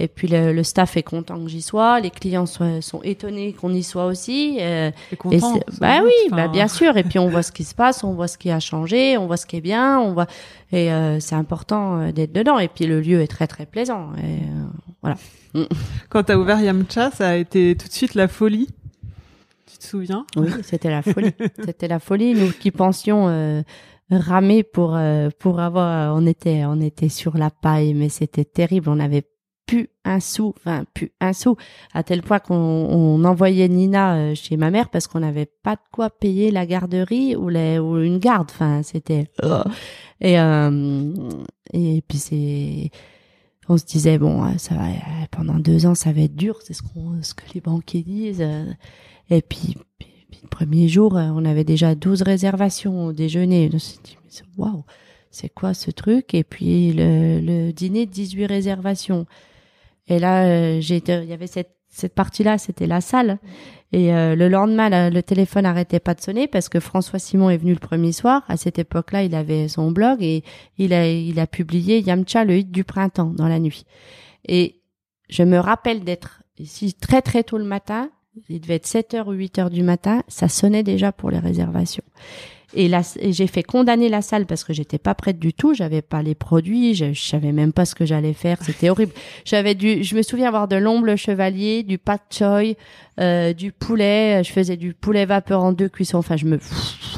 et 0.00 0.08
puis 0.08 0.26
le, 0.26 0.52
le, 0.52 0.64
staff 0.64 0.96
est 0.96 1.04
content 1.04 1.38
que 1.38 1.48
j'y 1.48 1.62
sois, 1.62 2.00
les 2.00 2.10
clients 2.10 2.46
sont, 2.46 2.80
sont 2.80 3.00
étonnés 3.04 3.52
qu'on 3.52 3.72
y 3.72 3.84
soit 3.84 4.06
aussi. 4.06 4.58
Euh, 4.60 4.90
et 5.30 5.38
bah 5.80 6.00
oui, 6.02 6.10
bah 6.32 6.48
bien 6.48 6.66
sûr. 6.66 6.96
Et 6.96 7.04
puis 7.04 7.20
on 7.20 7.28
voit 7.28 7.44
ce 7.44 7.52
qui 7.52 7.62
se 7.62 7.76
passe, 7.76 8.02
on 8.02 8.12
voit 8.12 8.26
ce 8.26 8.36
qui 8.36 8.50
a 8.50 8.58
changé, 8.58 9.16
on 9.16 9.26
voit 9.28 9.36
ce 9.36 9.46
qui 9.46 9.56
est 9.56 9.60
bien, 9.60 10.00
on 10.00 10.12
voit. 10.12 10.26
Et 10.72 10.92
euh, 10.92 11.20
c'est 11.20 11.36
important 11.36 12.00
euh, 12.00 12.12
d'être 12.12 12.32
dedans. 12.32 12.58
Et 12.58 12.66
puis 12.66 12.86
le 12.86 13.00
lieu 13.00 13.20
est 13.20 13.28
très 13.28 13.46
très 13.46 13.66
plaisant. 13.66 14.10
Et, 14.16 14.42
euh, 14.42 14.64
voilà. 15.00 15.16
Quand 16.08 16.24
t'as 16.24 16.36
ouvert 16.36 16.60
Yamcha, 16.60 17.12
ça 17.12 17.28
a 17.28 17.36
été 17.36 17.76
tout 17.76 17.86
de 17.86 17.92
suite 17.92 18.16
la 18.16 18.26
folie. 18.26 18.68
Tu 19.70 19.78
te 19.78 19.84
souviens? 19.84 20.26
Oui, 20.34 20.48
c'était 20.64 20.90
la 20.90 21.02
folie. 21.02 21.34
c'était 21.64 21.86
la 21.86 22.00
folie. 22.00 22.34
Nous 22.34 22.50
qui 22.50 22.72
pensions. 22.72 23.28
Euh, 23.28 23.62
ramer 24.10 24.62
pour 24.62 24.98
pour 25.38 25.60
avoir 25.60 26.14
on 26.14 26.26
était 26.26 26.66
on 26.66 26.78
était 26.82 27.08
sur 27.08 27.38
la 27.38 27.50
paille 27.50 27.94
mais 27.94 28.10
c'était 28.10 28.44
terrible 28.44 28.90
on 28.90 29.00
avait 29.00 29.24
plus 29.66 29.88
un 30.04 30.20
sou, 30.20 30.54
enfin 30.56 30.84
plus 30.94 31.12
un 31.20 31.32
sou, 31.32 31.56
à 31.92 32.02
tel 32.02 32.22
point 32.22 32.38
qu'on 32.38 33.24
envoyait 33.24 33.68
Nina 33.68 34.16
euh, 34.16 34.34
chez 34.34 34.56
ma 34.56 34.70
mère 34.70 34.90
parce 34.90 35.06
qu'on 35.06 35.20
n'avait 35.20 35.46
pas 35.46 35.76
de 35.76 35.80
quoi 35.90 36.10
payer 36.10 36.50
la 36.50 36.66
garderie 36.66 37.36
ou, 37.36 37.48
les, 37.48 37.78
ou 37.78 37.98
une 37.98 38.18
garde. 38.18 38.48
Enfin, 38.50 38.82
c'était 38.82 39.30
et 40.20 40.38
euh, 40.38 41.12
et 41.72 42.02
puis 42.06 42.18
c'est, 42.18 42.90
on 43.68 43.76
se 43.76 43.84
disait 43.84 44.18
bon, 44.18 44.44
euh, 44.44 44.58
ça 44.58 44.74
va 44.74 44.86
pendant 45.30 45.58
deux 45.58 45.86
ans, 45.86 45.94
ça 45.94 46.12
va 46.12 46.22
être 46.22 46.36
dur, 46.36 46.58
c'est 46.62 46.74
ce 46.74 46.82
ce 47.22 47.34
que 47.34 47.44
les 47.54 47.60
banquiers 47.60 48.02
disent. 48.02 48.46
Et 49.30 49.40
puis, 49.40 49.76
le 50.42 50.48
premier 50.48 50.88
jour, 50.88 51.14
on 51.14 51.44
avait 51.44 51.64
déjà 51.64 51.94
12 51.94 52.22
réservations 52.22 53.06
au 53.06 53.12
déjeuner. 53.12 53.70
On 53.72 53.78
s'est 53.78 53.98
dit 54.04 54.16
waouh 54.56 54.84
c'est 55.34 55.48
quoi 55.48 55.74
ce 55.74 55.90
truc? 55.90 56.32
Et 56.32 56.44
puis 56.44 56.92
le, 56.92 57.40
le 57.40 57.72
dîner, 57.72 58.06
18 58.06 58.46
réservations. 58.46 59.26
Et 60.08 60.18
là, 60.18 60.44
euh, 60.44 60.80
j'ai, 60.80 61.02
il 61.06 61.28
y 61.28 61.32
avait 61.32 61.46
cette, 61.46 61.76
cette 61.88 62.14
partie-là, 62.14 62.58
c'était 62.58 62.86
la 62.86 63.00
salle. 63.00 63.38
Et 63.92 64.12
euh, 64.12 64.34
le 64.34 64.48
lendemain, 64.48 65.10
le 65.10 65.22
téléphone 65.22 65.66
arrêtait 65.66 66.00
pas 66.00 66.14
de 66.14 66.20
sonner 66.20 66.48
parce 66.48 66.68
que 66.68 66.80
François 66.80 67.20
Simon 67.20 67.48
est 67.48 67.56
venu 67.56 67.72
le 67.72 67.78
premier 67.78 68.12
soir. 68.12 68.42
À 68.48 68.56
cette 68.56 68.78
époque-là, 68.78 69.22
il 69.22 69.34
avait 69.34 69.68
son 69.68 69.92
blog 69.92 70.20
et 70.20 70.42
il 70.78 70.92
a, 70.92 71.08
il 71.08 71.38
a 71.38 71.46
publié 71.46 72.00
Yamcha, 72.00 72.44
le 72.44 72.58
hit 72.58 72.70
du 72.72 72.82
printemps, 72.82 73.32
dans 73.36 73.46
la 73.46 73.60
nuit. 73.60 73.84
Et 74.46 74.80
je 75.28 75.44
me 75.44 75.58
rappelle 75.58 76.02
d'être 76.02 76.42
ici 76.58 76.94
très 76.94 77.22
très 77.22 77.44
tôt 77.44 77.58
le 77.58 77.64
matin. 77.64 78.10
Il 78.48 78.60
devait 78.60 78.74
être 78.74 78.86
7 78.86 79.14
heures 79.14 79.28
ou 79.28 79.32
8 79.32 79.58
heures 79.60 79.70
du 79.70 79.84
matin. 79.84 80.24
Ça 80.26 80.48
sonnait 80.48 80.82
déjà 80.82 81.12
pour 81.12 81.30
les 81.30 81.38
réservations. 81.38 82.02
Et, 82.74 82.88
là, 82.88 83.02
j'ai 83.20 83.46
fait 83.46 83.62
condamner 83.62 84.08
la 84.08 84.22
salle 84.22 84.46
parce 84.46 84.64
que 84.64 84.72
j'étais 84.72 84.98
pas 84.98 85.14
prête 85.14 85.38
du 85.38 85.52
tout. 85.52 85.74
J'avais 85.74 86.02
pas 86.02 86.22
les 86.22 86.34
produits, 86.34 86.94
je, 86.94 87.12
je 87.12 87.22
savais 87.22 87.52
même 87.52 87.72
pas 87.72 87.84
ce 87.84 87.94
que 87.94 88.04
j'allais 88.04 88.32
faire. 88.32 88.58
C'était 88.62 88.90
horrible. 88.90 89.12
J'avais 89.44 89.74
du, 89.74 90.02
je 90.02 90.14
me 90.16 90.22
souviens 90.22 90.48
avoir 90.48 90.68
de 90.68 90.76
l'omble 90.76 91.16
chevalier, 91.16 91.82
du 91.82 91.98
pat 91.98 92.20
choy, 92.30 92.76
euh, 93.20 93.52
du 93.52 93.72
poulet. 93.72 94.42
Je 94.44 94.52
faisais 94.52 94.76
du 94.76 94.94
poulet 94.94 95.24
vapeur 95.24 95.62
en 95.62 95.72
deux 95.72 95.88
cuissons. 95.88 96.18
Enfin, 96.18 96.36
je 96.36 96.46
me 96.46 96.58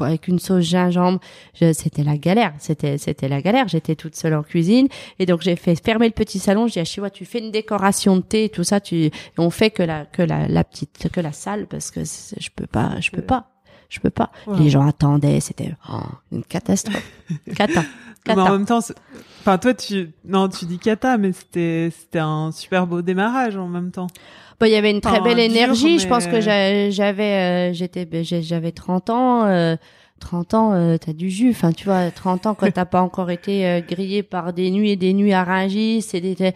avec 0.01 0.29
une 0.29 0.39
sauce 0.39 0.65
gingembre. 0.65 1.21
C'était 1.55 2.05
la 2.05 2.17
galère. 2.17 2.53
C'était 2.59 2.99
c'était 2.99 3.29
la 3.29 3.41
galère. 3.41 3.69
J'étais 3.69 3.95
toute 3.95 4.15
seule 4.15 4.35
en 4.35 4.43
cuisine 4.43 4.89
et 5.19 5.27
donc 5.27 5.43
j'ai 5.43 5.57
fait 5.57 5.75
fermer 5.83 6.07
le 6.07 6.13
petit 6.13 6.39
salon. 6.39 6.67
J'ai 6.67 6.75
dit 6.75 6.81
à 6.81 6.85
Chiwa, 6.85 7.11
tu 7.11 7.25
fais 7.25 7.39
une 7.39 7.51
décoration 7.51 8.17
de 8.17 8.23
thé, 8.23 8.49
tout 8.49 8.65
ça. 8.65 8.81
Tu 8.81 9.11
on 9.39 9.51
fait 9.51 9.71
que 9.71 9.83
la 9.83 10.05
que 10.05 10.23
la, 10.23 10.49
la 10.49 10.65
petite 10.65 11.09
que 11.11 11.21
la 11.21 11.33
salle 11.33 11.67
parce 11.67 11.91
que 11.91 12.01
je 12.05 12.49
peux 12.55 12.67
pas, 12.67 13.01
je 13.01 13.11
peux 13.11 13.23
pas 13.23 13.56
je 13.89 14.01
peux 14.01 14.11
pas. 14.11 14.31
Les 14.59 14.71
gens 14.71 14.87
attendaient, 14.87 15.41
c'était 15.41 15.73
oh, 15.91 16.01
une 16.33 16.45
catastrophe. 16.45 17.11
Cata. 17.57 17.83
Mais 18.29 18.35
en 18.35 18.53
même 18.53 18.67
temps, 18.67 18.81
enfin 19.41 19.57
toi 19.57 19.73
tu 19.73 20.11
non 20.25 20.49
tu 20.49 20.65
dis 20.65 20.81
cata, 20.81 21.17
mais 21.17 21.31
c'était 21.31 21.93
c'était 21.97 22.19
un 22.19 22.51
super 22.51 22.89
beau 22.89 23.01
démarrage 23.01 23.57
en 23.57 23.69
même 23.69 23.93
temps. 23.93 24.09
Bah, 24.59 24.67
il 24.67 24.73
y 24.73 24.77
avait 24.77 24.91
une 24.91 25.01
très 25.01 25.21
belle 25.21 25.39
énergie. 25.39 26.01
Je 26.01 26.09
pense 26.09 26.27
que 26.27 26.41
j'avais 26.41 26.91
euh, 26.91 27.73
j'étais 27.73 28.05
ben, 28.05 28.25
j'avais 28.25 28.73
30 28.73 29.11
ans. 29.11 29.45
Euh, 29.45 29.77
30 30.21 30.55
ans, 30.55 30.73
euh, 30.73 30.97
t'as 30.99 31.13
du 31.13 31.31
jus. 31.31 31.51
Enfin, 31.51 31.73
tu 31.73 31.85
vois, 31.85 32.11
30 32.11 32.47
ans 32.47 32.55
quand 32.55 32.71
t'as 32.71 32.85
pas 32.85 33.03
encore 33.03 33.31
été 33.31 33.67
euh, 33.67 33.81
grillé 33.81 34.23
par 34.23 34.53
des 34.53 34.71
nuits 34.71 34.91
et 34.91 34.97
des 34.97 35.13
nuits 35.13 35.33
à 35.33 35.45
Rungis, 35.45 36.03
c'était, 36.03 36.55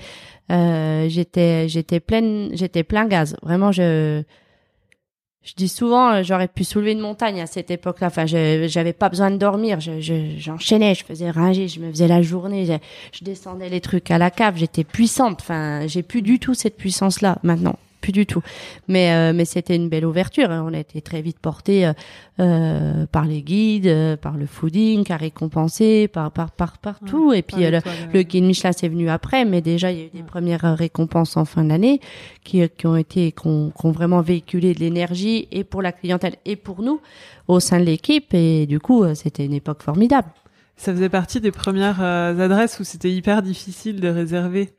euh, 0.51 1.09
j'étais, 1.09 1.69
j'étais 1.69 2.01
pleine, 2.01 2.51
j'étais 2.53 2.83
plein 2.83 3.07
gaz. 3.07 3.37
Vraiment, 3.43 3.73
je, 3.73 4.23
je 5.43 5.55
dis 5.55 5.69
souvent, 5.69 6.13
euh, 6.13 6.23
j'aurais 6.23 6.49
pu 6.49 6.65
soulever 6.65 6.93
une 6.93 7.01
montagne 7.01 7.41
à 7.41 7.47
cette 7.47 7.71
époque-là. 7.71 8.09
Enfin, 8.09 8.27
j'avais 8.27 8.93
pas 8.93 9.09
besoin 9.09 9.31
de 9.31 9.37
dormir. 9.37 9.79
J'enchaînais, 9.81 10.95
je, 10.95 11.01
je, 11.01 11.05
faisais 11.05 11.31
ringer, 11.31 11.67
je 11.67 11.81
me 11.81 11.91
faisais 11.91 12.09
la 12.09 12.21
journée, 12.21 12.67
je, 12.67 12.75
je 13.19 13.25
descendais 13.25 13.71
les 13.71 13.81
trucs 13.81 14.11
à 14.11 14.19
la 14.19 14.31
cave. 14.31 14.57
J'étais 14.59 14.85
puissante. 14.85 15.41
Enfin, 15.41 15.87
j'ai 15.87 16.03
plus 16.03 16.21
du 16.21 16.39
tout 16.39 16.53
cette 16.53 16.77
puissance-là 16.77 17.39
maintenant 17.43 17.77
plus 18.01 18.13
du 18.13 18.27
tout. 18.27 18.43
Mais 18.89 19.13
euh, 19.13 19.33
mais 19.35 19.45
c'était 19.45 19.77
une 19.77 19.89
belle 19.89 20.07
ouverture. 20.07 20.51
Hein. 20.51 20.65
On 20.67 20.75
a 20.75 20.79
été 20.79 21.01
très 21.01 21.23
vite 21.23 21.39
porté 21.39 21.87
euh, 21.87 21.93
euh 22.41 23.07
par 23.07 23.25
les 23.25 23.43
guides, 23.43 23.87
euh, 23.87 24.17
par 24.17 24.37
le 24.37 24.47
fooding, 24.47 25.05
à 25.11 25.17
récompenser, 25.17 26.09
par 26.09 26.31
par 26.33 26.51
par 26.51 26.79
partout. 26.79 27.33
et 27.33 27.43
puis 27.43 27.71
le, 27.71 27.81
le, 28.13 28.23
guide 28.23 28.45
Michelin 28.45 28.73
c'est 28.73 28.89
venu 28.89 29.09
après, 29.09 29.45
mais 29.45 29.61
déjà 29.61 29.93
il 29.93 29.99
y 29.99 30.03
a 30.03 30.05
eu 30.07 30.11
des 30.11 30.23
premières 30.23 30.77
récompenses 30.77 31.37
en 31.37 31.45
fin 31.45 31.65
d'année 31.65 32.01
qui 32.45 32.67
qui 32.71 32.87
ont 32.87 32.97
été 32.97 33.33
qui 33.33 33.47
ont, 33.47 33.71
qui 33.71 33.87
ont 33.87 33.93
vraiment 33.93 34.21
véhiculé 34.21 34.75
de 34.75 34.81
l'énergie 34.81 35.49
et 35.53 35.65
pour 35.65 35.83
la 35.83 35.93
clientèle 35.93 36.37
et 36.45 36.57
pour 36.57 36.83
nous 36.83 37.01
au 37.49 37.61
sein 37.61 37.79
de 37.79 37.85
l'équipe. 37.85 38.33
Et 38.35 38.67
du 38.67 38.81
coup 38.81 39.05
c'était 39.15 39.45
une 39.45 39.55
époque 39.55 39.83
formidable. 39.83 40.29
Ça 40.77 40.95
faisait 40.95 41.11
partie 41.11 41.41
des 41.41 41.51
premières 41.51 42.01
adresses 42.01 42.81
où 42.81 42.85
c'était 42.85 43.13
hyper 43.13 43.43
difficile 43.43 44.01
de 44.01 44.09
réserver 44.09 44.71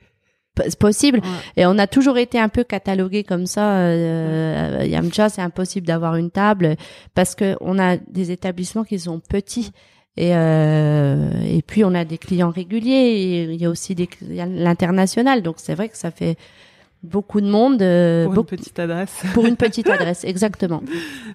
possible. 0.80 1.22
Et 1.58 1.66
on 1.66 1.78
a 1.78 1.88
toujours 1.88 2.18
été 2.18 2.40
un 2.40 2.50
peu 2.50 2.64
catalogué 2.64 3.24
comme 3.24 3.46
ça. 3.46 3.78
Euh, 3.78 4.86
Yamcha, 4.86 5.30
c'est 5.30 5.42
impossible 5.42 5.88
d'avoir 5.88 6.16
une 6.16 6.32
table 6.32 6.76
parce 7.14 7.36
que 7.36 7.56
on 7.62 7.80
a 7.80 7.98
des 7.98 8.32
établissements 8.32 8.84
qui 8.84 9.00
sont 9.00 9.20
petits. 9.20 9.72
Et, 10.18 10.36
euh, 10.36 11.32
et 11.46 11.62
puis 11.62 11.86
on 11.86 11.94
a 11.94 12.04
des 12.04 12.18
clients 12.18 12.50
réguliers. 12.50 12.92
Et 12.92 13.44
il 13.44 13.62
y 13.62 13.66
a 13.66 13.70
aussi 13.70 13.96
des 13.96 14.10
l'international. 14.22 15.42
Donc 15.42 15.56
c'est 15.58 15.76
vrai 15.76 15.90
que 15.90 15.98
ça 15.98 16.12
fait 16.12 16.38
beaucoup 17.04 17.42
de 17.42 17.50
monde. 17.50 17.82
Euh, 17.82 18.26
pour 18.26 18.38
une 18.38 18.46
petite 18.46 18.80
adresse. 18.80 19.24
Pour 19.34 19.46
une 19.46 19.56
petite 19.56 19.90
adresse, 19.90 20.24
exactement. 20.24 20.82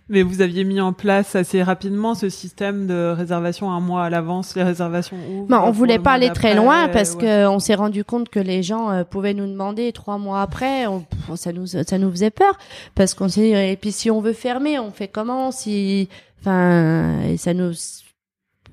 Mais 0.09 0.23
vous 0.23 0.41
aviez 0.41 0.65
mis 0.65 0.81
en 0.81 0.93
place 0.93 1.35
assez 1.35 1.63
rapidement 1.63 2.15
ce 2.15 2.29
système 2.29 2.87
de 2.87 3.13
réservation 3.17 3.71
un 3.71 3.81
mois 3.81 4.05
à 4.05 4.11
l'avance, 4.11 4.55
les 4.57 4.63
réservations 4.63 5.17
où 5.31 5.47
On 5.51 5.71
voulait 5.71 5.99
pas 5.99 6.13
aller 6.13 6.31
très 6.31 6.55
loin 6.55 6.89
parce 6.89 7.17
que 7.17 7.47
on 7.47 7.59
s'est 7.59 7.75
rendu 7.75 8.05
compte 8.05 8.29
que 8.29 8.41
les 8.41 8.63
gens 8.63 8.91
euh, 8.91 9.05
pouvaient 9.05 9.35
nous 9.35 9.47
demander 9.47 9.93
trois 9.93 10.19
mois 10.19 10.43
après. 10.43 10.87
On, 10.87 11.05
ça 11.37 11.53
nous 11.53 11.67
ça 11.67 11.99
nous 11.99 12.11
faisait 12.11 12.31
peur 12.31 12.59
parce 12.95 13.15
qu'on 13.15 13.29
s'est 13.29 13.41
dit 13.41 13.55
et 13.55 13.77
puis 13.77 13.93
si 13.93 14.11
on 14.11 14.21
veut 14.21 14.33
fermer, 14.33 14.79
on 14.79 14.91
fait 14.91 15.09
comment 15.09 15.51
Si 15.51 16.09
enfin 16.41 17.21
et 17.23 17.37
ça 17.37 17.55
nous 17.55 17.73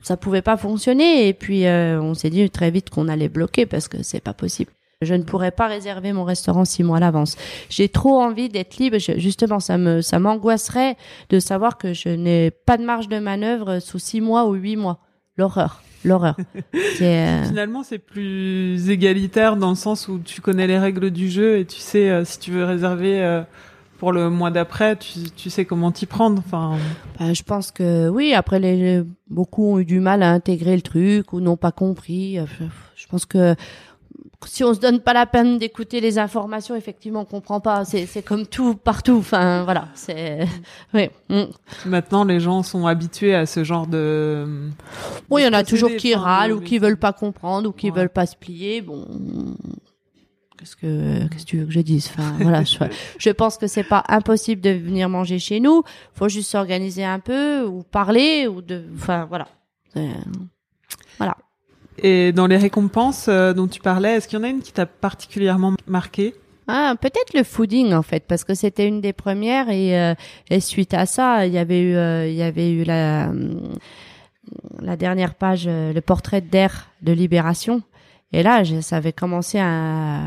ça 0.02 0.18
pouvait 0.18 0.42
pas 0.42 0.58
fonctionner 0.58 1.28
et 1.28 1.34
puis 1.34 1.66
euh, 1.66 2.00
on 2.02 2.14
s'est 2.14 2.30
dit 2.30 2.50
très 2.50 2.70
vite 2.70 2.90
qu'on 2.90 3.08
allait 3.08 3.30
bloquer 3.30 3.66
parce 3.66 3.88
que 3.88 4.04
c'est 4.04 4.20
pas 4.20 4.34
possible. 4.34 4.72
Je 5.04 5.14
ne 5.14 5.24
pourrais 5.24 5.52
pas 5.52 5.68
réserver 5.68 6.14
mon 6.14 6.24
restaurant 6.24 6.66
six 6.66 6.84
mois 6.84 6.98
à 6.98 7.00
l'avance. 7.00 7.36
J'ai 7.70 7.90
trop 7.90 8.22
envie 8.22 8.50
d'être 8.50 8.78
libre. 8.78 8.98
justement, 8.98 9.60
ça 9.60 9.78
me, 9.78 10.02
ça 10.02 10.20
m'angoisserait 10.20 10.98
de 11.30 11.40
savoir 11.40 11.78
que 11.78 11.94
je 11.94 12.10
n'ai 12.10 12.52
pas 12.52 12.78
de 12.78 12.84
marge 12.84 13.08
de 13.08 13.20
manœuvre 13.20 13.80
sous 13.80 14.00
six 14.00 14.22
mois 14.22 14.48
ou 14.48 14.54
huit 14.54 14.76
mois. 14.76 15.00
L'horreur. 15.38 15.82
L'horreur. 16.04 16.38
Euh, 17.02 17.44
Finalement, 17.44 17.84
c'est 17.84 17.98
plus 17.98 18.90
égalitaire 18.90 19.58
dans 19.58 19.70
le 19.70 19.76
sens 19.76 20.08
où 20.08 20.20
tu 20.20 20.42
connais 20.42 20.68
les 20.68 20.78
règles 20.78 21.12
du 21.12 21.30
jeu 21.30 21.58
et 21.58 21.66
tu 21.66 21.80
sais 21.80 22.10
euh, 22.10 22.24
si 22.24 22.40
tu 22.40 22.52
veux 22.52 22.64
réserver 22.64 23.22
euh, 23.22 23.42
pour 23.98 24.12
le 24.12 24.30
mois 24.30 24.52
d'après, 24.52 24.96
tu, 24.96 25.20
tu, 25.36 25.50
sais 25.50 25.66
comment 25.66 25.92
t'y 25.92 26.06
prendre. 26.06 26.42
Enfin, 26.46 26.78
bah, 27.20 27.34
je 27.34 27.44
pense 27.44 27.72
que 27.72 28.10
oui. 28.10 28.34
Après, 28.34 28.60
les, 28.60 29.04
beaucoup 29.30 29.74
ont 29.74 29.80
eu 29.80 29.86
du 29.86 30.00
mal 30.00 30.24
à 30.24 30.32
intégrer 30.32 30.76
le 30.76 30.82
truc 30.82 31.34
ou 31.34 31.42
n'ont 31.42 31.58
pas 31.58 31.72
compris. 31.72 32.38
Je 32.96 33.08
pense 33.08 33.26
que 33.26 33.56
si 34.48 34.64
on 34.64 34.74
se 34.74 34.80
donne 34.80 35.00
pas 35.00 35.14
la 35.14 35.26
peine 35.26 35.58
d'écouter 35.58 36.02
les 36.02 36.18
informations, 36.18 36.76
effectivement, 36.76 37.22
on 37.22 37.26
comprend 37.26 37.60
pas. 37.60 37.86
C'est, 37.86 38.24
comme 38.24 38.46
tout 38.46 38.76
partout. 38.76 39.18
Enfin, 39.18 39.64
voilà. 39.64 39.88
C'est, 39.94 40.48
oui. 40.94 41.10
Mm. 41.30 41.44
Maintenant, 41.86 42.24
les 42.24 42.40
gens 42.40 42.64
sont 42.64 42.88
habitués 42.88 43.36
à 43.36 43.46
ce 43.46 43.64
genre 43.64 43.88
de. 43.88 44.70
Oui, 45.30 45.42
il 45.42 45.46
y 45.46 45.48
en 45.48 45.54
a 45.54 45.64
toujours 45.64 45.96
qui 45.96 46.16
râlent 46.16 46.54
ou 46.54 46.62
qui 46.62 46.80
veulent 46.80 46.98
pas 46.98 47.14
comprendre 47.14 47.70
ou 47.70 47.72
qui 47.72 47.90
veulent 47.90 48.10
pas 48.10 48.26
se 48.26 48.36
plier. 48.36 48.82
Bon. 48.82 49.06
Qu'est-ce 50.58 50.76
que, 50.78 51.28
qu'est-ce 51.28 51.44
que 51.44 51.50
tu 51.50 51.58
veux 51.58 51.66
que 51.66 51.74
je 51.74 51.82
dise? 51.82 52.10
Enfin, 52.14 52.36
voilà. 52.40 52.64
je, 52.64 52.78
je 53.18 53.30
pense 53.32 53.58
que 53.58 53.68
c'est 53.68 53.84
pas 53.84 54.04
impossible 54.08 54.62
de 54.62 54.70
venir 54.70 55.10
manger 55.10 55.38
chez 55.38 55.60
nous. 55.60 55.84
Faut 56.14 56.30
juste 56.30 56.52
s'organiser 56.52 57.04
un 57.04 57.20
peu 57.20 57.66
ou 57.66 57.84
parler 57.84 58.48
ou 58.48 58.62
de, 58.62 58.86
enfin, 58.96 59.26
voilà. 59.26 59.48
Voilà. 61.18 61.38
Et 62.00 62.32
dans 62.32 62.48
les 62.48 62.58
récompenses 62.58 63.28
euh, 63.28 63.54
dont 63.54 63.68
tu 63.68 63.80
parlais, 63.80 64.16
est-ce 64.16 64.28
qu'il 64.28 64.40
y 64.40 64.42
en 64.42 64.46
a 64.46 64.50
une 64.50 64.62
qui 64.62 64.74
t'a 64.74 64.86
particulièrement 64.86 65.74
marqué? 65.88 66.34
Ah, 66.68 66.96
peut-être 67.00 67.34
le 67.34 67.44
fooding 67.44 67.94
en 67.94 68.04
fait, 68.04 68.24
parce 68.28 68.44
que 68.44 68.54
c'était 68.54 68.88
une 68.88 69.02
des 69.02 69.14
premières 69.14 69.70
et, 69.70 70.00
euh, 70.00 70.16
et 70.50 70.60
suite 70.62 70.94
à 70.94 71.06
ça, 71.06 71.46
il 71.46 71.54
y 71.54 71.58
avait 71.58 71.82
eu, 71.82 71.96
euh, 71.96 72.28
il 72.28 72.36
y 72.36 72.42
avait 72.42 72.72
eu 72.72 72.84
la 72.84 73.32
la 74.82 74.98
dernière 74.98 75.36
page, 75.36 75.68
le 75.68 76.00
portrait 76.02 76.42
d'air 76.42 76.90
de 77.02 77.14
Libération. 77.14 77.82
Et 78.34 78.44
là, 78.44 78.64
ça 78.82 78.98
avait 78.98 79.14
commencé 79.14 79.58
à, 79.58 80.20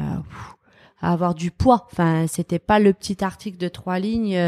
à 1.03 1.13
avoir 1.13 1.35
du 1.35 1.51
poids. 1.51 1.87
Enfin, 1.93 2.27
c'était 2.27 2.59
pas 2.59 2.79
le 2.79 2.95
petit 2.95 3.23
article 3.23 3.59
de 3.59 3.69
trois 3.69 3.99
lignes. 3.99 4.39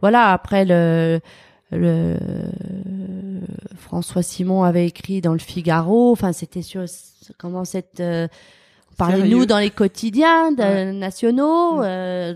voilà. 0.00 0.32
Après 0.32 0.64
le 0.64 1.20
le 1.72 2.16
François 3.86 4.22
Simon 4.22 4.64
avait 4.64 4.86
écrit 4.86 5.20
dans 5.20 5.32
le 5.32 5.38
Figaro. 5.38 6.12
Enfin, 6.12 6.32
c'était 6.32 6.62
sur 6.62 6.84
comment 7.38 7.64
cette 7.64 8.00
euh, 8.00 8.28
parlez-nous 8.96 9.46
dans 9.46 9.58
les 9.58 9.70
quotidiens 9.70 10.50
nationaux. 10.50 11.82
Euh, 11.82 12.34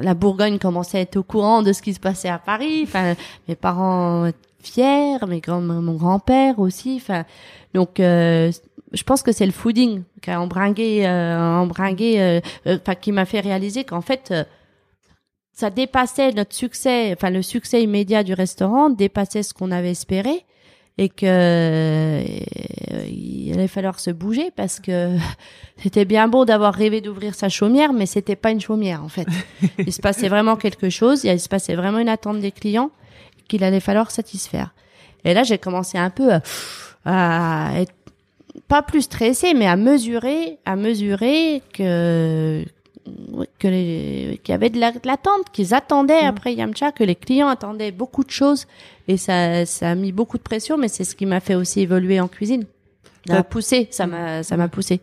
la 0.00 0.14
Bourgogne 0.14 0.58
commençait 0.58 0.98
à 0.98 1.00
être 1.02 1.16
au 1.16 1.22
courant 1.22 1.62
de 1.62 1.72
ce 1.72 1.82
qui 1.82 1.94
se 1.94 2.00
passait 2.00 2.28
à 2.28 2.38
Paris. 2.38 2.82
Enfin, 2.84 3.14
mes 3.48 3.54
parents 3.54 4.30
fiers, 4.60 5.18
mes 5.26 5.40
grands, 5.40 5.60
mon 5.60 5.94
grand-père 5.94 6.58
aussi. 6.58 6.98
Enfin, 7.00 7.24
donc 7.74 8.00
euh, 8.00 8.50
je 8.92 9.02
pense 9.04 9.22
que 9.22 9.32
c'est 9.32 9.46
le 9.46 9.52
fooding 9.52 10.02
qui 10.20 10.30
a 10.30 10.40
embringué, 10.40 11.08
embringué, 11.08 12.40
enfin 12.66 12.94
qui 12.94 13.12
m'a 13.12 13.24
fait 13.24 13.40
réaliser 13.40 13.84
qu'en 13.84 14.02
fait 14.02 14.32
ça 15.52 15.70
dépassait 15.70 16.32
notre 16.32 16.54
succès, 16.54 17.12
enfin 17.12 17.30
le 17.30 17.42
succès 17.42 17.82
immédiat 17.82 18.22
du 18.22 18.34
restaurant 18.34 18.90
dépassait 18.90 19.42
ce 19.42 19.52
qu'on 19.52 19.70
avait 19.70 19.90
espéré 19.90 20.44
et 20.98 21.08
que 21.08 21.26
euh, 21.26 22.22
il 23.08 23.52
allait 23.54 23.68
falloir 23.68 24.00
se 24.00 24.10
bouger 24.10 24.50
parce 24.54 24.80
que 24.80 25.16
c'était 25.82 26.04
bien 26.04 26.28
beau 26.28 26.44
d'avoir 26.44 26.74
rêvé 26.74 27.00
d'ouvrir 27.00 27.34
sa 27.34 27.48
chaumière, 27.48 27.92
mais 27.92 28.06
c'était 28.06 28.36
pas 28.36 28.50
une 28.50 28.60
chaumière 28.60 29.02
en 29.04 29.08
fait. 29.08 29.26
il 29.78 29.92
se 29.92 30.00
passait 30.00 30.28
vraiment 30.28 30.56
quelque 30.56 30.90
chose, 30.90 31.24
il 31.24 31.40
se 31.40 31.48
passait 31.48 31.74
vraiment 31.74 31.98
une 31.98 32.08
attente 32.08 32.40
des 32.40 32.52
clients 32.52 32.90
qu'il 33.48 33.64
allait 33.64 33.80
falloir 33.80 34.10
satisfaire. 34.10 34.74
Et 35.24 35.34
là, 35.34 35.42
j'ai 35.44 35.58
commencé 35.58 35.98
un 35.98 36.10
peu 36.10 36.30
à 37.04 37.70
être 37.76 37.94
pas 38.68 38.82
plus 38.82 39.02
stressé, 39.02 39.54
mais 39.54 39.66
à 39.66 39.76
mesurer, 39.76 40.58
à 40.64 40.76
mesurer 40.76 41.62
que 41.72 42.64
que 43.58 43.68
les, 43.68 44.40
qu'il 44.42 44.52
y 44.52 44.54
avait 44.54 44.70
de 44.70 44.78
l'attente, 44.80 45.50
qu'ils 45.52 45.74
attendaient 45.74 46.22
mm. 46.24 46.26
après 46.26 46.54
Yamcha, 46.54 46.92
que 46.92 47.04
les 47.04 47.14
clients 47.16 47.48
attendaient 47.48 47.92
beaucoup 47.92 48.24
de 48.24 48.30
choses 48.30 48.66
et 49.08 49.16
ça, 49.16 49.66
ça 49.66 49.90
a 49.90 49.94
mis 49.94 50.12
beaucoup 50.12 50.38
de 50.38 50.42
pression, 50.42 50.78
mais 50.78 50.88
c'est 50.88 51.04
ce 51.04 51.16
qui 51.16 51.26
m'a 51.26 51.40
fait 51.40 51.54
aussi 51.54 51.80
évoluer 51.80 52.20
en 52.20 52.28
cuisine. 52.28 52.64
Ça 53.26 53.34
m'a 53.34 53.42
poussé, 53.44 53.88
ça 53.90 54.06
m'a, 54.06 54.42
ça 54.42 54.56
m'a 54.56 54.68
poussé. 54.68 55.00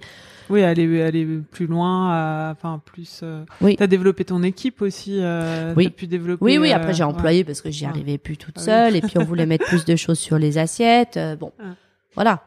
Oui, 0.49 0.63
aller 0.63 1.01
aller 1.03 1.27
plus 1.51 1.67
loin, 1.67 2.11
euh, 2.13 2.51
enfin 2.51 2.81
plus. 2.83 3.19
Euh... 3.21 3.43
Oui. 3.61 3.75
T'as 3.75 3.85
développé 3.85 4.25
ton 4.25 4.41
équipe 4.41 4.81
aussi. 4.81 5.19
Euh, 5.21 5.73
Oui. 5.77 5.85
T'as 5.85 5.91
pu 5.91 6.07
développer. 6.07 6.43
Oui, 6.43 6.57
oui. 6.57 6.71
euh, 6.71 6.75
Après, 6.75 6.93
j'ai 6.93 7.03
ouais. 7.03 7.09
employé 7.09 7.43
parce 7.43 7.61
que 7.61 7.69
j'y 7.69 7.85
arrivais 7.85 8.17
plus 8.17 8.35
toute 8.35 8.55
Ah 8.57 8.59
oui. 8.59 8.65
seule. 8.65 8.95
Et 8.95 9.01
puis, 9.01 9.17
on 9.19 9.23
voulait 9.25 9.45
mettre 9.45 9.65
plus 9.67 9.85
de 9.85 9.95
choses 9.97 10.17
sur 10.17 10.39
les 10.39 10.57
assiettes. 10.57 11.17
euh, 11.17 11.35
bon, 11.35 11.51
Ah. 11.59 11.75
voilà. 12.15 12.43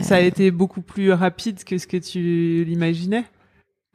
Ça 0.00 0.16
a 0.16 0.20
été 0.20 0.50
beaucoup 0.50 0.80
plus 0.80 1.12
rapide 1.12 1.62
que 1.64 1.76
ce 1.76 1.86
que 1.86 1.98
tu 1.98 2.64
l'imaginais. 2.64 3.24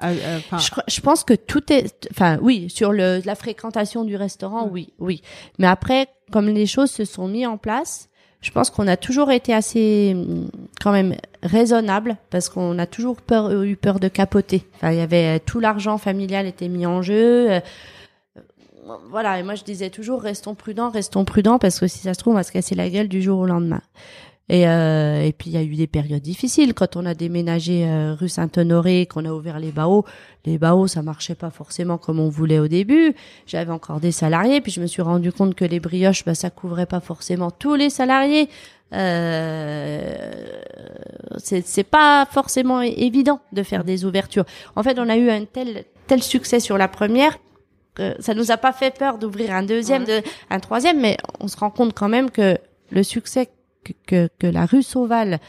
Ah, 0.04 0.12
Enfin, 0.38 0.58
Je, 0.88 1.02
pense 1.02 1.24
que 1.24 1.34
tout 1.34 1.72
est, 1.72 2.08
enfin 2.12 2.38
oui, 2.42 2.70
sur 2.70 2.92
le, 2.92 3.22
la 3.26 3.36
fréquentation 3.36 4.04
du 4.04 4.16
restaurant, 4.16 4.68
oui, 4.70 4.94
oui. 5.00 5.22
Mais 5.60 5.68
après, 5.68 6.08
comme 6.32 6.50
les 6.50 6.66
choses 6.66 6.92
se 6.92 7.06
sont 7.06 7.28
mises 7.28 7.48
en 7.48 7.58
place, 7.58 8.10
je 8.42 8.52
pense 8.52 8.70
qu'on 8.70 8.88
a 8.88 8.98
toujours 8.98 9.32
été 9.32 9.54
assez, 9.54 10.12
hum, 10.14 10.50
quand 10.82 10.92
même, 10.92 11.16
raisonnable 11.42 12.18
parce 12.30 12.50
qu'on 12.50 12.78
a 12.78 12.86
toujours 12.86 13.18
eu 13.54 13.76
peur 13.78 14.00
de 14.00 14.08
capoter. 14.10 14.66
Enfin, 14.76 14.92
il 14.92 14.98
y 14.98 15.02
avait 15.02 15.38
euh, 15.38 15.40
tout 15.44 15.60
l'argent 15.62 15.98
familial 15.98 16.46
était 16.46 16.68
mis 16.68 16.86
en 16.86 17.02
jeu. 17.02 17.50
euh, 17.52 17.60
voilà, 19.10 19.40
et 19.40 19.44
moi 19.44 19.56
je 19.56 19.64
disais 19.64 19.90
toujours 19.90 20.22
restons 20.22 20.56
prudents, 20.56 20.90
restons 20.90 21.24
prudents 21.24 21.58
parce 21.58 21.80
que 21.80 21.88
si 21.88 22.00
ça 22.00 22.14
se 22.14 22.20
trouve 22.20 22.34
on 22.34 22.36
va 22.36 22.44
se 22.44 22.52
casser 22.52 22.76
la 22.76 22.90
gueule 22.90 23.08
du 23.08 23.22
jour 23.22 23.40
au 23.40 23.46
lendemain. 23.46 23.82
Et, 24.50 24.68
euh, 24.68 25.22
et 25.24 25.32
puis 25.32 25.50
il 25.50 25.54
y 25.54 25.58
a 25.58 25.64
eu 25.64 25.76
des 25.76 25.88
périodes 25.88 26.22
difficiles 26.22 26.74
quand 26.74 26.98
on 26.98 27.06
a 27.06 27.14
déménagé 27.14 27.88
euh, 27.88 28.14
rue 28.14 28.28
Saint-Honoré, 28.28 29.06
qu'on 29.06 29.24
a 29.24 29.32
ouvert 29.32 29.58
les 29.58 29.72
baos. 29.72 30.04
Les 30.46 30.58
baos 30.58 30.88
ça 30.88 31.02
marchait 31.02 31.36
pas 31.36 31.50
forcément 31.50 31.98
comme 31.98 32.20
on 32.20 32.28
voulait 32.28 32.60
au 32.60 32.68
début. 32.68 33.16
J'avais 33.46 33.72
encore 33.72 34.02
des 34.02 34.12
salariés, 34.12 34.60
puis 34.60 34.72
je 34.72 34.82
me 34.82 34.88
suis 34.88 35.02
rendu 35.02 35.32
compte 35.32 35.56
que 35.56 35.64
les 35.64 35.80
brioches, 35.80 36.26
bah, 36.26 36.36
ça 36.36 36.50
couvrait 36.50 36.86
pas 36.86 37.00
forcément 37.00 37.52
tous 37.52 37.76
les 37.76 37.90
salariés. 37.90 38.50
Euh, 38.92 40.14
c'est 41.38 41.66
c'est 41.66 41.84
pas 41.86 42.28
forcément 42.30 42.82
évident 42.82 43.40
de 43.54 43.64
faire 43.64 43.86
des 43.86 44.04
ouvertures. 44.04 44.46
En 44.76 44.84
fait, 44.84 45.00
on 45.00 45.08
a 45.08 45.16
eu 45.16 45.30
un 45.30 45.46
tel 45.46 45.86
tel 46.06 46.22
succès 46.22 46.60
sur 46.60 46.78
la 46.78 46.90
première 46.90 47.38
que 47.96 48.16
ça 48.20 48.34
nous 48.34 48.52
a 48.52 48.58
pas 48.58 48.74
fait 48.74 48.98
peur 48.98 49.20
d'ouvrir 49.20 49.54
un 49.54 49.64
deuxième, 49.64 50.04
de, 50.04 50.22
un 50.50 50.60
troisième, 50.60 51.00
mais 51.00 51.16
on 51.40 51.48
se 51.48 51.56
rend 51.56 51.70
compte 51.70 51.94
quand 51.94 52.10
même 52.10 52.30
que 52.30 52.58
le 52.92 53.04
succès 53.04 53.50
que, 54.08 54.30
que, 54.40 54.48
la 54.48 54.66
rue 54.66 54.84
Sauval 54.84 55.40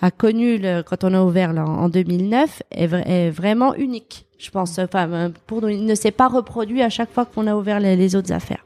a 0.00 0.10
connu 0.10 0.58
le, 0.58 0.82
quand 0.82 1.04
on 1.04 1.14
a 1.14 1.22
ouvert 1.22 1.52
là, 1.52 1.64
en 1.64 1.88
2009 1.88 2.62
est, 2.70 2.92
est 2.92 3.30
vraiment 3.30 3.74
unique. 3.74 4.26
Je 4.38 4.50
pense, 4.50 4.78
enfin, 4.78 5.08
euh, 5.12 5.28
pour 5.46 5.62
nous, 5.62 5.68
il 5.68 5.84
ne 5.86 5.94
s'est 5.94 6.10
pas 6.10 6.26
reproduit 6.28 6.82
à 6.82 6.88
chaque 6.90 7.12
fois 7.12 7.24
qu'on 7.24 7.46
a 7.46 7.54
ouvert 7.54 7.78
les, 7.78 7.94
les 7.96 8.16
autres 8.16 8.32
affaires. 8.32 8.64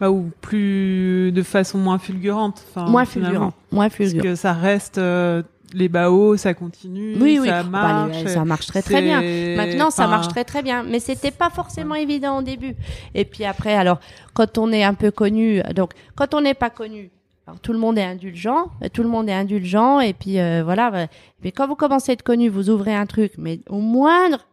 bah, 0.00 0.10
ou 0.10 0.30
plus 0.40 1.32
de 1.32 1.42
façon 1.42 1.78
moins 1.78 1.98
fulgurante. 1.98 2.62
Moins 2.76 3.04
finalement. 3.04 3.28
fulgurant, 3.30 3.52
moins 3.72 3.88
Parce 3.88 3.96
fulgurant. 3.96 4.22
que 4.22 4.34
ça 4.36 4.52
reste 4.52 4.98
euh, 4.98 5.42
les 5.74 5.88
baos, 5.88 6.36
ça 6.36 6.54
continue. 6.54 7.16
Oui, 7.20 7.38
oui, 7.40 7.48
ça 7.48 7.62
Bah, 7.64 7.68
marche. 7.70 8.22
les- 8.22 8.28
ça 8.28 8.44
marche 8.44 8.66
très 8.66 8.82
très 8.82 9.02
bien. 9.02 9.20
Maintenant, 9.56 9.90
ça 9.90 10.06
marche 10.06 10.28
très 10.28 10.44
très 10.44 10.62
bien, 10.62 10.84
mais 10.84 11.00
c'était 11.00 11.30
pas 11.32 11.50
forcément 11.50 11.94
évident 11.96 12.38
au 12.38 12.42
début. 12.42 12.74
Et 13.14 13.24
puis 13.24 13.44
après, 13.44 13.74
alors 13.74 13.98
quand 14.34 14.58
on 14.58 14.70
est 14.72 14.84
un 14.84 14.94
peu 14.94 15.10
connu, 15.10 15.60
donc 15.74 15.90
quand 16.16 16.34
on 16.34 16.40
n'est 16.40 16.54
pas 16.54 16.70
connu, 16.70 17.10
alors 17.50 17.60
tout 17.60 17.72
le 17.72 17.78
monde 17.78 17.98
est 17.98 18.04
indulgent, 18.04 18.66
euh, 18.82 18.88
tout 18.92 19.02
le 19.02 19.08
monde 19.08 19.28
est 19.28 19.32
indulgent, 19.34 19.98
et 20.00 20.12
puis 20.12 20.38
euh, 20.38 20.62
voilà. 20.64 20.90
bah, 20.90 21.06
Mais 21.42 21.50
quand 21.52 21.66
vous 21.66 21.74
commencez 21.74 22.10
à 22.10 22.14
être 22.14 22.22
connu, 22.22 22.48
vous 22.48 22.70
ouvrez 22.70 22.94
un 22.94 23.06
truc, 23.06 23.32
mais 23.38 23.60
au 23.68 23.80
moindre 23.80 24.46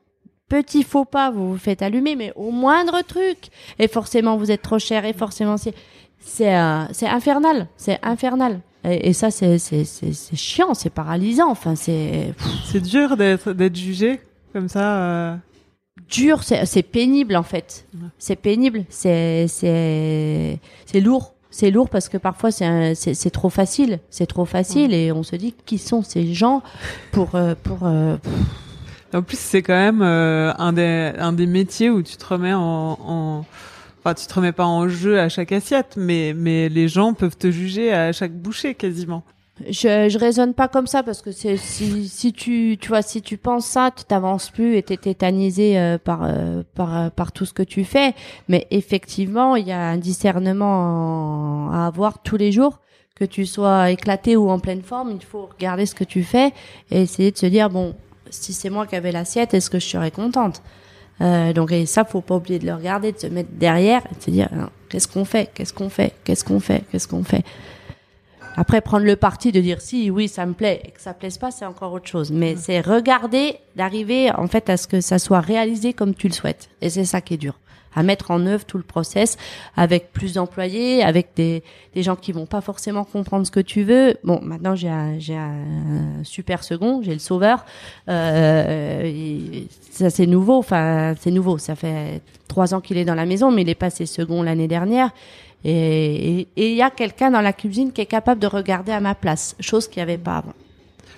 petit 0.50 0.84
faux 0.84 1.06
pas, 1.06 1.30
vous 1.30 1.52
vous 1.52 1.58
faites 1.58 1.82
allumer, 1.82 2.16
mais 2.16 2.32
au 2.36 2.52
moindre 2.52 3.02
truc, 3.04 3.50
et 3.80 3.88
forcément 3.88 4.36
vous 4.38 4.50
êtes 4.50 4.62
trop 4.64 4.80
cher, 4.80 5.06
et 5.06 5.14
forcément 5.14 5.58
c'est 5.58 5.74
c'est 6.20 6.56
euh, 6.58 6.86
c'est 6.92 7.08
infernal, 7.08 7.68
c'est 7.78 8.00
infernal. 8.04 8.62
Et, 8.84 9.10
et 9.10 9.14
ça 9.14 9.30
c'est 9.30 9.60
c'est 9.60 9.84
c'est 9.86 10.36
chiant, 10.36 10.74
c'est 10.74 10.90
paralysant. 10.90 11.50
Enfin 11.52 11.76
c'est 11.76 12.34
C'est 12.66 12.82
dur 12.82 13.16
d'être 13.18 13.54
d'être 13.54 13.76
jugé 13.76 14.20
comme 14.54 14.70
ça. 14.70 14.98
euh, 15.04 15.36
dur, 16.10 16.44
c'est 16.44 16.66
c'est 16.66 16.82
pénible 16.84 17.36
en 17.36 17.44
fait. 17.44 17.86
Ouais. 17.94 18.08
C'est 18.18 18.36
pénible, 18.38 18.86
c'est 18.90 19.48
c'est 19.48 20.60
c'est 20.86 21.00
lourd. 21.02 21.34
C'est 21.60 21.72
lourd 21.72 21.90
parce 21.90 22.08
que 22.08 22.18
parfois 22.18 22.52
c'est 22.52 22.94
c'est 22.94 23.32
trop 23.32 23.50
facile, 23.50 23.98
c'est 24.12 24.28
trop 24.28 24.46
facile 24.46 24.94
et 24.94 25.12
on 25.12 25.24
se 25.24 25.36
dit 25.36 25.56
qui 25.66 25.80
sont 25.80 26.04
ces 26.04 26.32
gens 26.36 26.62
pour 27.12 27.34
euh, 27.34 27.56
pour 27.64 27.80
euh, 27.82 28.16
En 29.12 29.24
plus, 29.24 29.40
c'est 29.40 29.64
quand 29.64 29.74
même 29.74 30.04
euh, 30.04 30.54
un 30.60 30.72
des 30.72 31.14
un 31.18 31.34
des 31.34 31.48
métiers 31.48 31.90
où 31.90 32.04
tu 32.04 32.16
te 32.16 32.24
remets 32.28 32.54
en, 32.54 33.00
en 33.04 33.46
enfin 33.98 34.14
tu 34.14 34.28
te 34.28 34.34
remets 34.36 34.52
pas 34.52 34.68
en 34.68 34.88
jeu 34.88 35.20
à 35.20 35.30
chaque 35.30 35.52
assiette, 35.52 35.96
mais 35.98 36.36
mais 36.38 36.70
les 36.70 36.88
gens 36.88 37.16
peuvent 37.16 37.38
te 37.38 37.50
juger 37.50 37.92
à 37.92 38.12
chaque 38.12 38.34
bouchée 38.34 38.76
quasiment. 38.76 39.24
Je 39.70 40.10
je 40.10 40.18
raisonne 40.18 40.54
pas 40.54 40.68
comme 40.68 40.88
ça 40.88 41.04
parce 41.04 41.22
que 41.22 41.32
c'est 41.32 41.58
si 41.58 42.08
si 42.08 42.34
tu 42.34 42.78
tu 42.80 42.90
vois 42.90 43.02
si 43.02 43.22
tu 43.22 43.38
penses 43.38 43.66
ça, 43.66 43.92
tu 43.96 44.04
t'avances 44.04 44.50
plus 44.50 44.78
et 44.78 44.84
t'es 44.84 44.98
tétanisé 44.98 45.80
euh, 45.80 45.98
par 45.98 46.22
euh, 46.24 46.64
par 46.76 46.98
euh, 46.98 47.10
par 47.10 47.32
tout 47.32 47.46
ce 47.46 47.54
que 47.54 47.64
tu 47.64 47.84
fais, 47.84 48.14
mais 48.48 48.68
effectivement, 48.72 49.56
il 49.56 49.68
y 49.68 49.72
a 49.72 49.80
un 49.80 49.98
discernement 49.98 51.72
à 51.72 51.88
avoir 51.88 52.22
tous 52.22 52.38
les 52.38 52.52
jours. 52.52 52.80
Que 53.16 53.26
tu 53.26 53.48
sois 53.48 53.90
éclaté 53.90 54.36
ou 54.36 54.52
en 54.52 54.60
pleine 54.60 54.84
forme, 54.84 55.10
il 55.10 55.24
faut 55.24 55.50
regarder 55.52 55.88
ce 55.88 55.96
que 55.96 56.04
tu 56.04 56.22
fais 56.22 56.54
et 56.92 57.02
essayer 57.02 57.32
de 57.32 57.38
se 57.38 57.48
dire 57.48 57.68
bon, 57.72 57.96
si 58.30 58.54
c'est 58.54 58.70
moi 58.70 58.86
qui 58.86 58.96
avais 58.96 59.12
l'assiette, 59.12 59.56
est-ce 59.56 59.72
que 59.72 59.80
je 59.80 59.88
serais 59.88 60.12
contente? 60.12 60.62
Euh, 61.22 61.52
donc 61.52 61.72
et 61.72 61.88
ça 61.88 62.06
faut 62.06 62.22
pas 62.22 62.36
oublier 62.36 62.60
de 62.60 62.68
le 62.68 62.76
regarder, 62.76 63.12
de 63.12 63.18
se 63.18 63.28
mettre 63.28 63.50
derrière 63.54 64.04
et 64.12 64.16
de 64.16 64.22
se 64.22 64.30
dire 64.30 64.50
hein, 64.54 64.70
qu'est-ce 64.88 65.08
qu'on 65.08 65.26
fait, 65.26 65.50
qu'est-ce 65.54 65.74
qu'on 65.74 65.90
fait, 65.90 66.14
qu'est-ce 66.24 66.44
qu'on 66.44 66.60
fait, 66.60 66.84
qu'est-ce 66.92 67.08
qu'on 67.08 67.24
fait? 67.24 67.44
Après 68.60 68.82
prendre 68.82 69.06
le 69.06 69.16
parti 69.16 69.52
de 69.52 69.62
dire 69.62 69.82
si 69.82 70.10
oui 70.10 70.28
ça 70.28 70.48
me 70.48 70.54
plaît 70.54 70.82
et 70.84 70.92
que 70.92 71.00
ça 71.00 71.14
plaise 71.14 71.38
pas 71.38 71.52
c'est 71.52 71.66
encore 71.66 71.94
autre 71.94 72.08
chose. 72.08 72.32
Mais 72.32 72.56
c'est 72.58 72.82
regarder 72.82 73.56
d'arriver 73.76 74.32
en 74.32 74.48
fait 74.48 74.70
à 74.70 74.78
ce 74.78 74.88
que 74.88 75.00
ça 75.00 75.20
soit 75.20 75.42
réalisé 75.42 75.94
comme 75.94 76.16
tu 76.16 76.28
le 76.28 76.34
souhaites 76.34 76.70
et 76.82 76.90
c'est 76.90 77.06
ça 77.06 77.22
qui 77.22 77.36
est 77.36 77.38
dur 77.38 77.60
à 77.98 78.04
mettre 78.04 78.30
en 78.30 78.46
œuvre 78.46 78.64
tout 78.64 78.78
le 78.78 78.84
process 78.84 79.38
avec 79.76 80.12
plus 80.12 80.34
d'employés, 80.34 81.04
avec 81.04 81.30
des, 81.36 81.64
des 81.96 82.04
gens 82.04 82.16
qui 82.16 82.32
vont 82.32 82.46
pas 82.46 82.62
forcément 82.62 83.04
comprendre 83.04 83.46
ce 83.46 83.52
que 83.52 83.60
tu 83.60 83.82
veux. 83.82 84.16
Bon, 84.24 84.40
maintenant 84.44 84.76
j'ai 84.76 84.90
un, 84.90 85.18
j'ai 85.18 85.36
un 85.36 86.24
super 86.24 86.64
second, 86.64 87.02
j'ai 87.02 87.14
le 87.14 87.20
sauveur. 87.20 87.66
Euh, 88.08 89.02
et 89.04 89.68
ça 89.90 90.12
c'est 90.12 90.28
nouveau, 90.28 90.58
enfin 90.58 91.16
c'est 91.20 91.32
nouveau. 91.32 91.58
Ça 91.58 91.76
fait 91.76 92.22
trois 92.48 92.76
ans 92.76 92.82
qu'il 92.82 92.98
est 92.98 93.06
dans 93.06 93.16
la 93.16 93.26
maison, 93.26 93.52
mais 93.52 93.64
il 93.64 93.70
est 93.70 93.76
passé 93.76 94.06
second 94.06 94.44
l'année 94.44 94.68
dernière. 94.68 95.12
Et 95.64 96.48
il 96.56 96.74
y 96.76 96.82
a 96.82 96.90
quelqu'un 96.90 97.32
dans 97.32 97.42
la 97.42 97.54
cuisine 97.54 97.92
qui 97.92 98.02
est 98.02 98.06
capable 98.06 98.40
de 98.40 98.48
regarder 98.48 98.92
à 98.92 99.00
ma 99.00 99.16
place, 99.16 99.56
chose 99.60 99.88
qu'il 99.88 99.98
n'y 99.98 100.04
avait 100.10 100.18
pas 100.18 100.38
avant. 100.38 100.54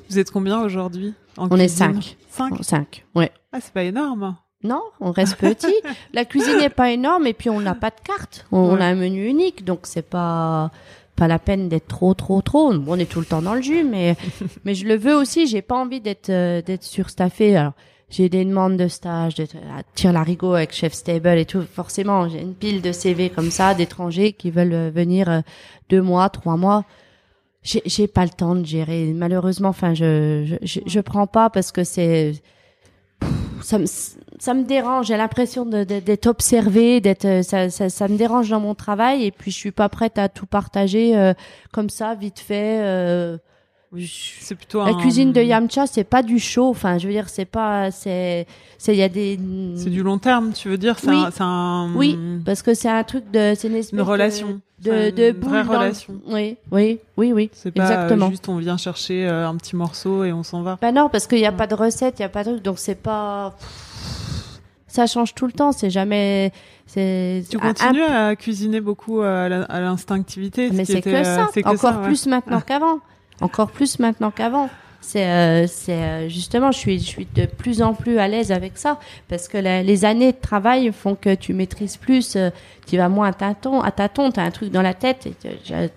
Vous 0.10 0.18
êtes 0.18 0.32
combien 0.32 0.62
aujourd'hui 0.62 1.14
en 1.38 1.48
On 1.52 1.56
est 1.58 1.68
cuisine 1.68 2.02
cinq. 2.02 2.18
Cinq. 2.30 2.64
Cinq, 2.64 3.06
ouais. 3.16 3.32
Ah, 3.52 3.60
c'est 3.62 3.74
pas 3.74 3.84
énorme. 3.84 4.36
Non, 4.64 4.82
on 5.00 5.12
reste 5.12 5.38
petit. 5.38 5.74
la 6.14 6.26
cuisine 6.26 6.58
n'est 6.58 6.70
pas 6.70 6.92
énorme 6.92 7.28
et 7.28 7.34
puis 7.34 7.50
on 7.50 7.62
n'a 7.62 7.76
pas 7.76 7.90
de 7.92 8.00
carte. 8.04 8.46
On, 8.52 8.58
on 8.60 8.76
Ouais. 8.76 8.82
a 8.82 8.86
un 8.88 8.96
menu 8.96 9.26
unique, 9.28 9.64
donc 9.66 9.82
c'est 9.84 10.02
pas 10.08 10.72
pas 11.16 11.28
la 11.28 11.38
peine 11.40 11.68
d'être 11.68 11.88
trop 11.88 12.14
trop 12.14 12.42
trop. 12.42 12.74
Bon, 12.74 12.94
on 12.96 13.00
est 13.00 13.10
tout 13.10 13.20
le 13.20 13.26
temps 13.26 13.42
dans 13.42 13.54
le 13.54 13.62
jus, 13.62 13.84
mais 13.84 14.16
mais 14.66 14.74
je 14.74 14.86
le 14.86 14.96
veux 14.96 15.16
aussi. 15.16 15.48
J'ai 15.48 15.62
pas 15.62 15.76
envie 15.76 16.00
d'être 16.02 16.30
euh, 16.30 16.62
d'être 16.62 16.84
surstaffé. 16.84 17.56
Alors 17.58 17.74
j'ai 18.10 18.28
des 18.30 18.44
demandes 18.46 18.78
de 18.78 18.88
stage, 18.88 19.36
de 19.36 19.46
tire 19.96 20.14
larigot 20.14 20.54
avec 20.54 20.74
chef 20.74 20.94
stable 20.94 21.38
et 21.38 21.46
tout. 21.46 21.62
Forcément, 21.62 22.28
j'ai 22.28 22.42
une 22.42 22.56
pile 22.56 22.82
de 22.82 22.92
CV 22.92 23.30
comme 23.30 23.52
ça 23.52 23.74
d'étrangers 23.76 24.34
qui 24.34 24.50
veulent 24.52 24.74
euh, 24.74 24.90
venir 24.90 25.30
euh, 25.30 25.42
deux 25.90 26.02
mois, 26.02 26.30
trois 26.30 26.58
mois. 26.58 26.86
J'ai 27.62 27.82
j'ai 27.86 28.08
pas 28.08 28.24
le 28.24 28.30
temps 28.32 28.56
de 28.56 28.66
gérer. 28.66 29.14
Malheureusement, 29.14 29.70
enfin, 29.70 29.94
je 29.94 30.44
je 30.46 30.56
je, 30.66 30.80
je 30.86 31.00
prends 31.02 31.28
pas 31.28 31.50
parce 31.50 31.72
que 31.72 31.84
c'est 31.84 32.34
ça 33.62 33.78
me 33.80 33.86
ça 33.86 34.54
me 34.54 34.64
dérange. 34.64 35.08
J'ai 35.08 35.18
l'impression 35.18 35.66
d'être 35.66 36.28
observée, 36.28 37.02
d'être 37.02 37.26
euh, 37.26 37.44
ça, 37.44 37.70
ça 37.70 37.90
ça 37.90 38.08
me 38.08 38.18
dérange 38.18 38.50
dans 38.50 38.60
mon 38.62 38.76
travail 38.76 39.26
et 39.26 39.32
puis 39.32 39.52
je 39.52 39.58
suis 39.58 39.72
pas 39.72 39.90
prête 39.90 40.18
à 40.18 40.30
tout 40.30 40.46
partager 40.46 41.18
euh, 41.18 41.34
comme 41.72 41.90
ça 41.90 42.16
vite 42.16 42.40
fait. 42.40 42.80
euh, 42.84 43.38
c'est 43.98 44.56
plutôt 44.56 44.80
la 44.86 44.92
un- 44.92 45.00
cuisine 45.00 45.34
de 45.34 45.42
Yamcha, 45.42 45.88
c'est 45.88 46.04
pas 46.04 46.22
du 46.22 46.38
show. 46.40 46.70
Enfin, 46.70 46.98
je 47.00 47.08
veux 47.08 47.14
dire, 47.14 47.28
c'est 47.30 47.46
pas, 47.46 47.90
c'est, 47.92 48.46
c'est, 48.78 48.94
il 48.94 49.00
y 49.00 49.04
a 49.04 49.10
des. 49.10 49.40
C'est 49.76 49.90
du 49.90 50.04
long 50.04 50.18
terme, 50.20 50.52
tu 50.54 50.70
veux 50.70 50.78
dire? 50.78 51.00
C'est 51.00 51.10
Oui. 51.10 51.18
un, 51.40 51.46
un- 51.46 51.96
Oui, 51.96 52.18
parce 52.46 52.62
que 52.62 52.74
c'est 52.74 52.90
un 52.90 53.04
truc 53.04 53.32
de, 53.32 53.54
c'est 53.58 53.68
une 53.68 53.76
espèce 53.76 53.94
une 53.94 54.02
relation. 54.02 54.62
de, 54.84 55.10
de, 55.10 55.10
de 55.12 55.30
une 55.32 55.40
vraie 55.40 55.64
le- 55.64 55.70
relation. 55.70 56.14
Oui, 56.28 56.56
oui, 56.72 57.00
oui, 57.18 57.34
oui. 57.34 57.50
C'est 57.54 57.72
pas 57.72 57.82
Exactement. 57.84 58.30
juste 58.30 58.48
on 58.48 58.58
vient 58.58 58.78
chercher 58.78 59.28
euh, 59.28 59.48
un 59.50 59.56
petit 59.56 59.76
morceau 59.76 60.24
et 60.24 60.32
on 60.32 60.44
s'en 60.44 60.62
va. 60.62 60.78
Bah 60.82 60.92
non, 60.92 61.10
parce 61.10 61.26
qu'il 61.28 61.40
n'y 61.40 61.46
a 61.48 61.52
pas 61.52 61.68
de 61.68 61.76
recette, 61.76 62.20
il 62.20 62.22
y 62.22 62.26
a 62.26 62.30
pas 62.30 62.44
de 62.44 62.52
truc, 62.52 62.64
donc 62.64 62.78
c'est 62.80 62.96
pas. 62.96 63.56
Ça 64.88 65.06
change 65.06 65.36
tout 65.36 65.46
le 65.46 65.52
temps. 65.52 65.72
C'est 65.72 65.90
jamais. 65.90 66.52
C'est. 66.88 67.44
Tu 67.50 67.58
continues 67.60 68.04
à 68.04 68.36
cuisiner 68.36 68.82
beaucoup 68.82 69.22
euh, 69.22 69.66
à 69.70 69.80
l'instinctivité. 69.82 70.70
Mais 70.72 70.86
c'est 70.86 71.02
que 71.02 71.10
euh, 71.10 71.24
ça. 71.24 71.48
que 71.54 71.60
Encore 71.62 71.78
ça, 71.94 72.00
ouais. 72.00 72.06
plus 72.08 72.26
maintenant 72.28 72.62
qu'avant. 72.62 73.00
Encore 73.42 73.72
plus 73.72 74.00
maintenant 74.00 74.32
qu'avant. 74.32 74.70
C'est, 75.02 75.26
euh, 75.26 75.66
c'est 75.66 75.94
euh, 75.94 76.28
justement, 76.30 76.72
je 76.74 76.78
suis, 76.78 77.00
je 77.00 77.06
suis 77.06 77.28
de 77.34 77.46
plus 77.46 77.82
en 77.82 77.94
plus 77.94 78.20
à 78.20 78.28
l'aise 78.28 78.52
avec 78.52 78.78
ça 78.78 79.00
parce 79.30 79.48
que 79.48 79.58
la- 79.58 79.82
les 79.82 80.04
années 80.04 80.34
de 80.34 80.38
travail 80.40 80.92
font 80.92 81.16
que 81.16 81.34
tu 81.36 81.54
maîtrises 81.54 81.96
plus, 81.96 82.36
euh, 82.36 82.50
tu 82.86 82.98
vas 82.98 83.08
moins 83.08 83.30
à 83.30 83.34
tâtons, 83.34 83.80
à 83.82 83.92
tâtons, 83.92 84.30
t'as 84.30 84.44
un 84.44 84.52
truc 84.52 84.72
dans 84.72 84.82
la 84.82 84.94
tête 84.94 85.26
et 85.26 85.34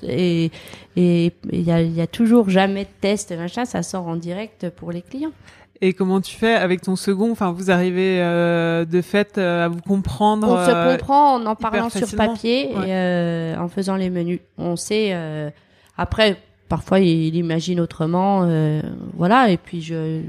et 0.09 0.51
et 0.97 1.33
il 1.51 1.63
y 1.63 1.73
a, 1.73 1.83
y 1.83 2.01
a 2.01 2.07
toujours 2.07 2.49
jamais 2.49 2.85
de 2.85 2.91
test 3.01 3.33
machin, 3.37 3.65
ça 3.65 3.83
sort 3.83 4.07
en 4.07 4.15
direct 4.17 4.71
pour 4.71 4.93
les 4.93 5.03
clients. 5.03 5.33
Et 5.81 5.95
comment 5.95 6.21
tu 6.21 6.37
fais 6.37 6.55
avec 6.55 6.81
ton 6.83 6.95
second? 6.95 7.33
Enfin, 7.33 7.51
vous 7.51 7.73
arrivez 7.73 8.21
euh, 8.21 8.85
de 8.85 9.03
fait 9.03 9.37
euh, 9.37 9.65
à 9.65 9.69
vous 9.69 9.81
comprendre. 9.81 10.47
On 10.49 10.65
se 10.65 10.71
euh, 10.71 10.93
comprend 10.97 11.35
en 11.35 11.47
en 11.47 11.57
parlant 11.57 11.91
sur 11.91 12.09
papier 12.15 12.69
Ouais. 12.77 12.89
et 12.89 12.93
euh, 12.95 13.57
en 13.59 13.67
faisant 13.69 13.97
les 13.97 14.09
menus. 14.11 14.39
On 14.59 14.77
sait. 14.77 15.11
euh, 15.13 15.51
après, 15.99 16.37
parfois, 16.73 17.01
il 17.01 17.37
imagine 17.37 17.81
autrement. 17.81 18.45
euh, 18.45 18.81
voilà. 19.13 19.51
Et 19.51 19.59
puis, 19.59 19.83
je, 19.83 20.23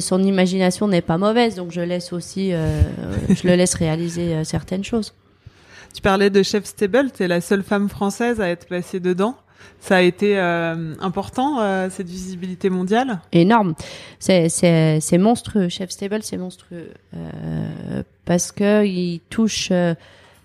son 0.00 0.22
imagination 0.22 0.88
n'est 0.88 1.02
pas 1.02 1.18
mauvaise, 1.18 1.54
donc 1.54 1.70
je 1.70 1.82
laisse 1.82 2.14
aussi, 2.14 2.54
euh, 2.54 2.80
je 3.28 3.46
le 3.46 3.56
laisse 3.56 3.74
réaliser 3.74 4.28
euh, 4.32 4.42
certaines 4.44 4.84
choses. 4.84 5.12
Tu 5.94 6.00
parlais 6.00 6.30
de 6.30 6.42
Chef 6.42 6.64
Stable, 6.64 7.10
tu 7.14 7.24
es 7.24 7.28
la 7.28 7.42
seule 7.42 7.62
femme 7.62 7.90
française 7.90 8.40
à 8.40 8.48
être 8.48 8.66
placée 8.66 9.00
dedans. 9.00 9.34
Ça 9.78 9.96
a 9.96 10.00
été 10.00 10.38
euh, 10.38 10.94
important, 11.00 11.60
euh, 11.60 11.88
cette 11.90 12.08
visibilité 12.08 12.70
mondiale? 12.70 13.20
Énorme. 13.32 13.74
C'est 14.18 14.48
c'est 14.48 15.00
c'est 15.00 15.18
monstrueux. 15.18 15.68
Chef 15.68 15.90
Stable, 15.90 16.22
c'est 16.22 16.38
monstrueux 16.38 16.88
euh, 17.14 18.02
parce 18.24 18.50
que 18.50 18.86
il 18.86 19.20
touche 19.28 19.68
euh, 19.72 19.94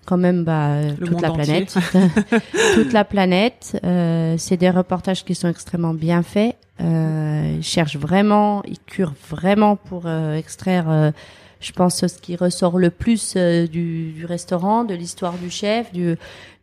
quand 0.06 0.16
même 0.18 0.44
bah, 0.44 0.78
toute 0.98 1.20
la 1.20 1.30
planète, 1.30 1.76
toute 2.74 2.92
la 2.92 3.04
planète. 3.04 3.78
Euh, 3.84 4.34
c'est 4.38 4.56
des 4.56 4.70
reportages 4.70 5.24
qui 5.24 5.34
sont 5.34 5.48
extrêmement 5.48 5.94
bien 5.94 6.22
faits. 6.22 6.56
Euh, 6.80 7.56
ils 7.58 7.62
cherchent 7.62 7.96
vraiment, 7.96 8.62
ils 8.66 8.78
curent 8.80 9.14
vraiment 9.30 9.76
pour 9.76 10.02
euh, 10.06 10.36
extraire. 10.36 10.90
euh, 10.90 11.10
je 11.60 11.70
pense 11.70 12.04
ce 12.06 12.18
qui 12.18 12.34
ressort 12.34 12.76
le 12.76 12.90
plus 12.90 13.34
euh, 13.36 13.68
du, 13.68 14.10
du 14.10 14.26
restaurant, 14.26 14.82
de 14.84 14.94
l'histoire 14.94 15.34
du 15.34 15.48
chef. 15.48 15.92
Du, 15.92 16.16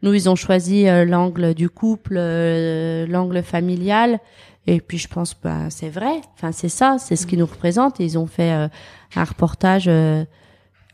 nous, 0.04 0.14
ils 0.14 0.30
ont 0.30 0.36
choisi 0.36 0.88
euh, 0.90 1.06
l'angle 1.06 1.54
du 1.54 1.70
couple, 1.70 2.16
euh, 2.18 3.08
l'angle 3.08 3.42
familial. 3.42 4.20
Et 4.68 4.82
puis 4.82 4.98
je 4.98 5.08
pense, 5.08 5.36
bah, 5.42 5.70
c'est 5.70 5.90
vrai. 5.90 6.20
Enfin, 6.36 6.52
c'est 6.52 6.70
ça, 6.70 6.98
c'est 7.00 7.16
ce 7.16 7.26
qui 7.26 7.38
nous 7.38 7.46
représente. 7.46 8.02
Et 8.02 8.04
ils 8.04 8.18
ont 8.18 8.28
fait 8.28 8.52
euh, 8.52 8.68
un 9.16 9.24
reportage 9.24 9.86
euh, 9.88 10.26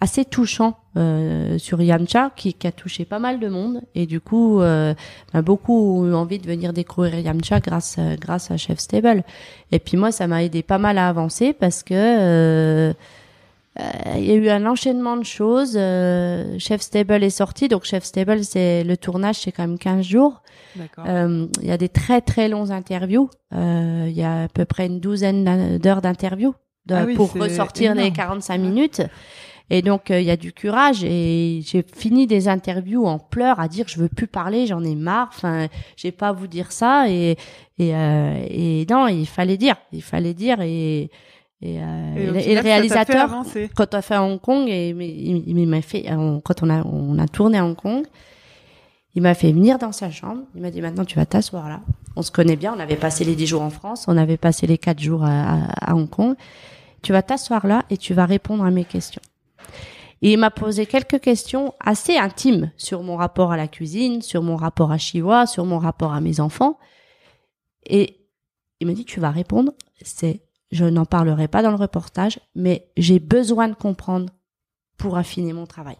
assez 0.01 0.25
touchant 0.25 0.77
euh, 0.97 1.57
sur 1.57 1.81
Yamcha, 1.81 2.31
qui, 2.35 2.53
qui 2.53 2.67
a 2.67 2.71
touché 2.71 3.05
pas 3.05 3.19
mal 3.19 3.39
de 3.39 3.47
monde. 3.47 3.81
Et 3.95 4.05
du 4.05 4.19
coup, 4.19 4.61
euh, 4.61 4.93
bah, 5.33 5.41
beaucoup 5.41 6.01
ont 6.01 6.07
eu 6.09 6.13
envie 6.13 6.39
de 6.39 6.47
venir 6.47 6.73
découvrir 6.73 7.17
Yamcha 7.19 7.59
grâce, 7.59 7.95
euh, 7.99 8.15
grâce 8.19 8.51
à 8.51 8.57
Chef 8.57 8.79
Stable. 8.79 9.23
Et 9.71 9.79
puis 9.79 9.97
moi, 9.97 10.11
ça 10.11 10.27
m'a 10.27 10.43
aidé 10.43 10.63
pas 10.63 10.77
mal 10.77 10.97
à 10.97 11.07
avancer 11.07 11.53
parce 11.53 11.81
que 11.83 11.93
euh, 11.93 12.93
euh, 13.79 13.83
il 14.17 14.25
y 14.25 14.31
a 14.31 14.35
eu 14.35 14.49
un 14.49 14.65
enchaînement 14.65 15.17
de 15.17 15.23
choses. 15.25 15.75
Euh, 15.75 16.55
Chef 16.59 16.81
Stable 16.81 17.23
est 17.23 17.29
sorti, 17.29 17.67
donc 17.67 17.83
Chef 17.83 18.03
Stable, 18.03 18.43
c'est 18.43 18.83
le 18.83 18.95
tournage, 18.95 19.35
c'est 19.35 19.51
quand 19.51 19.67
même 19.67 19.77
15 19.77 20.05
jours. 20.05 20.41
Euh, 21.07 21.47
Il 21.61 21.67
y 21.67 21.71
a 21.71 21.77
des 21.77 21.89
très 21.89 22.21
très 22.21 22.47
longs 22.47 22.71
interviews. 22.71 23.29
Euh, 23.53 24.05
Il 24.07 24.13
y 24.15 24.23
a 24.23 24.43
à 24.43 24.47
peu 24.47 24.65
près 24.65 24.85
une 24.87 24.99
douzaine 24.99 25.77
d'heures 25.77 26.01
d'interviews 26.01 26.53
Ah 26.89 27.05
pour 27.15 27.33
ressortir 27.33 27.95
les 27.95 28.01
énorme. 28.01 28.15
45 28.15 28.57
minutes. 28.57 29.01
Et 29.71 29.81
donc 29.81 30.11
euh, 30.11 30.19
il 30.21 30.27
y 30.27 30.31
a 30.31 30.37
du 30.37 30.53
courage 30.53 31.03
et 31.03 31.61
j'ai 31.65 31.83
fini 31.95 32.27
des 32.27 32.47
interviews 32.47 33.05
en 33.07 33.17
pleurs 33.17 33.59
à 33.59 33.67
dire 33.67 33.87
je 33.87 33.97
veux 33.99 34.09
plus 34.09 34.27
parler, 34.27 34.67
j'en 34.67 34.83
ai 34.83 34.93
marre. 34.95 35.29
Enfin, 35.35 35.67
j'ai 35.97 36.11
pas 36.11 36.27
à 36.29 36.31
vous 36.33 36.47
dire 36.47 36.71
ça 36.71 37.09
et 37.09 37.35
et, 37.79 37.95
euh, 37.95 38.45
et 38.49 38.85
non, 38.89 39.07
il 39.07 39.25
fallait 39.25 39.57
dire, 39.57 39.75
il 39.91 40.03
fallait 40.03 40.33
dire 40.35 40.61
et 40.61 41.09
et, 41.61 41.79
euh, 41.81 42.15
Et 42.15 42.25
le- 42.27 42.33
et 42.37 42.53
réalisateur 42.61 43.27
quand 43.73 43.93
on 43.95 43.97
a 43.97 44.01
fait 44.03 44.13
à 44.15 44.23
Hong 44.23 44.39
Kong 44.39 44.67
et 44.67 44.89
il, 44.89 45.43
il 45.47 45.67
m'a 45.67 45.81
fait 45.81 46.05
on- 46.11 46.41
quand 46.41 46.61
on 46.61 46.69
a 46.69 46.83
on 46.85 47.17
a 47.17 47.27
tourné 47.27 47.57
à 47.57 47.65
Hong 47.65 47.75
Kong 47.77 48.03
il 49.15 49.21
m'a 49.21 49.33
fait 49.33 49.51
venir 49.53 49.79
dans 49.79 49.93
sa 49.93 50.11
chambre 50.11 50.41
il 50.53 50.61
m'a 50.61 50.69
dit 50.69 50.81
maintenant 50.81 51.05
tu 51.05 51.15
vas 51.15 51.25
t'asseoir 51.25 51.69
là. 51.69 51.79
On 52.17 52.21
se 52.21 52.29
connaît 52.31 52.57
bien 52.57 52.73
on 52.75 52.79
avait 52.79 52.97
passé 52.97 53.23
les 53.23 53.35
10 53.35 53.47
jours 53.47 53.61
en 53.61 53.69
France 53.71 54.05
on 54.07 54.17
avait 54.17 54.37
passé 54.37 54.67
les 54.67 54.77
4 54.77 54.99
jours 55.01 55.23
à, 55.23 55.53
à- 55.63 55.91
à 55.91 55.95
Hong 55.95 56.09
Kong. 56.09 56.35
Tu 57.01 57.13
vas 57.13 57.21
t'asseoir 57.23 57.65
là 57.65 57.83
et 57.89 57.97
tu 57.97 58.13
vas 58.13 58.25
répondre 58.25 58.63
à 58.63 58.69
mes 58.71 58.83
questions 58.85 59.21
il 60.21 60.37
m'a 60.37 60.51
posé 60.51 60.85
quelques 60.85 61.19
questions 61.19 61.73
assez 61.79 62.17
intimes 62.17 62.71
sur 62.77 63.03
mon 63.03 63.15
rapport 63.15 63.51
à 63.51 63.57
la 63.57 63.67
cuisine 63.67 64.21
sur 64.21 64.41
mon 64.41 64.55
rapport 64.55 64.91
à 64.91 64.97
Chihuahua 64.97 65.45
sur 65.45 65.65
mon 65.65 65.79
rapport 65.79 66.13
à 66.13 66.21
mes 66.21 66.39
enfants 66.39 66.77
et 67.85 68.21
il 68.79 68.87
m'a 68.87 68.93
dit 68.93 69.05
tu 69.05 69.19
vas 69.19 69.31
répondre 69.31 69.73
c'est 70.01 70.45
je 70.71 70.85
n'en 70.85 71.05
parlerai 71.05 71.47
pas 71.47 71.61
dans 71.61 71.69
le 71.69 71.77
reportage, 71.77 72.39
mais 72.53 72.89
j'ai 72.97 73.19
besoin 73.19 73.67
de 73.67 73.75
comprendre 73.75 74.29
pour 74.97 75.17
affiner 75.17 75.53
mon 75.53 75.65
travail. 75.65 75.97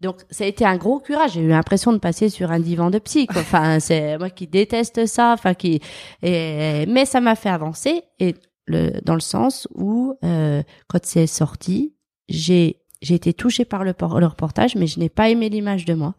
Donc, 0.00 0.20
ça 0.30 0.44
a 0.44 0.46
été 0.46 0.64
un 0.64 0.76
gros 0.76 1.00
courage. 1.00 1.32
J'ai 1.32 1.40
eu 1.40 1.48
l'impression 1.48 1.92
de 1.92 1.98
passer 1.98 2.28
sur 2.28 2.50
un 2.50 2.60
divan 2.60 2.90
de 2.90 2.98
psy. 2.98 3.26
Enfin, 3.30 3.80
c'est 3.80 4.18
moi 4.18 4.28
qui 4.28 4.46
déteste 4.46 5.06
ça. 5.06 5.32
Enfin, 5.32 5.54
qui. 5.54 5.80
Mais 6.22 7.04
ça 7.06 7.20
m'a 7.20 7.34
fait 7.34 7.48
avancer 7.48 8.02
et 8.18 8.34
dans 8.68 9.14
le 9.14 9.20
sens 9.20 9.68
où 9.74 10.18
euh, 10.24 10.62
quand 10.88 11.04
c'est 11.04 11.28
sorti, 11.28 11.94
j'ai 12.28 12.82
j'ai 13.02 13.14
été 13.14 13.32
touchée 13.32 13.64
par 13.64 13.84
le, 13.84 13.94
le 13.98 14.26
reportage, 14.26 14.74
mais 14.76 14.86
je 14.86 14.98
n'ai 14.98 15.08
pas 15.08 15.30
aimé 15.30 15.48
l'image 15.48 15.84
de 15.84 15.94
moi. 15.94 16.14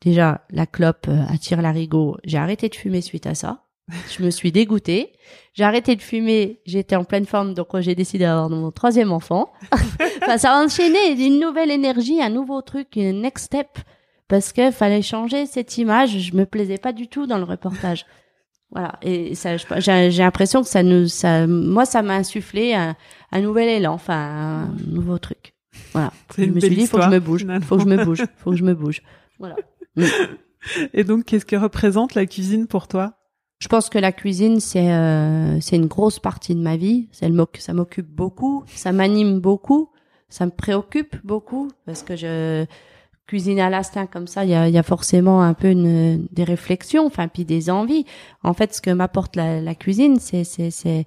Déjà, 0.00 0.42
la 0.50 0.66
clope 0.66 1.06
euh, 1.08 1.24
attire 1.28 1.60
l'arigot. 1.62 2.16
J'ai 2.24 2.38
arrêté 2.38 2.68
de 2.68 2.74
fumer 2.74 3.00
suite 3.00 3.26
à 3.26 3.34
ça. 3.34 3.64
Je 4.10 4.22
me 4.22 4.30
suis 4.30 4.52
dégoûtée. 4.52 5.12
J'ai 5.54 5.64
arrêté 5.64 5.96
de 5.96 6.02
fumer. 6.02 6.60
J'étais 6.66 6.96
en 6.96 7.04
pleine 7.04 7.26
forme, 7.26 7.54
donc 7.54 7.74
euh, 7.74 7.80
j'ai 7.80 7.94
décidé 7.94 8.24
d'avoir 8.24 8.50
mon 8.50 8.70
troisième 8.70 9.12
enfant. 9.12 9.52
ça 10.38 10.52
a 10.52 10.64
enchaîné 10.64 11.12
une 11.12 11.40
nouvelle 11.40 11.70
énergie, 11.70 12.22
un 12.22 12.30
nouveau 12.30 12.62
truc, 12.62 12.88
une 12.96 13.22
next 13.22 13.46
step. 13.46 13.78
Parce 14.28 14.52
que 14.52 14.70
fallait 14.70 15.02
changer 15.02 15.46
cette 15.46 15.78
image. 15.78 16.18
Je 16.18 16.36
me 16.36 16.44
plaisais 16.44 16.78
pas 16.78 16.92
du 16.92 17.08
tout 17.08 17.26
dans 17.26 17.38
le 17.38 17.44
reportage. 17.44 18.04
Voilà. 18.70 18.98
Et 19.00 19.34
ça, 19.34 19.56
j'ai 19.56 20.10
l'impression 20.10 20.62
que 20.62 20.68
ça 20.68 20.82
nous, 20.82 21.08
ça, 21.08 21.46
moi, 21.46 21.86
ça 21.86 22.02
m'a 22.02 22.14
insufflé 22.14 22.74
un, 22.74 22.94
un 23.32 23.40
nouvel 23.40 23.68
élan, 23.68 23.94
enfin, 23.94 24.68
un 24.68 24.76
nouveau 24.86 25.18
truc. 25.18 25.54
Voilà. 25.92 26.12
Je 26.36 26.44
me 26.44 26.60
suis 26.60 26.76
dit, 26.76 26.86
faut 26.86 26.98
que 26.98 27.04
je 27.04 27.08
me 27.08 27.20
bouge. 27.20 27.40
finalement. 27.40 27.64
Faut 27.66 27.76
que 27.76 27.82
je 27.82 27.88
me 27.88 28.04
bouge. 28.04 28.24
Faut 28.36 28.50
que 28.50 28.56
je 28.56 28.64
me 28.64 28.74
bouge. 28.74 29.02
Voilà. 29.38 29.56
Et 30.92 31.04
donc, 31.04 31.24
qu'est-ce 31.24 31.46
que 31.46 31.56
représente 31.56 32.14
la 32.14 32.26
cuisine 32.26 32.66
pour 32.66 32.88
toi? 32.88 33.14
Je 33.60 33.66
pense 33.66 33.88
que 33.88 33.98
la 33.98 34.12
cuisine, 34.12 34.60
c'est 34.60 34.92
euh, 34.92 35.60
c'est 35.60 35.76
une 35.76 35.86
grosse 35.86 36.20
partie 36.20 36.54
de 36.54 36.60
ma 36.60 36.76
vie. 36.76 37.08
Ça 37.12 37.28
m'occupe 37.72 38.08
beaucoup, 38.08 38.62
ça 38.66 38.92
m'anime 38.92 39.40
beaucoup, 39.40 39.90
ça 40.28 40.46
me 40.46 40.52
préoccupe 40.52 41.16
beaucoup 41.24 41.68
parce 41.84 42.04
que 42.04 42.14
je 42.14 42.64
cuisine 43.26 43.58
à 43.58 43.68
l'instinct 43.68 44.06
comme 44.06 44.28
ça. 44.28 44.44
Il 44.44 44.50
y 44.50 44.54
a, 44.54 44.68
y 44.68 44.78
a 44.78 44.82
forcément 44.84 45.42
un 45.42 45.54
peu 45.54 45.70
une, 45.70 46.28
des 46.30 46.44
réflexions, 46.44 47.04
enfin 47.06 47.26
puis 47.26 47.44
des 47.44 47.68
envies. 47.68 48.04
En 48.44 48.54
fait, 48.54 48.74
ce 48.74 48.80
que 48.80 48.90
m'apporte 48.90 49.34
la, 49.34 49.60
la 49.60 49.74
cuisine, 49.74 50.18
c'est 50.20 50.44
c'est 50.44 51.04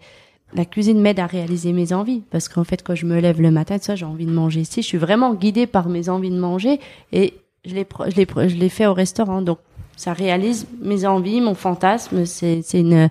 la 0.53 0.65
cuisine 0.65 0.99
m'aide 0.99 1.19
à 1.19 1.27
réaliser 1.27 1.71
mes 1.73 1.93
envies 1.93 2.21
parce 2.31 2.49
qu'en 2.49 2.63
fait, 2.63 2.83
quand 2.83 2.95
je 2.95 3.05
me 3.05 3.19
lève 3.19 3.41
le 3.41 3.51
matin, 3.51 3.77
ça, 3.79 3.95
j'ai 3.95 4.05
envie 4.05 4.25
de 4.25 4.31
manger 4.31 4.61
ici. 4.61 4.81
Je 4.81 4.87
suis 4.87 4.97
vraiment 4.97 5.33
guidée 5.33 5.67
par 5.67 5.87
mes 5.89 6.09
envies 6.09 6.29
de 6.31 6.39
manger 6.39 6.79
et 7.11 7.33
je 7.65 7.73
les 7.75 7.85
je 8.07 8.15
les 8.15 8.49
je 8.49 8.55
les 8.57 8.69
fais 8.69 8.85
au 8.85 8.93
restaurant. 8.93 9.41
Donc 9.41 9.59
ça 9.95 10.13
réalise 10.13 10.67
mes 10.81 11.05
envies, 11.05 11.41
mon 11.41 11.53
fantasme. 11.55 12.25
C'est 12.25 12.61
c'est 12.63 12.79
une 12.81 13.09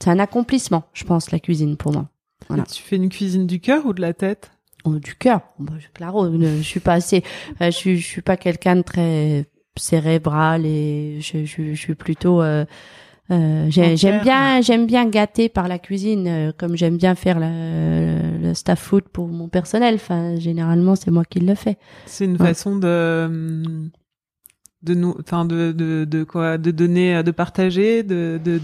c'est 0.00 0.10
un 0.10 0.18
accomplissement, 0.18 0.84
je 0.92 1.04
pense, 1.04 1.30
la 1.32 1.40
cuisine 1.40 1.76
pour 1.76 1.92
moi. 1.92 2.08
Voilà. 2.48 2.62
Tu 2.64 2.82
fais 2.82 2.96
une 2.96 3.08
cuisine 3.08 3.46
du 3.46 3.60
cœur 3.60 3.84
ou 3.86 3.92
de 3.92 4.00
la 4.00 4.12
tête? 4.14 4.50
Oh, 4.84 4.94
du 4.94 5.14
cœur. 5.16 5.40
Bah, 5.58 5.72
je- 5.78 5.88
claro, 5.92 6.28
ne- 6.28 6.58
je 6.58 6.62
suis 6.62 6.80
pas 6.80 6.94
assez. 6.94 7.24
euh, 7.60 7.66
je 7.66 7.70
suis 7.76 7.98
je 7.98 8.06
suis 8.06 8.22
pas 8.22 8.36
quelqu'un 8.36 8.76
de 8.76 8.82
très 8.82 9.46
cérébral 9.76 10.64
et 10.66 11.18
je 11.20 11.44
je, 11.44 11.74
je 11.74 11.80
suis 11.80 11.94
plutôt. 11.94 12.40
euh, 12.42 12.64
euh, 13.30 13.66
j'aime 13.68 14.20
bien 14.22 14.60
j'aime 14.62 14.86
bien 14.86 15.06
gâter 15.06 15.48
par 15.48 15.68
la 15.68 15.78
cuisine 15.78 16.26
euh, 16.26 16.52
comme 16.56 16.76
j'aime 16.76 16.96
bien 16.96 17.14
faire 17.14 17.38
le, 17.40 18.38
le 18.40 18.54
staff 18.54 18.80
food 18.80 19.04
pour 19.12 19.28
mon 19.28 19.48
personnel. 19.48 19.96
Enfin 19.96 20.36
généralement 20.36 20.96
c'est 20.96 21.10
moi 21.10 21.24
qui 21.24 21.40
le 21.40 21.54
fais. 21.54 21.76
C'est 22.06 22.24
une 22.24 22.32
Ouais. 22.40 22.48
façon 22.48 22.76
de 22.76 23.88
de 24.82 24.94
nous, 24.94 25.14
enfin 25.20 25.44
de, 25.44 25.72
de 25.72 26.04
de 26.04 26.24
quoi, 26.24 26.56
de 26.56 26.70
donner, 26.70 27.22
de 27.22 27.30
partager, 27.32 28.02
de 28.02 28.40
de 28.42 28.60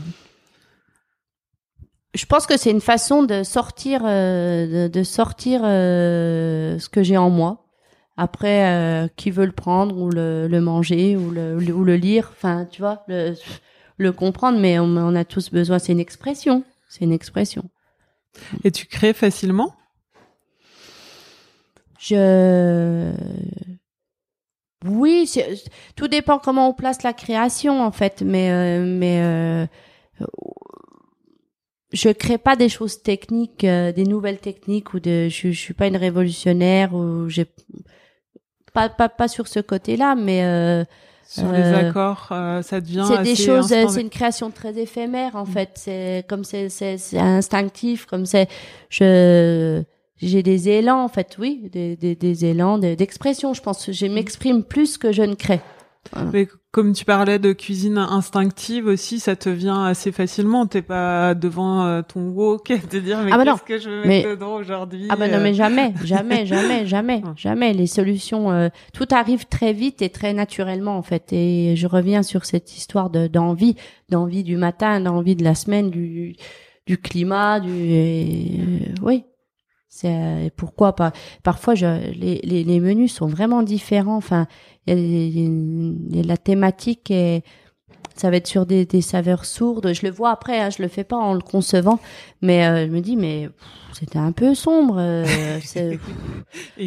je 2.14 2.26
pense 2.26 2.46
que 2.46 2.56
c'est 2.56 2.70
une 2.70 2.80
façon 2.80 3.24
de 3.24 3.42
sortir 3.42 4.02
euh, 4.04 4.86
de, 4.86 4.92
de 4.92 5.02
sortir 5.02 5.62
euh, 5.64 6.78
ce 6.78 6.88
que 6.88 7.02
j'ai 7.02 7.16
en 7.16 7.30
moi. 7.30 7.60
Après 8.16 8.68
euh, 8.68 9.08
qui 9.16 9.32
veut 9.32 9.44
le 9.46 9.50
prendre 9.52 9.98
ou 10.00 10.08
le, 10.08 10.46
le 10.46 10.60
manger 10.60 11.16
ou 11.16 11.30
le, 11.32 11.58
le- 11.58 11.74
ou 11.74 11.82
le 11.82 11.96
lire. 11.96 12.30
Enfin 12.32 12.64
tu 12.70 12.80
vois 12.82 13.02
le, 13.08 13.34
le 13.97 14.12
comprendre 14.12 14.59
mais 14.59 14.78
on, 14.78 14.97
on 14.97 15.14
a 15.14 15.24
tous 15.24 15.51
besoin 15.51 15.78
c'est 15.78 15.92
une 15.92 16.01
expression 16.01 16.64
c'est 16.88 17.05
une 17.05 17.12
expression 17.12 17.68
et 18.64 18.70
tu 18.70 18.86
crées 18.86 19.12
facilement? 19.12 19.74
je 21.99 23.12
oui 24.84 25.30
tout 25.97 26.09
dépend 26.09 26.38
comment 26.38 26.68
on 26.68 26.74
place 26.74 27.03
la 27.03 27.12
création 27.12 27.82
en 27.82 27.90
fait 27.90 28.22
mais 28.22 28.51
euh, 28.51 28.84
mais 28.84 29.22
euh, 29.22 29.66
je 31.92 32.11
crée 32.11 32.38
pas 32.38 32.57
des 32.57 32.68
choses 32.68 33.03
techniques 33.03 33.64
euh, 33.64 33.92
des 33.92 34.05
nouvelles 34.05 34.40
techniques 34.40 34.92
ou 34.92 35.01
de 35.01 35.28
je, 35.28 35.53
je 35.53 35.59
suis 35.59 35.74
pas 35.74 35.86
une 35.86 35.97
révolutionnaire 35.97 36.95
ou 36.95 37.28
j'ai 37.28 37.47
pas 38.74 38.88
pas 38.88 39.09
pas 39.09 39.28
sur 39.28 39.49
ce 39.49 39.61
côté 39.61 39.97
là 39.97 40.14
mais 40.14 40.45
euh, 40.45 40.84
Sur 41.26 41.50
les 41.52 41.58
Euh, 41.60 41.88
accords, 41.90 42.28
euh, 42.32 42.62
ça 42.62 42.80
devient 42.80 43.04
c'est 43.08 43.22
des 43.22 43.34
choses, 43.36 43.72
euh, 43.72 43.86
c'est 43.88 44.00
une 44.00 44.10
création 44.10 44.50
très 44.50 44.76
éphémère 44.78 45.36
en 45.36 45.44
fait. 45.46 45.70
C'est 45.74 46.24
comme 46.28 46.44
c'est 46.44 46.68
c'est 46.68 46.98
instinctif, 47.18 48.04
comme 48.06 48.26
c'est 48.26 48.48
je 48.90 49.82
j'ai 50.18 50.42
des 50.42 50.68
élans 50.68 51.02
en 51.02 51.08
fait, 51.08 51.36
oui, 51.38 51.68
des 51.72 51.96
des, 51.96 52.14
des 52.14 52.44
élans 52.44 52.78
de- 52.78 52.94
d'expression. 52.94 53.52
Je 53.54 53.62
pense 53.62 53.84
que 53.86 53.92
je 53.92 54.06
m'exprime 54.06 54.62
plus 54.62 54.96
que 54.98 55.12
je 55.12 55.22
ne 55.22 55.34
crée. 55.34 55.60
Mais 56.32 56.48
comme 56.70 56.92
tu 56.92 57.05
parlais 57.05 57.38
de 57.38 57.52
cuisine 57.52 57.98
instinctive 57.98 58.86
aussi, 58.86 59.20
ça 59.20 59.36
te 59.36 59.48
vient 59.48 59.84
assez 59.84 60.12
facilement. 60.12 60.66
T'es 60.66 60.82
pas 60.82 61.34
devant 61.34 61.84
euh, 61.86 62.02
ton 62.02 62.28
wok 62.28 62.70
et 62.70 62.78
te 62.78 62.96
dire 62.96 63.20
mais 63.24 63.30
Ah 63.32 63.38
bah 63.38 63.44
qu'est-ce 63.44 63.62
que 63.62 63.78
je 63.78 63.90
vais 63.90 64.07
Mais- 64.09 64.18
mettre 64.18 64.30
dedans 64.30 64.55
aujourd'hui 64.55 65.07
Ah 65.11 65.16
ben 65.16 65.30
non 65.30 65.38
euh, 65.38 65.42
mais 65.42 65.55
jamais, 65.55 65.94
jamais, 66.05 66.46
jamais, 66.46 66.86
jamais, 66.86 67.16
Ouais. 67.24 67.32
jamais. 67.36 67.72
Les 67.72 67.86
solutions, 67.86 68.50
euh, 68.52 68.68
tout 68.92 69.07
arrive 69.12 69.46
très 69.46 69.72
vite 69.72 70.02
et 70.02 70.11
très 70.11 70.32
naturellement 70.34 70.96
en 70.96 71.02
fait. 71.02 71.32
Et 71.32 71.74
je 71.76 71.86
reviens 71.86 72.22
sur 72.22 72.44
cette 72.44 72.76
histoire 72.76 73.09
de 73.11 73.26
d'envie, 73.26 73.76
d'envie 74.11 74.42
du 74.44 74.57
matin, 74.57 75.00
d'envie 75.00 75.36
de 75.36 75.44
la 75.44 75.55
semaine, 75.55 75.90
du 75.90 76.36
du 76.86 76.98
climat, 76.98 77.61
du 77.61 77.70
et, 77.72 78.61
euh, 78.61 78.94
oui. 79.02 79.24
C'est 79.97 80.12
euh, 80.12 80.49
pourquoi 80.57 80.97
pas? 80.97 81.12
Parfois, 81.45 81.76
je, 81.76 82.11
les, 82.12 82.40
les 82.42 82.64
les 82.64 82.80
menus 82.80 83.12
sont 83.14 83.28
vraiment 83.28 83.62
différents. 83.62 84.16
Enfin, 84.16 84.49
y 84.88 84.92
a, 84.92 84.97
y 84.97 86.20
a 86.20 86.22
la 86.24 86.36
thématique 86.36 87.12
ça 88.14 88.30
va 88.30 88.36
être 88.36 88.47
sur 88.47 88.64
des, 88.64 88.86
des 88.86 89.01
saveurs 89.01 89.45
sourdes. 89.45 89.92
Je 89.92 90.07
le 90.07 90.11
vois 90.12 90.30
après, 90.30 90.61
hein, 90.61 90.70
je 90.70 90.82
le 90.82 90.88
fais 90.88 91.05
pas 91.05 91.16
en 91.16 91.34
le 91.34 91.40
concevant, 91.40 91.99
mais 92.42 92.66
euh, 92.66 92.86
je 92.86 92.90
me 92.90 93.01
dis 93.01 93.16
mais 93.16 93.49
c'était 93.92 94.18
un 94.18 94.32
peu 94.32 94.55
sombre. 94.55 94.97
euh, 94.99 95.24
c'est 95.64 95.99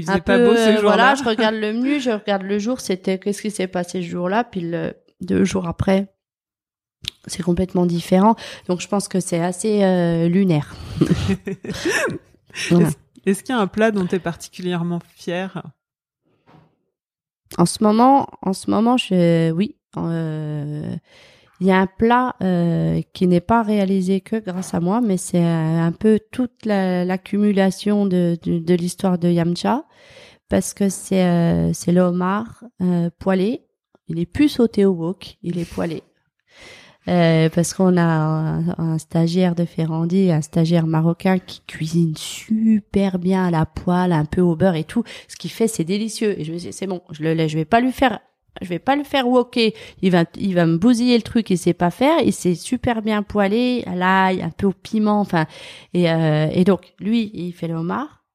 un 0.08 0.20
pas 0.20 0.38
peu, 0.38 0.50
beau 0.50 0.56
ces 0.56 0.62
euh, 0.62 0.72
jours-là. 0.80 0.96
Voilà, 0.96 1.16
je 1.16 1.24
regarde 1.24 1.56
le 1.56 1.74
menu, 1.74 2.00
je 2.00 2.12
regarde 2.12 2.44
le 2.44 2.60
jour. 2.60 2.80
C'était 2.80 3.20
qu'est-ce 3.20 3.42
qui 3.42 3.52
s'est 3.52 3.68
passé 3.68 4.02
ce 4.02 4.08
jour-là, 4.08 4.44
puis 4.44 4.62
le, 4.62 4.94
deux 5.22 5.44
jours 5.44 5.68
après, 5.68 6.14
c'est 7.26 7.44
complètement 7.44 7.86
différent. 7.86 8.36
Donc 8.68 8.80
je 8.82 8.88
pense 8.88 9.08
que 9.08 9.20
c'est 9.20 9.42
assez 9.42 9.84
euh, 9.84 10.30
lunaire. 10.30 10.76
Voilà. 12.70 12.88
Est-ce 12.88 12.98
est-ce 13.26 13.44
qu'il 13.44 13.54
y 13.56 13.58
a 13.58 13.62
un 13.62 13.68
plat 13.68 13.92
dont 13.92 14.06
tu 14.06 14.16
es 14.16 14.20
particulièrement 14.20 15.00
fier 15.16 15.62
En 17.58 17.66
ce 17.66 17.84
moment, 17.84 18.28
en 18.42 18.54
ce 18.54 18.70
moment, 18.72 18.98
je, 18.98 19.52
oui, 19.52 19.76
euh, 19.98 20.96
il 21.60 21.68
y 21.68 21.72
a 21.72 21.78
un 21.80 21.88
plat 21.88 22.36
euh, 22.42 23.02
qui 23.14 23.28
n'est 23.28 23.42
pas 23.42 23.64
réalisé 23.64 24.22
que 24.22 24.38
grâce 24.38 24.74
à 24.74 24.80
moi, 24.80 25.02
mais 25.02 25.18
c'est 25.18 25.44
un, 25.44 25.86
un 25.88 25.92
peu 25.92 26.20
toute 26.32 26.66
la- 26.66 27.04
l'accumulation 27.04 28.06
de, 28.06 28.38
de, 28.44 28.60
de 28.60 28.74
l'histoire 28.76 29.18
de 29.18 29.30
Yamcha, 29.30 29.86
parce 30.50 30.74
que 30.74 30.88
c'est 30.90 31.26
euh, 31.26 31.74
c'est 31.74 31.92
le 31.92 32.02
homard 32.02 32.64
euh, 32.82 33.10
poêlé. 33.20 33.66
Il 34.08 34.20
est 34.20 34.26
plus 34.26 34.48
sauté 34.50 34.86
au 34.86 34.92
wok, 34.94 35.38
il 35.42 35.58
est 35.60 35.70
poêlé. 35.70 36.04
Euh, 37.08 37.50
parce 37.50 37.74
qu'on 37.74 37.96
a 37.98 38.04
un, 38.78 38.98
stagiaire 38.98 39.56
de 39.56 39.64
Ferrandi, 39.64 40.30
un 40.32 40.42
stagiaire 40.42 40.88
marocain 40.88 41.40
qui 41.40 41.62
cuisine 41.66 42.16
super 42.18 43.18
bien 43.18 43.46
à 43.46 43.52
la 43.52 43.66
poêle, 43.66 44.12
un 44.12 44.26
peu 44.26 44.42
au 44.42 44.56
beurre 44.56 44.76
et 44.76 44.84
tout. 44.84 45.04
Ce 45.28 45.36
qu'il 45.38 45.52
fait, 45.52 45.68
c'est 45.68 45.86
délicieux. 45.86 46.40
Et 46.40 46.44
je 46.44 46.52
me 46.52 46.58
dis, 46.58 46.74
c'est 46.74 46.88
bon, 46.88 47.02
je 47.12 47.24
le 47.24 47.34
laisse, 47.34 47.52
je 47.52 47.58
vais 47.58 47.66
pas 47.66 47.80
lui 47.80 47.94
faire, 47.94 48.20
je 48.62 48.68
vais 48.68 48.80
pas 48.80 48.98
le 48.98 49.04
faire 49.04 49.28
woker. 49.28 49.72
Il 50.02 50.12
va, 50.12 50.26
il 50.36 50.54
va 50.54 50.66
me 50.66 50.78
bousiller 50.78 51.16
le 51.16 51.24
truc, 51.24 51.50
il 51.50 51.58
sait 51.58 51.74
pas 51.74 51.92
faire. 51.92 52.20
Et 52.22 52.32
c'est 52.32 52.56
super 52.56 53.02
bien 53.02 53.24
poêlé, 53.24 53.84
à 53.88 53.96
l'ail, 53.96 54.42
un 54.42 54.50
peu 54.50 54.68
au 54.68 54.74
piment, 54.74 55.22
enfin. 55.22 55.46
Et, 55.94 56.12
euh, 56.12 56.50
et 56.52 56.66
donc, 56.66 56.94
lui, 57.00 57.32
il 57.34 57.54
fait 57.54 57.68
le 57.68 57.76
homard. 57.76 58.26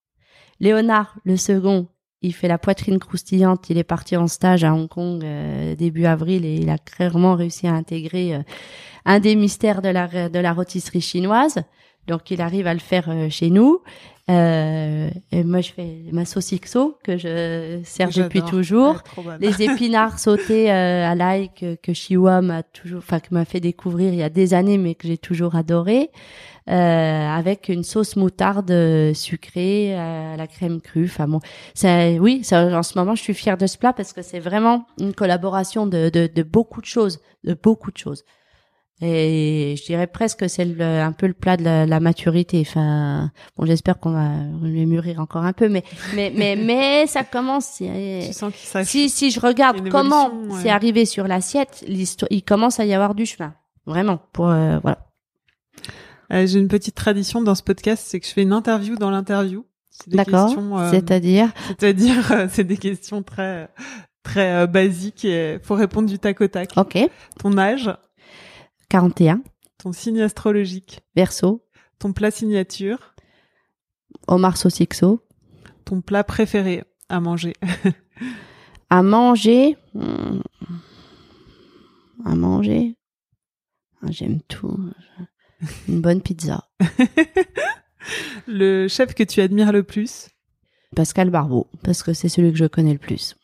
Léonard, 0.61 1.19
le 1.25 1.37
second, 1.37 1.89
il 2.23 2.33
fait 2.33 2.49
la 2.49 2.59
poitrine 2.59 2.99
croustillante. 2.99 3.69
Il 3.71 3.79
est 3.79 3.85
parti 3.85 4.17
en 4.17 4.29
stage 4.29 4.65
à 4.65 4.73
Hong 4.73 4.89
Kong 4.89 5.23
euh, 5.25 5.75
début 5.75 6.07
avril 6.07 6.45
et 6.45 6.55
il 6.55 6.71
a 6.71 6.79
clairement 6.79 7.35
réussi 7.35 7.67
à 7.67 7.73
intégrer 7.73 8.35
euh, 8.35 8.43
un 9.05 9.21
des 9.21 9.35
mystères 9.35 9.83
de 9.83 9.89
la 9.89 10.29
de 10.29 10.39
la 10.39 10.53
rôtisserie 10.53 11.01
chinoise. 11.01 11.63
Donc 12.07 12.31
il 12.31 12.41
arrive 12.41 12.67
à 12.67 12.75
le 12.75 12.81
faire 12.81 13.09
euh, 13.09 13.29
chez 13.29 13.51
nous. 13.51 13.81
Euh, 14.31 15.11
et 15.33 15.43
moi 15.43 15.61
je 15.61 15.73
fais 15.73 15.97
ma 16.13 16.25
sauce 16.25 16.55
XO 16.55 16.97
que 17.03 17.17
je 17.17 17.81
sers 17.83 18.09
depuis 18.11 18.43
toujours. 18.43 19.03
Bonne. 19.17 19.39
Les 19.41 19.63
épinards 19.69 20.21
sautés 20.21 20.71
euh, 20.71 21.11
à 21.11 21.15
l'ail 21.17 21.51
que, 21.53 21.75
que 21.75 21.93
Chiwa 21.93 22.41
m'a 22.41 22.63
toujours, 22.63 22.99
enfin 22.99 23.19
que 23.19 23.35
m'a 23.35 23.45
fait 23.45 23.59
découvrir 23.59 24.13
il 24.13 24.21
y 24.21 24.23
a 24.23 24.29
des 24.29 24.55
années, 24.55 24.79
mais 24.79 24.95
que 24.95 25.09
j'ai 25.09 25.19
toujours 25.19 25.57
adoré, 25.57 26.11
euh, 26.71 26.73
avec 26.73 27.69
une 27.69 27.83
sauce 27.83 28.15
moutarde 28.15 28.71
euh, 28.71 29.13
sucrée 29.13 29.97
à 29.97 30.37
la 30.37 30.47
crème 30.47 30.81
crue. 30.81 31.07
Enfin 31.07 31.27
bon, 31.27 31.41
c'est 31.75 32.21
oui, 32.21 32.45
ça, 32.45 32.79
en 32.79 32.85
ce 32.85 32.97
moment 32.97 33.17
je 33.17 33.23
suis 33.23 33.35
fière 33.35 33.57
de 33.57 33.67
ce 33.67 33.77
plat 33.77 33.93
parce 33.93 34.13
que 34.13 34.23
c'est 34.23 34.41
vraiment 34.41 34.87
une 35.01 35.15
collaboration 35.15 35.89
de, 35.89 36.11
de, 36.11 36.31
de 36.33 36.43
beaucoup 36.45 36.81
de 36.81 36.87
choses, 36.87 37.21
de 37.43 37.55
beaucoup 37.55 37.91
de 37.91 37.99
choses. 37.99 38.25
Et 39.05 39.75
je 39.77 39.85
dirais 39.85 40.07
presque 40.07 40.39
que 40.39 40.49
c'est 40.49 40.65
le- 40.65 40.81
un 41.01 41.11
peu 41.11 41.27
le 41.27 41.33
plat 41.33 41.57
de 41.57 41.65
la, 41.65 41.87
la 41.87 41.99
maturité. 41.99 42.65
Enfin, 42.67 43.33
bon, 43.57 43.67
j'espère 43.67 43.99
qu'on 43.99 44.13
va, 44.13 44.29
va 44.61 44.69
mûrir 44.69 45.19
encore 45.19 45.43
un 45.45 45.53
peu, 45.53 45.69
mais 45.69 45.83
mais 46.15 46.33
mais 46.37 46.55
mais 46.65 47.07
ça 47.09 47.25
commence. 47.25 47.79
Tu 47.79 48.33
sens 48.33 48.55
s'ach- 48.55 48.87
Si, 48.87 49.09
si 49.11 49.31
je 49.33 49.41
regarde 49.41 49.89
comment 49.89 50.29
ouais. 50.33 50.61
c'est 50.63 50.71
arrivé 50.71 51.05
sur 51.05 51.27
l'assiette, 51.27 51.85
l'histoire, 51.89 52.29
il 52.31 52.43
commence 52.45 52.79
à 52.79 52.85
y 52.85 52.95
avoir 52.95 53.15
du 53.17 53.27
chemin. 53.27 53.55
Vraiment. 53.87 54.21
Pour, 54.33 54.49
euh, 54.49 54.79
voilà. 54.83 55.07
Euh, 56.33 56.47
J'ai 56.47 56.59
une 56.61 56.69
petite 56.69 56.95
tradition 56.95 57.43
dans 57.43 57.55
ce 57.57 57.63
podcast, 57.63 58.05
c'est 58.07 58.21
que 58.21 58.27
je 58.27 58.33
fais 58.33 58.43
une 58.43 58.53
interview 58.53 58.95
dans 58.97 59.11
l'interview. 59.11 59.67
D'accord. 60.07 60.55
euh, 60.57 60.91
C'est-à-dire, 60.91 61.49
C'est-à-dire, 61.67 62.33
euh, 62.33 62.47
c'est 62.51 62.65
des 62.65 62.77
questions 62.79 63.23
très 63.23 63.69
très 64.23 64.67
basiques 64.69 65.25
et 65.25 65.59
faut 65.63 65.75
répondre 65.75 66.09
du 66.09 66.19
tac 66.19 66.41
au 66.41 66.47
tac. 66.47 66.71
ok, 66.77 66.97
Ton 67.41 67.59
âge, 67.59 67.91
41, 68.97 69.43
ton 69.79 69.93
signe 69.95 70.21
astrologique, 70.21 71.01
verso, 71.17 71.65
ton 71.99 72.13
plat 72.13 72.31
signature, 72.31 73.15
Omar 74.29 74.59
Sosixo. 74.59 75.23
ton 75.87 76.03
plat 76.03 76.23
préféré 76.25 76.85
à 77.09 77.19
manger. 77.19 77.55
À 78.91 79.03
manger, 79.03 79.79
hmm, 79.95 80.41
à 82.27 82.35
manger, 82.35 82.99
Ah, 84.03 84.11
j'aime 84.11 84.43
tout. 84.43 84.79
Une 85.89 86.03
bonne 86.03 86.21
pizza. 86.21 86.69
Le 88.47 88.89
chef 88.89 89.15
que 89.15 89.23
tu 89.23 89.41
admires 89.41 89.73
le 89.73 89.85
plus, 89.85 90.29
Pascal 90.95 91.31
Barbeau, 91.31 91.67
parce 91.83 92.03
que 92.03 92.13
c'est 92.13 92.29
celui 92.29 92.53
que 92.53 92.59
je 92.59 92.67
connais 92.67 92.93
le 92.93 92.99
plus. 92.99 93.37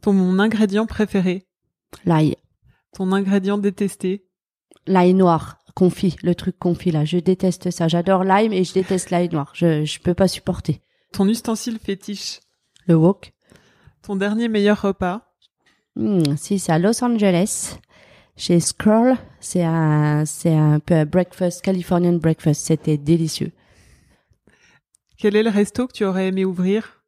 ton 0.00 0.40
ingrédient 0.40 0.86
préféré, 0.86 1.46
L'ail. 2.04 2.34
ton 2.92 3.12
ingrédient 3.12 3.58
détesté, 3.58 4.24
L'ail 4.88 5.14
noir, 5.14 5.58
confit, 5.74 6.16
le 6.22 6.34
truc 6.34 6.58
confit 6.58 6.90
là. 6.90 7.04
Je 7.04 7.18
déteste 7.18 7.70
ça. 7.70 7.86
J'adore 7.88 8.24
l'ail, 8.24 8.48
mais 8.48 8.64
je 8.64 8.72
déteste 8.72 9.10
l'ail 9.10 9.28
noir. 9.28 9.52
Je, 9.54 9.84
je 9.84 10.00
peux 10.00 10.14
pas 10.14 10.28
supporter. 10.28 10.80
ton 11.12 11.28
ustensile 11.28 11.78
fétiche, 11.78 12.40
Le 12.86 12.94
wok. 12.96 13.32
ton 14.02 14.16
dernier 14.16 14.48
meilleur 14.48 14.80
repas, 14.82 15.24
Hmm, 15.96 16.36
si, 16.36 16.58
c'est 16.60 16.70
à 16.70 16.78
Los 16.78 17.02
Angeles, 17.02 17.76
chez 18.36 18.60
Scroll. 18.60 19.16
C'est 19.40 19.64
un, 19.64 20.24
c'est 20.26 20.54
un 20.54 20.78
peu 20.78 20.94
un 20.94 21.04
breakfast, 21.04 21.60
Californian 21.60 22.14
breakfast. 22.18 22.64
C'était 22.64 22.96
délicieux. 22.96 23.50
quel 25.16 25.34
est 25.34 25.42
le 25.42 25.50
resto 25.50 25.88
que 25.88 25.92
tu 25.92 26.04
aurais 26.04 26.28
aimé 26.28 26.44
ouvrir, 26.44 27.02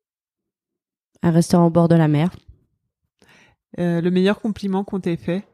Un 1.22 1.30
restaurant 1.30 1.66
au 1.66 1.70
bord 1.70 1.86
de 1.88 1.94
la 1.94 2.08
mer. 2.08 2.30
Euh, 3.78 4.00
le 4.00 4.10
meilleur 4.10 4.40
compliment 4.40 4.82
qu'on 4.82 4.98
t'ait 5.00 5.16
fait, 5.16 5.44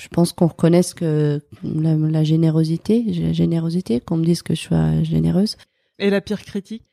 Je 0.00 0.08
pense 0.08 0.32
qu'on 0.32 0.46
reconnaisse 0.46 0.94
que 0.94 1.40
la, 1.62 1.94
la 1.94 2.24
générosité, 2.24 3.02
la 3.02 3.32
générosité, 3.32 4.00
qu'on 4.00 4.16
me 4.16 4.24
dise 4.24 4.42
que 4.42 4.54
je 4.54 4.62
sois 4.62 5.02
généreuse. 5.02 5.56
et 5.98 6.08
la 6.10 6.20
pire 6.20 6.42
critique? 6.42 6.84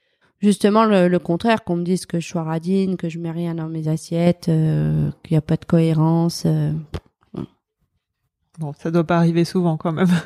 Justement, 0.42 0.86
le, 0.86 1.08
le 1.10 1.20
contraire, 1.20 1.64
qu'on 1.64 1.76
me 1.78 1.84
dise 1.84 2.06
que 2.06 2.20
je 2.20 2.28
sois 2.28 2.44
radine, 2.44 2.96
que 2.98 3.10
je 3.10 3.20
mets 3.20 3.32
rien 3.32 3.56
dans 3.56 3.68
mes 3.68 3.88
assiettes, 3.90 4.48
euh, 4.50 5.10
qu'il 5.24 5.34
n'y 5.34 5.38
a 5.38 5.42
pas 5.42 5.58
de 5.58 5.66
cohérence. 5.66 6.44
euh. 6.46 6.72
Bon, 8.58 8.74
ça 8.74 8.92
doit 8.92 9.06
pas 9.06 9.18
arriver 9.18 9.46
souvent 9.46 9.78
quand 9.78 9.92
même. 9.92 10.10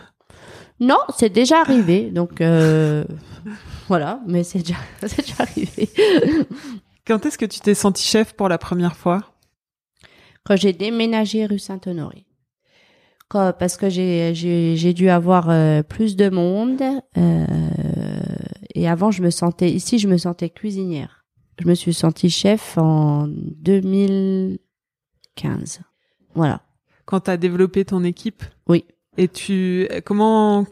Non, 0.80 0.98
c'est 1.16 1.30
déjà 1.30 1.62
arrivé, 1.62 2.10
donc 2.10 2.42
euh, 2.42 3.06
voilà, 3.88 4.20
mais 4.28 4.44
c'est 4.44 4.60
déjà, 4.60 4.76
c'est 5.06 5.22
déjà 5.22 5.36
arrivé. 5.40 5.88
Quand 7.08 7.26
est-ce 7.26 7.38
que 7.38 7.46
tu 7.46 7.60
t'es 7.60 7.76
senti 7.76 8.04
chef 8.04 8.34
pour 8.34 8.50
la 8.50 8.58
première 8.58 8.98
fois? 8.98 9.22
Quand 10.44 10.56
j'ai 10.58 10.74
déménagé 10.74 11.46
rue 11.46 11.60
Saint-Honoré. 11.60 12.26
Parce 13.30 13.78
que 13.78 13.90
j'ai, 13.90 14.36
j'ai, 14.36 14.76
j'ai 14.76 14.94
dû 14.94 15.10
avoir 15.10 15.50
euh, 15.50 15.82
plus 15.82 16.16
de 16.16 16.30
monde. 16.30 16.84
euh, 17.18 17.46
et 18.76 18.88
avant, 18.88 19.12
je 19.12 19.22
me 19.24 19.30
sentais, 19.30 19.72
ici, 19.72 20.00
je 20.00 20.08
me 20.08 20.18
sentais 20.18 20.50
cuisinière. 20.50 21.26
Je 21.62 21.68
me 21.68 21.76
suis 21.76 21.94
sentie 21.94 22.30
chef 22.30 22.78
en 22.78 23.28
2015. 23.28 25.82
Voilà. 26.36 26.62
Quand 27.06 27.22
tu 27.22 27.32
as 27.32 27.38
développé 27.38 27.86
ton 27.86 28.04
équipe? 28.04 28.44
Oui. 28.68 28.86
Et 29.18 29.28
tu 29.28 29.88
comment 30.06 30.66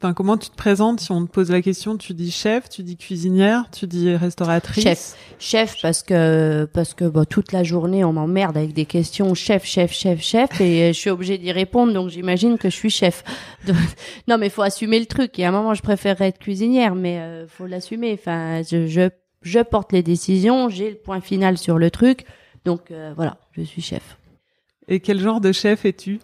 Enfin, 0.00 0.14
comment 0.14 0.36
tu 0.36 0.48
te 0.48 0.54
présentes 0.54 1.00
si 1.00 1.10
on 1.10 1.26
te 1.26 1.30
pose 1.32 1.50
la 1.50 1.60
question? 1.60 1.96
Tu 1.96 2.14
dis 2.14 2.30
chef, 2.30 2.68
tu 2.68 2.84
dis 2.84 2.96
cuisinière, 2.96 3.64
tu 3.72 3.88
dis 3.88 4.14
restauratrice? 4.14 4.84
Chef, 4.84 5.16
chef 5.40 5.76
parce 5.82 6.04
que 6.04 6.68
parce 6.72 6.94
que 6.94 7.04
bah, 7.04 7.24
toute 7.24 7.50
la 7.50 7.64
journée 7.64 8.04
on 8.04 8.12
m'emmerde 8.12 8.56
avec 8.56 8.72
des 8.74 8.84
questions 8.84 9.34
chef, 9.34 9.64
chef, 9.64 9.92
chef, 9.92 10.22
chef 10.22 10.60
et 10.60 10.82
euh, 10.82 10.88
je 10.92 10.98
suis 10.98 11.10
obligée 11.10 11.36
d'y 11.36 11.50
répondre 11.50 11.92
donc 11.92 12.10
j'imagine 12.10 12.58
que 12.58 12.70
je 12.70 12.76
suis 12.76 12.90
chef. 12.90 13.24
non 14.28 14.38
mais 14.38 14.50
faut 14.50 14.62
assumer 14.62 15.00
le 15.00 15.06
truc. 15.06 15.36
Et 15.40 15.44
à 15.44 15.48
un 15.48 15.52
moment 15.52 15.74
je 15.74 15.82
préférerais 15.82 16.28
être 16.28 16.38
cuisinière 16.38 16.94
mais 16.94 17.18
euh, 17.18 17.48
faut 17.48 17.66
l'assumer. 17.66 18.12
Enfin 18.12 18.62
je, 18.62 18.86
je 18.86 19.10
je 19.42 19.58
porte 19.58 19.92
les 19.92 20.04
décisions, 20.04 20.68
j'ai 20.68 20.90
le 20.90 20.96
point 20.96 21.20
final 21.20 21.58
sur 21.58 21.76
le 21.76 21.90
truc 21.90 22.24
donc 22.64 22.92
euh, 22.92 23.12
voilà 23.16 23.38
je 23.50 23.62
suis 23.62 23.82
chef. 23.82 24.16
Et 24.86 25.00
quel 25.00 25.18
genre 25.18 25.40
de 25.40 25.50
chef 25.50 25.84
es-tu? 25.84 26.20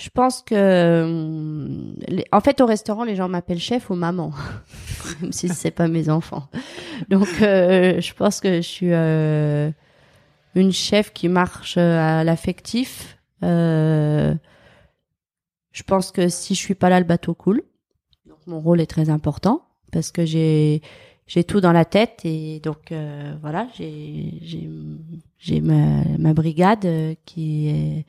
Je 0.00 0.08
pense 0.08 0.40
que, 0.40 0.54
euh, 0.54 1.92
en 2.32 2.40
fait, 2.40 2.62
au 2.62 2.66
restaurant, 2.66 3.04
les 3.04 3.16
gens 3.16 3.28
m'appellent 3.28 3.58
chef 3.60 3.90
ou 3.90 3.94
maman, 3.94 4.32
même 5.20 5.30
si 5.30 5.50
c'est 5.50 5.70
pas 5.70 5.88
mes 5.88 6.08
enfants. 6.08 6.48
Donc, 7.10 7.28
euh, 7.42 8.00
je 8.00 8.14
pense 8.14 8.40
que 8.40 8.56
je 8.56 8.66
suis 8.66 8.92
euh, 8.92 9.70
une 10.54 10.72
chef 10.72 11.12
qui 11.12 11.28
marche 11.28 11.76
à 11.76 12.24
l'affectif. 12.24 13.18
je 13.42 14.38
pense 15.86 16.12
que 16.12 16.30
si 16.30 16.54
je 16.54 16.60
suis 16.60 16.74
pas 16.74 16.88
là, 16.88 16.98
le 16.98 17.06
bateau 17.06 17.34
coule. 17.34 17.62
Donc, 18.24 18.38
mon 18.46 18.58
rôle 18.58 18.80
est 18.80 18.90
très 18.90 19.10
important 19.10 19.66
parce 19.92 20.12
que 20.12 20.24
j'ai 20.24 20.80
j'ai 21.26 21.44
tout 21.44 21.60
dans 21.60 21.72
la 21.72 21.84
tête 21.84 22.22
et 22.24 22.58
donc 22.60 22.92
voilà, 23.42 23.68
j'ai 23.76 24.40
j'ai 25.38 25.60
ma, 25.60 26.04
ma 26.18 26.32
brigade 26.32 27.16
qui 27.26 27.68
est 27.68 28.06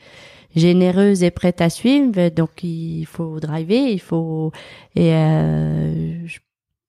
généreuse 0.55 1.23
et 1.23 1.31
prête 1.31 1.61
à 1.61 1.69
suivre. 1.69 2.29
Donc 2.29 2.63
il 2.63 3.05
faut 3.05 3.39
driver, 3.39 3.91
il 3.91 3.99
faut 3.99 4.51
et 4.95 5.13
euh, 5.13 6.27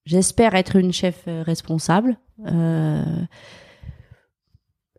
j'espère 0.04 0.54
être 0.54 0.76
une 0.76 0.92
chef 0.92 1.24
responsable. 1.26 2.16
Euh, 2.46 3.02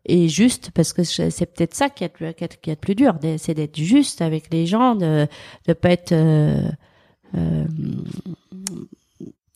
et 0.06 0.28
juste 0.28 0.70
parce 0.72 0.92
que 0.92 1.02
c'est 1.02 1.46
peut-être 1.46 1.74
ça 1.74 1.88
qui 1.88 2.04
est 2.04 2.20
le 2.20 2.32
qui 2.32 2.70
est 2.70 2.76
plus 2.76 2.94
dur 2.94 3.16
c'est 3.38 3.54
d'être 3.54 3.76
juste 3.76 4.20
avec 4.20 4.52
les 4.52 4.66
gens 4.66 4.94
de 4.94 5.26
de 5.66 5.72
pas 5.72 5.90
être 5.90 6.12
euh, 6.12 6.68
euh, 7.34 7.64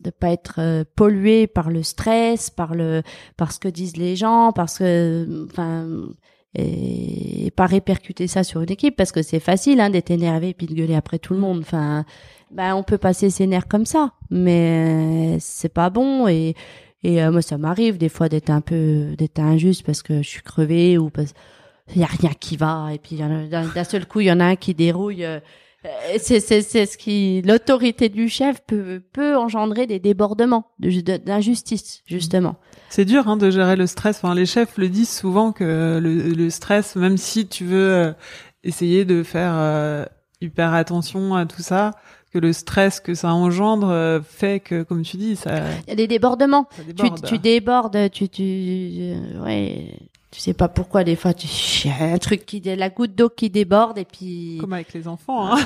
de 0.00 0.10
pas 0.10 0.30
être 0.30 0.56
euh, 0.58 0.84
pollué 0.96 1.46
par 1.46 1.70
le 1.70 1.82
stress 1.82 2.48
par 2.48 2.74
le 2.74 3.02
par 3.36 3.52
ce 3.52 3.58
que 3.58 3.68
disent 3.68 3.96
les 3.96 4.16
gens 4.16 4.52
parce 4.52 4.78
que 4.78 5.46
enfin 5.50 5.86
et 6.54 7.50
pas 7.56 7.66
répercuter 7.66 8.26
ça 8.26 8.42
sur 8.42 8.62
une 8.62 8.70
équipe 8.70 8.96
parce 8.96 9.12
que 9.12 9.22
c'est 9.22 9.40
facile 9.40 9.80
hein, 9.80 9.90
d'être 9.90 10.10
énervé 10.10 10.50
et 10.50 10.54
puis 10.54 10.66
de 10.66 10.74
gueuler 10.74 10.94
après 10.94 11.18
tout 11.18 11.34
le 11.34 11.40
monde. 11.40 11.60
Enfin, 11.60 12.04
ben 12.50 12.74
on 12.74 12.82
peut 12.82 12.98
passer 12.98 13.30
ses 13.30 13.46
nerfs 13.46 13.68
comme 13.68 13.86
ça, 13.86 14.12
mais 14.30 15.36
c'est 15.40 15.72
pas 15.72 15.90
bon 15.90 16.26
et 16.28 16.54
et 17.04 17.22
euh, 17.22 17.30
moi 17.30 17.42
ça 17.42 17.58
m'arrive 17.58 17.96
des 17.96 18.08
fois 18.08 18.28
d'être 18.28 18.50
un 18.50 18.60
peu 18.60 19.14
d'être 19.16 19.38
injuste 19.38 19.84
parce 19.84 20.02
que 20.02 20.22
je 20.22 20.28
suis 20.28 20.42
crevée 20.42 20.98
ou 20.98 21.10
parce 21.10 21.32
il 21.94 22.00
y 22.00 22.04
a 22.04 22.08
rien 22.08 22.30
qui 22.38 22.56
va 22.56 22.88
et 22.92 22.98
puis 22.98 23.16
d'un 23.16 23.84
seul 23.84 24.06
coup 24.06 24.20
il 24.20 24.26
y 24.26 24.32
en 24.32 24.40
a 24.40 24.44
un 24.44 24.56
qui 24.56 24.74
dérouille. 24.74 25.24
Euh, 25.24 25.40
c'est 26.18 26.40
c'est 26.40 26.62
c'est 26.62 26.86
ce 26.86 26.98
qui 26.98 27.42
l'autorité 27.42 28.08
du 28.08 28.28
chef 28.28 28.60
peut 28.66 29.00
peut 29.12 29.36
engendrer 29.36 29.86
des 29.86 29.98
débordements 29.98 30.72
d'injustice 30.78 32.02
justement. 32.04 32.56
C'est 32.90 33.04
dur 33.04 33.28
hein, 33.28 33.36
de 33.36 33.50
gérer 33.50 33.76
le 33.76 33.86
stress. 33.86 34.18
Enfin, 34.22 34.34
les 34.34 34.46
chefs 34.46 34.76
le 34.78 34.88
disent 34.88 35.14
souvent 35.14 35.52
que 35.52 35.98
le, 36.02 36.34
le 36.34 36.50
stress, 36.50 36.96
même 36.96 37.16
si 37.16 37.46
tu 37.46 37.64
veux 37.64 37.92
euh, 37.92 38.12
essayer 38.64 39.04
de 39.04 39.22
faire 39.22 39.52
euh, 39.54 40.04
hyper 40.40 40.72
attention 40.74 41.34
à 41.34 41.46
tout 41.46 41.62
ça, 41.62 41.92
que 42.32 42.38
le 42.38 42.52
stress 42.52 43.00
que 43.00 43.14
ça 43.14 43.32
engendre 43.32 43.88
euh, 43.88 44.20
fait 44.20 44.60
que, 44.60 44.82
comme 44.82 45.02
tu 45.02 45.16
dis, 45.16 45.36
ça. 45.36 45.60
Il 45.86 45.90
y 45.90 45.92
a 45.92 45.96
des 45.96 46.06
débordements. 46.06 46.66
Tu, 46.96 47.10
tu 47.26 47.38
débordes, 47.38 48.10
tu, 48.10 48.28
tu, 48.28 49.14
ouais, 49.42 49.92
tu 50.30 50.40
sais 50.40 50.52
pas 50.52 50.68
pourquoi 50.68 51.04
des 51.04 51.16
fois 51.16 51.32
tu 51.32 51.48
un 51.88 52.18
truc 52.18 52.44
qui 52.44 52.60
la 52.60 52.90
goutte 52.90 53.14
d'eau 53.14 53.30
qui 53.30 53.48
déborde 53.48 53.96
et 53.96 54.04
puis 54.04 54.58
comme 54.60 54.74
avec 54.74 54.92
les 54.92 55.08
enfants 55.08 55.54
hein. 55.54 55.58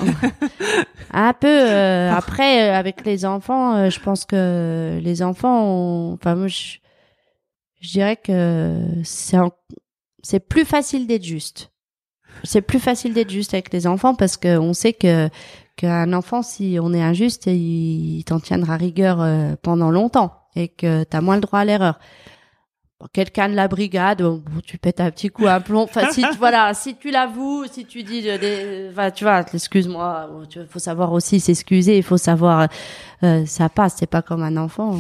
un 1.12 1.32
peu 1.32 1.68
après 2.10 2.70
avec 2.70 3.04
les 3.04 3.24
enfants 3.24 3.90
je 3.90 3.98
pense 3.98 4.24
que 4.24 5.00
les 5.02 5.22
enfants 5.22 5.64
ont... 5.64 6.12
enfin 6.14 6.36
moi 6.36 6.46
je 6.46 6.76
je 7.80 7.90
dirais 7.90 8.16
que 8.16 8.80
c'est 9.02 9.36
c'est 10.22 10.40
plus 10.40 10.64
facile 10.64 11.06
d'être 11.06 11.24
juste. 11.24 11.72
C'est 12.44 12.62
plus 12.62 12.78
facile 12.78 13.12
d'être 13.12 13.30
juste 13.30 13.52
avec 13.54 13.72
les 13.72 13.86
enfants 13.86 14.14
parce 14.14 14.36
que 14.36 14.56
on 14.56 14.72
sait 14.72 14.94
que 14.94 15.28
qu'un 15.76 16.12
enfant, 16.12 16.42
si 16.42 16.78
on 16.80 16.92
est 16.94 17.02
injuste, 17.02 17.46
il, 17.46 18.22
t'en 18.24 18.40
tiendra 18.40 18.76
rigueur 18.76 19.20
euh, 19.20 19.54
pendant 19.62 19.90
longtemps 19.90 20.32
et 20.54 20.68
que 20.68 21.02
t'as 21.04 21.20
moins 21.20 21.36
le 21.36 21.40
droit 21.40 21.60
à 21.60 21.64
l'erreur. 21.64 21.98
Quelqu'un 23.12 23.48
de 23.48 23.54
la 23.54 23.68
brigade, 23.68 24.22
tu 24.64 24.78
pètes 24.78 25.00
un 25.00 25.10
petit 25.10 25.28
coup 25.28 25.46
à 25.46 25.60
plomb. 25.60 25.82
Enfin, 25.82 26.10
si 26.10 26.24
voilà, 26.38 26.72
si 26.74 26.96
tu 26.96 27.10
l'avoues, 27.10 27.64
si 27.70 27.84
tu 27.84 28.02
dis, 28.02 28.26
enfin, 28.90 29.10
tu 29.10 29.24
vois, 29.24 29.40
excuse-moi. 29.40 30.30
Il 30.54 30.66
faut 30.66 30.78
savoir 30.78 31.12
aussi 31.12 31.40
s'excuser. 31.40 31.96
Il 31.96 32.02
faut 32.02 32.16
savoir, 32.16 32.68
euh, 33.22 33.44
ça 33.46 33.68
passe. 33.68 33.96
C'est 33.98 34.06
pas 34.06 34.22
comme 34.22 34.42
un 34.42 34.56
enfant. 34.56 34.98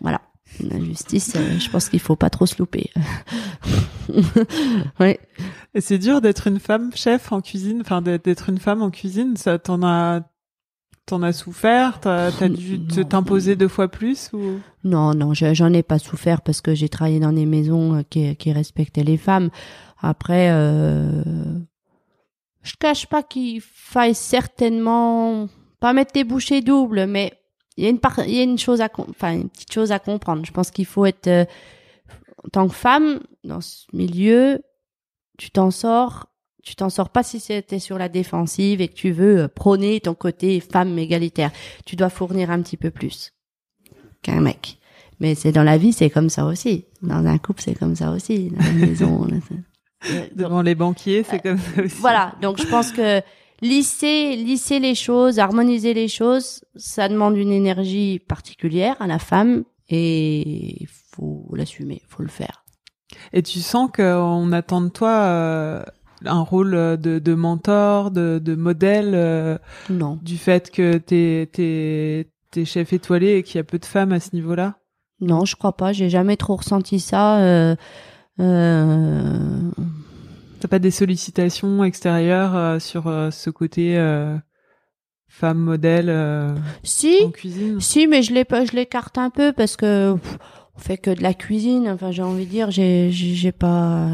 Voilà. 0.00 0.20
La 0.60 0.78
justice, 0.80 1.34
euh, 1.36 1.58
je 1.58 1.68
pense 1.68 1.88
qu'il 1.88 2.00
faut 2.00 2.16
pas 2.16 2.30
trop 2.30 2.46
se 2.46 2.56
louper. 2.58 2.90
ouais. 5.00 5.20
Et 5.74 5.80
c'est 5.80 5.98
dur 5.98 6.20
d'être 6.20 6.46
une 6.46 6.60
femme 6.60 6.90
chef 6.94 7.30
en 7.32 7.42
cuisine, 7.42 7.82
enfin 7.82 8.00
d'être 8.00 8.48
une 8.48 8.58
femme 8.58 8.80
en 8.80 8.90
cuisine. 8.90 9.36
Ça 9.36 9.58
t'en 9.58 9.82
a, 9.82 10.20
t'en 11.06 11.22
as 11.22 11.32
souffert 11.32 12.00
T'as 12.00 12.26
as 12.26 12.48
dû 12.48 12.80
t'imposer 12.86 13.56
deux 13.56 13.68
fois 13.68 13.88
plus 13.88 14.30
ou? 14.32 14.60
Non, 14.84 15.14
non, 15.14 15.32
j'en 15.34 15.72
ai 15.72 15.82
pas 15.82 15.98
souffert 15.98 16.42
parce 16.42 16.60
que 16.60 16.74
j'ai 16.74 16.88
travaillé 16.88 17.20
dans 17.20 17.32
des 17.32 17.46
maisons 17.46 17.96
euh, 17.96 18.02
qui, 18.08 18.36
qui 18.36 18.52
respectaient 18.52 19.04
les 19.04 19.16
femmes. 19.16 19.50
Après, 20.00 20.50
euh, 20.50 21.22
je 22.62 22.74
cache 22.78 23.06
pas 23.06 23.22
qu'il 23.22 23.60
faille 23.60 24.14
certainement 24.14 25.48
pas 25.80 25.92
mettre 25.92 26.12
des 26.12 26.24
bouchées 26.24 26.60
doubles, 26.60 27.06
mais 27.06 27.32
il 27.76 27.84
y 27.84 27.86
a 27.86 27.90
une 27.90 28.00
il 28.26 28.34
y 28.34 28.40
a 28.40 28.42
une 28.42 28.58
chose 28.58 28.80
à 28.80 28.88
enfin 28.98 29.34
une 29.34 29.48
petite 29.48 29.72
chose 29.72 29.92
à 29.92 29.98
comprendre. 29.98 30.44
Je 30.44 30.52
pense 30.52 30.70
qu'il 30.70 30.86
faut 30.86 31.06
être 31.06 31.28
euh, 31.28 31.44
en 32.44 32.48
tant 32.50 32.68
que 32.68 32.74
femme 32.74 33.20
dans 33.44 33.60
ce 33.60 33.86
milieu, 33.92 34.62
tu 35.38 35.50
t'en 35.50 35.70
sors, 35.70 36.28
tu 36.66 36.74
t'en 36.74 36.90
sors 36.90 37.10
pas 37.10 37.22
si 37.22 37.38
c'était 37.38 37.78
sur 37.78 37.96
la 37.96 38.08
défensive 38.08 38.80
et 38.80 38.88
que 38.88 38.94
tu 38.94 39.12
veux 39.12 39.42
euh, 39.42 39.48
prôner 39.48 40.00
ton 40.00 40.14
côté 40.14 40.58
femme 40.58 40.98
égalitaire. 40.98 41.52
Tu 41.86 41.94
dois 41.94 42.10
fournir 42.10 42.50
un 42.50 42.60
petit 42.60 42.76
peu 42.76 42.90
plus 42.90 43.32
qu'un 44.20 44.40
mec. 44.40 44.78
Mais 45.20 45.36
c'est 45.36 45.52
dans 45.52 45.62
la 45.62 45.78
vie, 45.78 45.92
c'est 45.92 46.10
comme 46.10 46.28
ça 46.28 46.44
aussi. 46.44 46.86
Dans 47.02 47.24
un 47.24 47.38
couple, 47.38 47.62
c'est 47.62 47.78
comme 47.78 47.94
ça 47.94 48.10
aussi. 48.10 48.50
Dans 48.50 48.64
la 48.64 48.72
maison. 48.72 49.28
Devant 50.34 50.60
les 50.60 50.74
banquiers, 50.74 51.22
c'est 51.22 51.38
comme 51.38 51.58
ça 51.58 51.82
aussi. 51.84 51.96
Voilà. 52.00 52.34
Donc, 52.42 52.60
je 52.60 52.66
pense 52.66 52.90
que 52.90 53.22
lisser, 53.62 54.34
lisser 54.34 54.80
les 54.80 54.96
choses, 54.96 55.38
harmoniser 55.38 55.94
les 55.94 56.08
choses, 56.08 56.64
ça 56.74 57.08
demande 57.08 57.36
une 57.36 57.52
énergie 57.52 58.18
particulière 58.18 58.96
à 58.98 59.06
la 59.06 59.20
femme 59.20 59.62
et 59.88 60.82
il 60.82 60.88
faut 60.88 61.48
l'assumer, 61.54 62.02
faut 62.08 62.24
le 62.24 62.28
faire. 62.28 62.64
Et 63.32 63.42
tu 63.42 63.60
sens 63.60 63.88
qu'on 63.94 64.50
attend 64.52 64.80
de 64.80 64.88
toi 64.88 65.10
euh, 65.10 65.82
un 66.24 66.40
rôle 66.40 66.72
de, 66.72 67.18
de 67.18 67.34
mentor, 67.34 68.10
de, 68.10 68.40
de 68.42 68.54
modèle 68.54 69.12
euh, 69.14 69.58
Non. 69.90 70.18
Du 70.22 70.38
fait 70.38 70.70
que 70.70 70.96
t'es 70.96 71.48
t'es 71.52 72.30
t'es 72.50 72.64
chef 72.64 72.92
étoilé 72.92 73.36
et 73.36 73.42
qu'il 73.42 73.56
y 73.56 73.60
a 73.60 73.64
peu 73.64 73.78
de 73.78 73.84
femmes 73.84 74.12
à 74.12 74.20
ce 74.20 74.34
niveau-là? 74.34 74.78
Non, 75.20 75.44
je 75.44 75.56
crois 75.56 75.76
pas. 75.76 75.92
J'ai 75.92 76.10
jamais 76.10 76.36
trop 76.36 76.56
ressenti 76.56 77.00
ça. 77.00 77.40
Euh, 77.40 77.76
euh 78.40 79.70
T'as 80.60 80.68
pas 80.68 80.78
des 80.78 80.90
sollicitations 80.90 81.84
extérieures 81.84 82.56
euh, 82.56 82.78
sur 82.78 83.08
euh, 83.08 83.30
ce 83.30 83.50
côté 83.50 83.98
euh, 83.98 84.36
femme 85.28 85.58
modèle 85.58 86.54
si, 86.82 87.18
en 87.24 87.30
cuisine? 87.30 87.80
Si, 87.80 88.06
mais 88.06 88.22
je 88.22 88.32
je 88.32 88.74
l'écarte 88.74 89.18
un 89.18 89.28
peu 89.28 89.52
parce 89.52 89.76
que 89.76 90.16
on 90.76 90.80
fait 90.80 90.98
que 90.98 91.10
de 91.10 91.22
la 91.22 91.34
cuisine. 91.34 91.88
Enfin, 91.88 92.10
j'ai 92.10 92.22
envie 92.22 92.46
de 92.46 92.50
dire, 92.50 92.70
j'ai 92.70 93.10
j'ai 93.10 93.52
pas, 93.52 94.08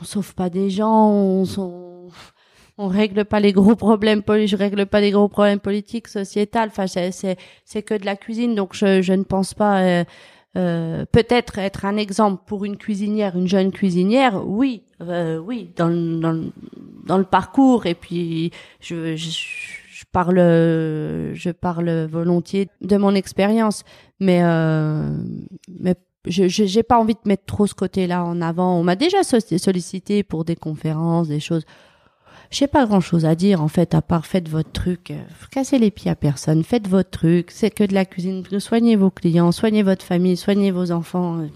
on 0.00 0.04
sauve 0.04 0.34
pas 0.34 0.50
des 0.50 0.70
gens, 0.70 1.10
on, 1.10 1.44
on, 1.58 2.08
on 2.78 2.86
règle 2.88 3.24
pas 3.24 3.40
les 3.40 3.52
gros 3.52 3.76
problèmes 3.76 4.22
je 4.26 4.56
règle 4.56 4.86
pas 4.86 5.00
les 5.00 5.10
gros 5.10 5.28
problèmes 5.28 5.60
politiques, 5.60 6.08
sociétals. 6.08 6.68
Enfin, 6.68 6.86
c'est 6.86 7.36
c'est 7.64 7.82
que 7.82 7.94
de 7.94 8.04
la 8.04 8.16
cuisine, 8.16 8.54
donc 8.54 8.74
je 8.74 9.02
je 9.02 9.12
ne 9.12 9.24
pense 9.24 9.54
pas. 9.54 10.04
Euh, 10.56 11.04
peut-être 11.12 11.58
être 11.58 11.84
un 11.84 11.96
exemple 11.96 12.42
pour 12.46 12.64
une 12.64 12.78
cuisinière, 12.78 13.36
une 13.36 13.46
jeune 13.46 13.70
cuisinière, 13.70 14.42
oui, 14.46 14.82
euh, 15.02 15.36
oui, 15.38 15.70
dans, 15.76 15.90
dans, 15.90 16.50
dans 17.04 17.18
le 17.18 17.24
parcours. 17.24 17.86
Et 17.86 17.94
puis, 17.94 18.50
je, 18.80 19.14
je, 19.14 19.30
je, 19.30 20.04
parle, 20.10 20.38
je 20.38 21.50
parle 21.50 22.06
volontiers 22.06 22.68
de 22.80 22.96
mon 22.96 23.14
expérience, 23.14 23.84
mais, 24.20 24.40
euh, 24.42 25.22
mais 25.78 25.94
je 26.26 26.46
j'ai 26.48 26.82
pas 26.82 26.98
envie 26.98 27.14
de 27.14 27.20
mettre 27.26 27.44
trop 27.46 27.66
ce 27.66 27.74
côté-là 27.74 28.24
en 28.24 28.40
avant. 28.40 28.78
On 28.78 28.84
m'a 28.84 28.96
déjà 28.96 29.22
sollicité 29.22 30.22
pour 30.22 30.44
des 30.44 30.56
conférences, 30.56 31.28
des 31.28 31.40
choses. 31.40 31.64
j'ai 32.50 32.66
pas 32.66 32.86
grand 32.86 33.00
chose 33.00 33.24
à 33.24 33.34
dire 33.34 33.62
en 33.62 33.68
fait 33.68 33.94
à 33.94 34.02
part 34.02 34.26
faites 34.26 34.48
votre 34.48 34.72
truc, 34.72 35.10
euh, 35.10 35.20
cassez 35.50 35.78
les 35.78 35.90
pieds 35.90 36.10
à 36.10 36.16
personne, 36.16 36.64
faites 36.64 36.88
votre 36.88 37.10
truc, 37.10 37.50
c'est 37.50 37.70
que 37.70 37.84
de 37.84 37.94
la 37.94 38.04
cuisine, 38.04 38.44
soignez 38.58 38.96
vos 38.96 39.10
clients, 39.10 39.52
soignez 39.52 39.82
votre 39.82 40.04
famille, 40.04 40.36
soignez 40.36 40.70
vos 40.70 40.90
enfants, 40.90 41.40
euh, 41.40 41.46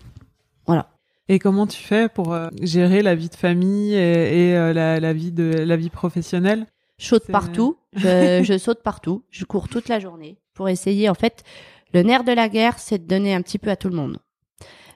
voilà. 0.66 0.88
Et 1.28 1.38
comment 1.38 1.66
tu 1.66 1.80
fais 1.80 2.08
pour 2.08 2.34
euh, 2.34 2.48
gérer 2.60 3.02
la 3.02 3.14
vie 3.14 3.28
de 3.28 3.34
famille 3.34 3.94
et, 3.94 4.50
et, 4.50 4.56
euh, 4.56 4.72
la, 4.72 5.00
la, 5.00 5.12
vie 5.12 5.32
de 5.32 5.44
la 5.44 5.76
vie 5.76 5.90
professionnelle? 5.90 6.66
Je 6.98 7.06
saute 7.06 7.26
partout, 7.28 7.78
je, 7.94 8.42
je 8.44 8.58
saute 8.58 8.82
partout, 8.82 9.22
je 9.30 9.44
cours 9.44 9.68
toute 9.68 9.88
la 9.88 9.98
journée 9.98 10.38
pour 10.54 10.68
essayer 10.68 11.08
en 11.08 11.14
fait. 11.14 11.42
Le 11.94 12.02
nerf 12.02 12.24
de 12.24 12.32
la 12.32 12.48
guerre, 12.48 12.78
c'est 12.78 12.98
de 12.98 13.06
donner 13.06 13.34
un 13.34 13.42
petit 13.42 13.58
peu 13.58 13.70
à 13.70 13.76
tout 13.76 13.88
le 13.88 13.96
monde. 13.96 14.18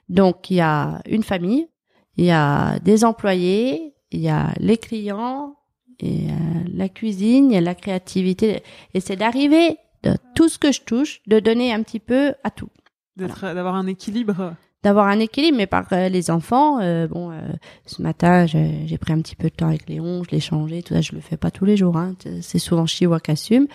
Donc 0.09 0.49
il 0.49 0.57
y 0.57 0.61
a 0.61 1.01
une 1.07 1.23
famille, 1.23 1.67
il 2.15 2.25
y 2.25 2.31
a 2.31 2.79
des 2.79 3.03
employés, 3.03 3.93
il 4.11 4.21
y 4.21 4.29
a 4.29 4.53
les 4.59 4.77
clients, 4.77 5.55
et 5.99 6.29
euh, 6.29 6.33
la 6.73 6.89
cuisine, 6.89 7.51
il 7.51 7.55
y 7.55 7.57
a 7.57 7.61
la 7.61 7.75
créativité, 7.75 8.63
et 8.93 8.99
c'est 8.99 9.15
d'arriver 9.15 9.77
de 10.03 10.15
tout 10.35 10.49
ce 10.49 10.57
que 10.59 10.71
je 10.71 10.81
touche, 10.81 11.21
de 11.27 11.39
donner 11.39 11.73
un 11.73 11.83
petit 11.83 11.99
peu 11.99 12.33
à 12.43 12.51
tout. 12.51 12.69
d'être 13.15 13.41
d'avoir 13.41 13.75
un 13.75 13.87
équilibre. 13.87 14.53
D'avoir 14.83 15.07
un 15.07 15.19
équilibre, 15.19 15.57
mais 15.57 15.65
par 15.65 15.91
euh, 15.91 16.07
les 16.07 16.29
enfants, 16.29 16.79
euh, 16.79 17.07
bon, 17.07 17.31
euh, 17.31 17.41
ce 17.85 18.01
matin, 18.01 18.45
j'ai 18.45 18.97
pris 18.99 19.13
un 19.13 19.21
petit 19.21 19.35
peu 19.35 19.49
de 19.49 19.55
temps 19.55 19.67
avec 19.67 19.89
Léon, 19.89 20.23
je 20.23 20.31
l'ai 20.31 20.39
changé, 20.39 20.83
tout 20.83 20.93
ça, 20.93 21.01
je 21.01 21.13
le 21.13 21.21
fais 21.21 21.37
pas 21.37 21.49
tous 21.49 21.65
les 21.65 21.75
jours, 21.75 21.97
hein, 21.97 22.13
c'est 22.41 22.59
souvent 22.59 22.85
Chihuahua 22.85 23.19
qui 23.19 23.31
assume, 23.31 23.67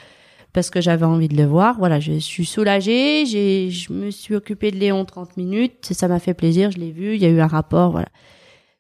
parce 0.53 0.71
que 0.71 0.81
j'avais 0.81 1.07
envie 1.07 1.29
de 1.29 1.37
le 1.37 1.45
voir, 1.45 1.77
voilà, 1.79 2.01
je 2.01 2.19
suis 2.19 2.45
soulagée, 2.45 3.25
j'ai, 3.27 3.71
je 3.71 3.93
me 3.93 4.11
suis 4.11 4.35
occupée 4.35 4.71
de 4.71 4.77
Léon 4.77 5.05
30 5.05 5.37
minutes, 5.37 5.89
ça 5.93 6.09
m'a 6.09 6.19
fait 6.19 6.35
plaisir, 6.35 6.71
je 6.71 6.79
l'ai 6.79 6.91
vu, 6.93 7.15
il 7.15 7.23
y 7.23 7.27
a 7.27 7.29
eu 7.29 7.41
un 7.41 7.47
rapport, 7.47 7.91
voilà. 7.91 8.09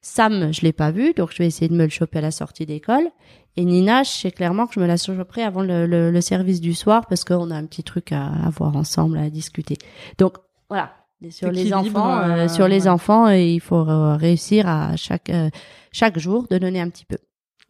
Sam, 0.04 0.52
je 0.52 0.62
l'ai 0.62 0.72
pas 0.72 0.90
vu, 0.90 1.12
donc 1.14 1.30
je 1.32 1.38
vais 1.38 1.46
essayer 1.46 1.68
de 1.68 1.74
me 1.74 1.84
le 1.84 1.88
choper 1.88 2.18
à 2.18 2.22
la 2.22 2.32
sortie 2.32 2.66
d'école. 2.66 3.08
Et 3.56 3.64
Nina, 3.64 4.02
je 4.02 4.10
sais 4.10 4.30
clairement 4.32 4.66
que 4.66 4.74
je 4.74 4.80
me 4.80 4.86
la 4.86 4.96
choperai 4.96 5.42
avant 5.42 5.62
le, 5.62 5.86
le, 5.86 6.10
le 6.10 6.20
service 6.20 6.60
du 6.60 6.74
soir 6.74 7.06
parce 7.06 7.22
qu'on 7.22 7.50
a 7.50 7.54
un 7.54 7.66
petit 7.66 7.84
truc 7.84 8.10
à, 8.10 8.26
à 8.26 8.50
voir 8.50 8.76
ensemble, 8.76 9.16
à 9.18 9.30
discuter. 9.30 9.76
Donc 10.18 10.38
voilà, 10.68 10.92
Et 11.22 11.30
sur 11.30 11.52
les 11.52 11.72
enfants, 11.72 12.18
euh, 12.18 12.44
euh, 12.44 12.48
sur 12.48 12.66
les 12.66 12.84
ouais. 12.84 12.88
enfants, 12.88 13.26
euh, 13.28 13.36
il 13.36 13.60
faut 13.60 13.84
réussir 14.16 14.66
à 14.66 14.96
chaque 14.96 15.30
euh, 15.30 15.50
chaque 15.92 16.18
jour 16.18 16.46
de 16.50 16.58
donner 16.58 16.80
un 16.80 16.88
petit 16.88 17.04
peu. 17.04 17.18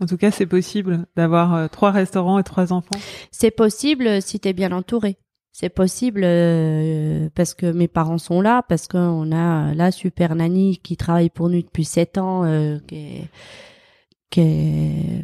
En 0.03 0.07
tout 0.07 0.17
cas, 0.17 0.33
c'est 0.33 0.47
possible 0.47 1.07
d'avoir 1.15 1.55
euh, 1.55 1.69
trois 1.69 1.93
restaurants 1.93 2.41
et 2.41 2.43
trois 2.43 2.73
enfants. 2.73 2.99
C'est 3.31 3.53
possible 3.53 4.09
euh, 4.09 4.21
si 4.21 4.41
tu 4.41 4.53
bien 4.53 4.73
entouré. 4.73 5.17
C'est 5.53 5.69
possible 5.69 6.23
euh, 6.25 7.29
parce 7.37 7.55
que 7.55 7.71
mes 7.71 7.87
parents 7.87 8.19
sont 8.19 8.41
là, 8.41 8.63
parce 8.69 8.89
qu'on 8.89 9.31
a 9.31 9.75
la 9.75 9.93
super 9.93 10.35
nanny 10.35 10.81
qui 10.83 10.97
travaille 10.97 11.31
pour 11.31 11.51
nous 11.51 11.63
depuis 11.63 11.85
sept 11.85 12.19
ans, 12.19 12.43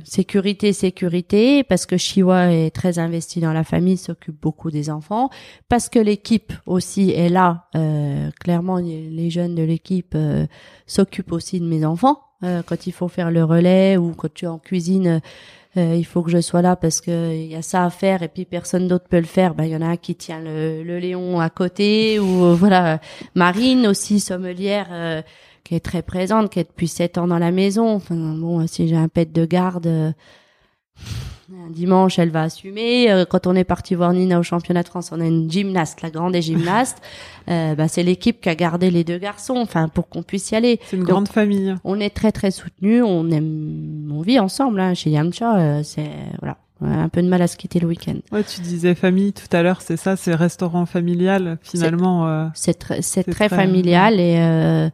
sécurité, 0.04 0.72
sécurité, 0.72 1.64
parce 1.64 1.86
que 1.86 1.96
Chiwa 1.96 2.52
est 2.52 2.70
très 2.74 2.98
investi 2.98 3.40
dans 3.40 3.52
la 3.52 3.64
famille, 3.64 3.96
s'occupe 3.96 4.40
beaucoup 4.40 4.70
des 4.70 4.90
enfants, 4.90 5.30
parce 5.68 5.88
que 5.88 5.98
l'équipe 5.98 6.52
aussi 6.66 7.11
est 7.11 7.28
là. 7.28 7.66
euh, 7.76 8.30
clairement, 8.40 8.78
les 8.78 9.30
jeunes 9.30 9.54
de 9.54 9.62
l'équipe 9.62 10.14
euh, 10.14 10.46
s'occupent 10.86 11.32
aussi 11.32 11.61
de 11.61 11.66
mes 11.66 11.84
enfants. 11.84 12.20
euh, 12.44 12.62
quand 12.64 12.86
il 12.86 12.92
faut 12.92 13.09
faire 13.09 13.30
le 13.30 13.44
relais 13.44 13.96
ou 13.96 14.14
quand 14.14 14.32
tu 14.32 14.44
es 14.44 14.48
en 14.48 14.59
cuisine, 14.59 15.20
euh, 15.76 15.94
il 15.96 16.04
faut 16.06 16.22
que 16.22 16.30
je 16.30 16.40
sois 16.40 16.62
là 16.62 16.76
parce 16.76 17.00
que 17.00 17.34
il 17.34 17.46
y 17.46 17.54
a 17.54 17.62
ça 17.62 17.84
à 17.84 17.90
faire 17.90 18.22
et 18.22 18.28
puis 18.28 18.44
personne 18.44 18.88
d'autre 18.88 19.06
peut 19.09 19.18
le 19.18 19.24
faire. 19.24 19.54
Ben 19.54 19.64
il 19.64 19.70
y 19.70 19.76
en 19.76 19.82
a 19.82 19.86
un 19.86 19.96
qui 19.96 20.14
tient 20.14 20.40
le, 20.40 20.82
le 20.82 20.98
Léon 20.98 21.40
à 21.40 21.50
côté 21.50 22.18
ou 22.18 22.44
euh, 22.44 22.54
voilà 22.54 23.00
Marine 23.34 23.86
aussi 23.86 24.20
sommelière 24.20 24.86
euh, 24.92 25.22
qui 25.68 25.74
est 25.74 25.80
très 25.80 26.00
présente, 26.00 26.50
qui 26.50 26.60
est 26.60 26.64
depuis 26.68 26.88
sept 26.88 27.18
ans 27.18 27.26
dans 27.26 27.38
la 27.38 27.50
maison. 27.50 27.94
Enfin 27.96 28.14
bon, 28.14 28.66
si 28.66 28.88
j'ai 28.88 28.96
un 28.96 29.08
pet 29.08 29.30
de 29.30 29.44
garde. 29.44 29.86
euh, 29.86 30.12
un 31.50 31.70
dimanche, 31.70 32.18
elle 32.18 32.30
va 32.30 32.42
assumer. 32.42 33.10
Euh, 33.10 33.24
Quand 33.24 33.46
on 33.46 33.54
est 33.54 33.64
parti 33.64 33.94
voir 33.94 34.12
Nina 34.12 34.38
au 34.38 34.42
championnat 34.42 34.82
de 34.82 34.88
France, 34.88 35.10
on 35.12 35.20
a 35.20 35.26
une 35.26 35.50
gymnaste, 35.50 36.02
la 36.02 36.10
grande 36.10 36.32
des 36.32 36.42
gymnastes. 36.42 36.98
Euh, 37.50 37.74
bah, 37.74 37.88
c'est 37.88 38.02
l'équipe 38.02 38.40
qui 38.40 38.48
a 38.48 38.54
gardé 38.54 38.90
les 38.90 39.04
deux 39.04 39.18
garçons, 39.18 39.56
enfin 39.56 39.88
pour 39.88 40.08
qu'on 40.08 40.22
puisse 40.22 40.50
y 40.50 40.56
aller. 40.56 40.78
C'est 40.84 40.96
une 40.96 41.02
Donc, 41.02 41.10
grande 41.10 41.28
famille. 41.28 41.74
on 41.84 42.00
est 42.00 42.10
très 42.14 42.32
très 42.32 42.50
soutenus, 42.50 43.02
on 43.06 43.30
aime, 43.30 44.10
on 44.12 44.20
vit 44.22 44.38
ensemble 44.38 44.80
hein, 44.80 44.92
chez 44.94 45.10
Yamcha. 45.10 45.58
euh, 45.58 45.80
c'est 45.84 46.10
voilà, 46.40 46.56
un 46.82 47.08
peu 47.08 47.22
de 47.22 47.28
mal 47.28 47.40
à 47.40 47.46
se 47.46 47.56
quitter 47.56 47.80
le 47.80 47.86
week-end. 47.88 48.16
Ouais, 48.32 48.44
tu 48.44 48.60
disais 48.60 48.94
famille 48.94 49.32
tout 49.32 49.48
à 49.56 49.62
l'heure, 49.62 49.80
c'est 49.80 49.96
ça, 49.96 50.16
c'est 50.16 50.34
restaurant 50.34 50.84
familial 50.86 51.58
finalement. 51.62 52.28
euh, 52.28 52.46
C'est 52.54 52.78
très, 52.78 52.96
c'est 53.02 53.22
C'est 53.24 53.30
très 53.30 53.48
très- 53.48 53.56
familial 53.56 54.20
et, 54.20 54.36
euh, 54.38 54.90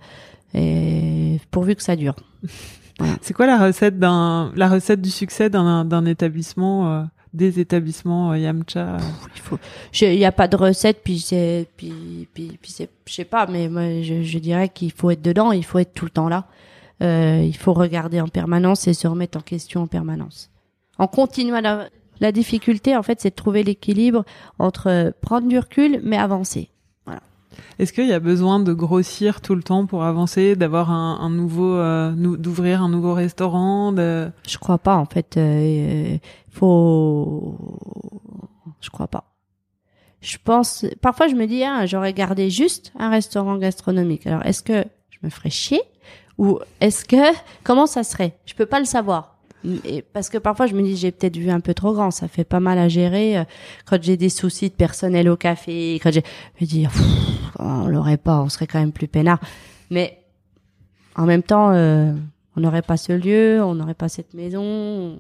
et 0.54 1.40
pourvu 1.50 1.74
que 1.74 1.82
ça 1.82 1.96
dure. 1.96 2.16
C'est 3.22 3.34
quoi 3.34 3.46
la 3.46 3.58
recette 3.58 3.98
d'un, 3.98 4.52
la 4.54 4.68
recette 4.68 5.00
du 5.00 5.10
succès 5.10 5.50
d'un 5.50 6.06
établissement, 6.06 6.92
euh, 6.92 7.02
des 7.32 7.58
établissements 7.58 8.30
euh, 8.32 8.38
Yamcha 8.38 8.94
euh? 8.94 8.98
Il 9.34 9.40
faut, 9.40 9.58
il 10.00 10.14
y 10.14 10.24
a 10.24 10.32
pas 10.32 10.46
de 10.46 10.56
recette, 10.56 11.00
puis 11.02 11.18
c'est, 11.18 11.66
puis, 11.76 12.28
puis, 12.32 12.56
puis 12.62 12.70
c'est, 12.70 12.88
je 13.06 13.12
sais 13.12 13.24
pas, 13.24 13.46
mais 13.46 13.68
moi 13.68 14.02
je, 14.02 14.22
je 14.22 14.38
dirais 14.38 14.68
qu'il 14.68 14.92
faut 14.92 15.10
être 15.10 15.22
dedans, 15.22 15.50
il 15.50 15.64
faut 15.64 15.80
être 15.80 15.92
tout 15.92 16.04
le 16.04 16.10
temps 16.12 16.28
là. 16.28 16.46
Euh, 17.02 17.42
il 17.44 17.56
faut 17.56 17.72
regarder 17.72 18.20
en 18.20 18.28
permanence 18.28 18.86
et 18.86 18.94
se 18.94 19.08
remettre 19.08 19.36
en 19.36 19.40
question 19.42 19.82
en 19.82 19.86
permanence. 19.88 20.50
En 20.96 21.08
continuant 21.08 21.60
la, 21.60 21.88
la 22.20 22.30
difficulté, 22.30 22.96
en 22.96 23.02
fait, 23.02 23.20
c'est 23.20 23.30
de 23.30 23.34
trouver 23.34 23.64
l'équilibre 23.64 24.24
entre 24.60 25.12
prendre 25.20 25.48
du 25.48 25.58
recul 25.58 26.00
mais 26.04 26.16
avancer. 26.16 26.70
Est-ce 27.78 27.92
qu'il 27.92 28.06
y 28.06 28.12
a 28.12 28.20
besoin 28.20 28.60
de 28.60 28.72
grossir 28.72 29.40
tout 29.40 29.54
le 29.54 29.62
temps 29.62 29.86
pour 29.86 30.04
avancer, 30.04 30.56
d'avoir 30.56 30.90
un, 30.90 31.30
nouveau, 31.30 31.74
euh, 31.74 32.12
d'ouvrir 32.14 32.82
un 32.82 32.88
nouveau 32.88 33.14
restaurant 33.14 33.92
de... 33.92 34.30
Je 34.46 34.58
crois 34.58 34.78
pas, 34.78 34.96
en 34.96 35.06
fait. 35.06 35.36
Euh, 35.36 36.18
faut. 36.50 37.58
Je 38.80 38.90
crois 38.90 39.08
pas. 39.08 39.24
Je 40.20 40.38
pense. 40.42 40.86
Parfois, 41.00 41.28
je 41.28 41.34
me 41.34 41.46
dis, 41.46 41.62
ah, 41.64 41.86
j'aurais 41.86 42.12
gardé 42.12 42.50
juste 42.50 42.92
un 42.98 43.10
restaurant 43.10 43.56
gastronomique. 43.56 44.26
Alors, 44.26 44.44
est-ce 44.46 44.62
que 44.62 44.84
je 45.10 45.18
me 45.22 45.30
ferais 45.30 45.50
chier? 45.50 45.82
Ou 46.38 46.58
est-ce 46.80 47.04
que 47.04 47.36
comment 47.62 47.86
ça 47.86 48.02
serait? 48.04 48.36
Je 48.46 48.54
peux 48.54 48.66
pas 48.66 48.80
le 48.80 48.86
savoir. 48.86 49.33
Et 49.84 50.02
parce 50.02 50.28
que 50.28 50.38
parfois 50.38 50.66
je 50.66 50.74
me 50.74 50.82
dis 50.82 50.96
j'ai 50.96 51.10
peut-être 51.10 51.36
vu 51.36 51.48
un 51.50 51.60
peu 51.60 51.72
trop 51.74 51.92
grand, 51.94 52.10
ça 52.10 52.28
fait 52.28 52.44
pas 52.44 52.60
mal 52.60 52.78
à 52.78 52.88
gérer. 52.88 53.38
euh, 53.38 53.44
Quand 53.86 54.02
j'ai 54.02 54.16
des 54.16 54.28
soucis 54.28 54.68
de 54.68 54.74
personnel 54.74 55.28
au 55.28 55.36
café, 55.36 55.94
quand 56.02 56.12
j'ai, 56.12 56.22
je 56.60 56.64
me 56.64 56.68
dis 56.68 56.86
on 57.58 57.86
l'aurait 57.86 58.18
pas, 58.18 58.40
on 58.42 58.48
serait 58.48 58.66
quand 58.66 58.78
même 58.80 58.92
plus 58.92 59.08
peinard. 59.08 59.40
Mais 59.90 60.18
en 61.16 61.24
même 61.26 61.42
temps, 61.42 61.70
euh, 61.72 62.12
on 62.56 62.60
n'aurait 62.60 62.82
pas 62.82 62.96
ce 62.96 63.12
lieu, 63.12 63.62
on 63.62 63.74
n'aurait 63.74 63.94
pas 63.94 64.08
cette 64.08 64.34
maison. 64.34 65.16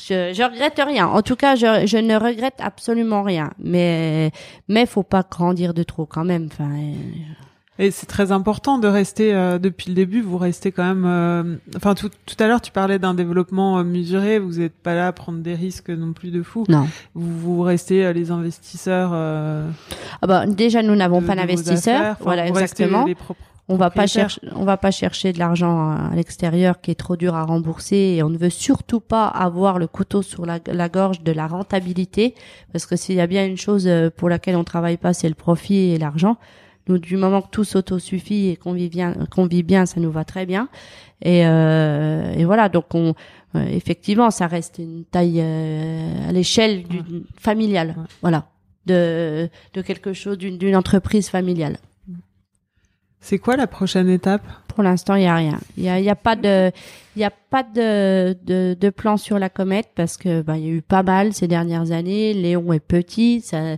Je, 0.00 0.32
je 0.32 0.42
regrette 0.44 0.80
rien. 0.84 1.08
En 1.08 1.22
tout 1.22 1.34
cas, 1.36 1.56
je, 1.56 1.84
je 1.86 1.98
ne 1.98 2.14
regrette 2.16 2.60
absolument 2.60 3.22
rien. 3.22 3.50
Mais 3.58 4.30
mais 4.68 4.86
faut 4.86 5.02
pas 5.02 5.24
grandir 5.28 5.74
de 5.74 5.82
trop 5.82 6.06
quand 6.06 6.24
même. 6.24 6.48
Enfin, 6.52 6.70
euh, 6.70 6.92
Et 7.80 7.90
c'est 7.92 8.06
très 8.06 8.32
important 8.32 8.78
de 8.78 8.88
rester 8.88 9.32
euh, 9.34 9.58
depuis 9.58 9.88
le 9.90 9.94
début. 9.94 10.20
Vous 10.20 10.36
restez 10.38 10.72
quand 10.72 10.82
même. 10.82 11.04
euh, 11.06 11.56
Enfin, 11.76 11.94
tout, 11.94 12.10
tout 12.26 12.34
à 12.40 12.48
l'heure, 12.48 12.60
tu 12.60 12.72
parlais 12.72 12.98
d'un 12.98 13.14
développement 13.14 13.78
euh, 13.78 13.84
mesuré. 13.84 14.38
Vous 14.40 14.58
n'êtes 14.58 14.74
pas 14.74 14.94
là 14.94 15.06
à 15.06 15.12
prendre 15.12 15.38
des 15.38 15.54
risques 15.54 15.90
non 15.90 16.12
plus 16.12 16.30
de 16.32 16.42
fou. 16.42 16.64
non. 16.68 16.88
Vous, 17.14 17.56
vous 17.56 17.62
restez 17.62 18.04
euh, 18.04 18.12
les 18.12 18.30
investisseurs. 18.32 19.10
euh, 19.12 19.68
Ah 20.22 20.26
bah, 20.26 20.46
déjà, 20.46 20.82
nous 20.82 20.96
n'avons 20.96 21.22
pas 21.22 21.36
d'investisseurs. 21.36 22.12
Enfin, 22.12 22.24
Voilà, 22.24 22.48
exactement. 22.48 23.04
les 23.04 23.16
On 23.68 23.76
va 23.76 23.90
pas 23.90 24.06
chercher, 24.06 24.40
on 24.56 24.64
va 24.64 24.76
pas 24.78 24.90
chercher 24.90 25.32
de 25.34 25.38
l'argent 25.38 25.90
à 25.90 26.10
l'extérieur 26.16 26.80
qui 26.80 26.90
est 26.90 26.94
trop 26.94 27.16
dur 27.16 27.34
à 27.36 27.44
rembourser 27.44 27.96
et 28.16 28.22
on 28.22 28.30
ne 28.30 28.38
veut 28.38 28.48
surtout 28.50 28.98
pas 28.98 29.26
avoir 29.28 29.78
le 29.78 29.86
couteau 29.86 30.22
sur 30.22 30.46
la, 30.46 30.58
la 30.66 30.88
gorge 30.88 31.22
de 31.22 31.32
la 31.32 31.46
rentabilité 31.46 32.34
parce 32.72 32.86
que 32.86 32.96
s'il 32.96 33.14
y 33.16 33.20
a 33.20 33.26
bien 33.26 33.44
une 33.46 33.58
chose 33.58 33.86
euh, 33.86 34.08
pour 34.10 34.30
laquelle 34.30 34.56
on 34.56 34.64
travaille 34.64 34.96
pas, 34.96 35.12
c'est 35.12 35.28
le 35.28 35.34
profit 35.34 35.90
et 35.92 35.98
l'argent. 35.98 36.38
Nous, 36.88 36.98
du 36.98 37.16
moment 37.16 37.42
que 37.42 37.50
tout 37.50 37.64
s'auto-suffit 37.64 38.48
et 38.48 38.56
qu'on 38.56 38.72
vit 38.72 38.88
bien, 38.88 39.14
qu'on 39.30 39.46
vit 39.46 39.62
bien, 39.62 39.86
ça 39.86 40.00
nous 40.00 40.10
va 40.10 40.24
très 40.24 40.46
bien. 40.46 40.68
Et, 41.22 41.46
euh, 41.46 42.32
et 42.34 42.44
voilà, 42.44 42.68
donc 42.68 42.94
on, 42.94 43.14
euh, 43.54 43.66
effectivement, 43.68 44.30
ça 44.30 44.46
reste 44.46 44.78
une 44.78 45.04
taille 45.04 45.40
euh, 45.40 46.28
à 46.28 46.32
l'échelle 46.32 46.84
du 46.84 47.00
familiale, 47.38 47.94
Ouais. 47.98 48.04
voilà, 48.22 48.48
de 48.86 49.48
de 49.74 49.82
quelque 49.82 50.12
chose 50.12 50.38
d'une 50.38 50.56
d'une 50.58 50.76
entreprise 50.76 51.28
familiale. 51.28 51.76
C'est 53.20 53.38
quoi 53.38 53.56
la 53.56 53.66
prochaine 53.66 54.08
étape? 54.08 54.42
Pour 54.68 54.84
l'instant, 54.84 55.16
il 55.16 55.24
y 55.24 55.26
a 55.26 55.34
rien. 55.34 55.58
Il 55.76 55.82
y 55.82 55.88
a, 55.88 55.98
il 55.98 56.04
y 56.04 56.08
a 56.08 56.14
pas 56.14 56.36
de, 56.36 56.70
il 57.16 57.20
y 57.20 57.24
a 57.24 57.32
pas 57.32 57.64
de, 57.64 58.36
de, 58.44 58.76
de 58.78 58.90
plan 58.90 59.16
sur 59.16 59.40
la 59.40 59.48
comète 59.48 59.88
parce 59.96 60.16
que 60.16 60.40
ben 60.40 60.54
il 60.54 60.64
y 60.64 60.68
a 60.68 60.72
eu 60.72 60.82
pas 60.82 61.02
mal 61.02 61.32
ces 61.32 61.48
dernières 61.48 61.90
années. 61.90 62.32
Léon 62.32 62.72
est 62.72 62.78
petit, 62.78 63.40
ça, 63.40 63.76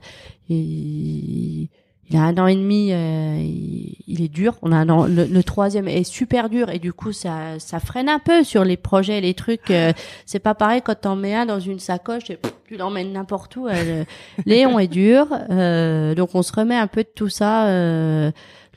il, 0.50 1.68
il 2.10 2.16
a 2.16 2.22
un 2.22 2.36
an 2.38 2.46
et 2.48 2.56
demi, 2.56 2.90
euh, 2.92 3.36
il, 3.40 3.94
il 4.08 4.22
est 4.22 4.28
dur. 4.28 4.56
On 4.62 4.72
a 4.72 4.76
un 4.76 4.88
an- 4.88 5.06
le, 5.06 5.24
le 5.26 5.42
troisième 5.44 5.86
est 5.88 6.02
super 6.04 6.48
dur 6.50 6.68
et 6.70 6.78
du 6.80 6.92
coup 6.92 7.12
ça, 7.12 7.58
ça 7.58 7.78
freine 7.80 8.08
un 8.08 8.18
peu 8.18 8.42
sur 8.44 8.64
les 8.64 8.76
projets, 8.76 9.20
les 9.20 9.34
trucs. 9.34 9.70
euh, 9.70 9.92
c'est 10.26 10.40
pas 10.40 10.54
pareil 10.54 10.82
quand 10.82 11.00
t'en 11.00 11.14
mets 11.16 11.34
un 11.34 11.46
dans 11.46 11.60
une 11.60 11.78
sacoche 11.78 12.28
et 12.30 12.36
pff, 12.36 12.52
tu 12.66 12.76
l'emmènes 12.76 13.12
n'importe 13.12 13.54
où. 13.56 13.68
euh, 13.68 14.04
Léon 14.46 14.78
est 14.78 14.88
dur, 14.88 15.26
euh, 15.50 16.14
donc 16.16 16.30
on 16.34 16.42
se 16.42 16.52
remet 16.52 16.76
un 16.76 16.88
peu 16.88 17.02
de 17.04 17.10
tout 17.14 17.28
ça. 17.28 17.66
euh, 17.68 18.30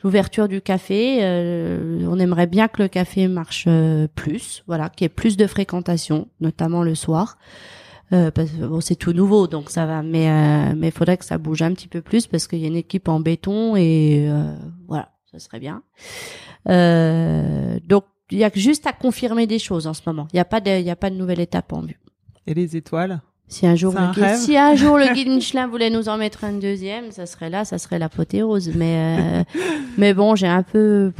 l'ouverture 0.03 0.49
du 0.49 0.59
café. 0.61 1.19
euh, 1.21 2.05
on 2.09 2.19
aimerait 2.19 2.45
bien 2.45 2.67
que 2.67 2.81
le 2.81 2.89
café 2.89 3.29
marche 3.29 3.69
plus, 4.15 4.61
voilà, 4.67 4.89
qu'il 4.89 5.05
y 5.05 5.07
ait 5.07 5.09
plus 5.09 5.37
de 5.37 5.47
fréquentation, 5.47 6.27
notamment 6.41 6.83
le 6.83 6.93
soir. 6.93 7.37
Euh, 8.11 8.31
parce 8.31 8.51
que 8.51 8.65
bon, 8.65 8.81
c'est 8.81 8.95
tout 8.95 9.13
nouveau, 9.13 9.47
donc 9.47 9.69
ça 9.69 9.85
va, 9.85 10.03
mais 10.03 10.29
euh, 10.29 10.73
mais 10.77 10.91
faudrait 10.91 11.17
que 11.17 11.25
ça 11.25 11.37
bouge 11.37 11.61
un 11.61 11.73
petit 11.73 11.87
peu 11.87 12.01
plus 12.01 12.27
parce 12.27 12.47
qu'il 12.47 12.59
y 12.59 12.65
a 12.65 12.67
une 12.67 12.75
équipe 12.75 13.07
en 13.07 13.19
béton 13.19 13.75
et 13.75 14.27
euh, 14.29 14.55
voilà, 14.87 15.09
ça 15.31 15.39
serait 15.39 15.59
bien. 15.59 15.81
Euh, 16.69 17.79
donc 17.87 18.05
il 18.29 18.37
y 18.37 18.43
a 18.43 18.51
juste 18.53 18.85
à 18.85 18.93
confirmer 18.93 19.47
des 19.47 19.59
choses 19.59 19.87
en 19.87 19.93
ce 19.93 20.01
moment. 20.05 20.27
Il 20.33 20.37
y 20.37 20.39
a 20.39 20.45
pas 20.45 20.59
de 20.59 20.69
il 20.69 20.85
y 20.85 20.91
a 20.91 20.95
pas 20.95 21.09
de 21.09 21.15
nouvelle 21.15 21.39
étape 21.39 21.71
en 21.73 21.81
vue. 21.81 21.99
Et 22.45 22.53
les 22.53 22.75
étoiles? 22.75 23.21
Si 23.47 23.67
un 23.67 23.75
jour, 23.75 23.93
le 23.93 24.11
guide, 24.13 24.35
si 24.35 24.57
un 24.57 24.75
jour 24.75 24.97
le 24.97 25.13
guide 25.13 25.29
Michelin 25.29 25.67
voulait 25.67 25.89
nous 25.89 26.09
en 26.09 26.17
mettre 26.17 26.43
un 26.43 26.53
deuxième, 26.53 27.11
ça 27.11 27.25
serait 27.25 27.49
là, 27.49 27.65
ça 27.65 27.77
serait 27.77 27.99
l'apothéose. 27.99 28.71
Mais 28.75 28.97
euh, 29.19 29.43
mais 29.97 30.13
bon, 30.13 30.35
j'ai 30.35 30.47
un 30.47 30.63
peu. 30.63 31.11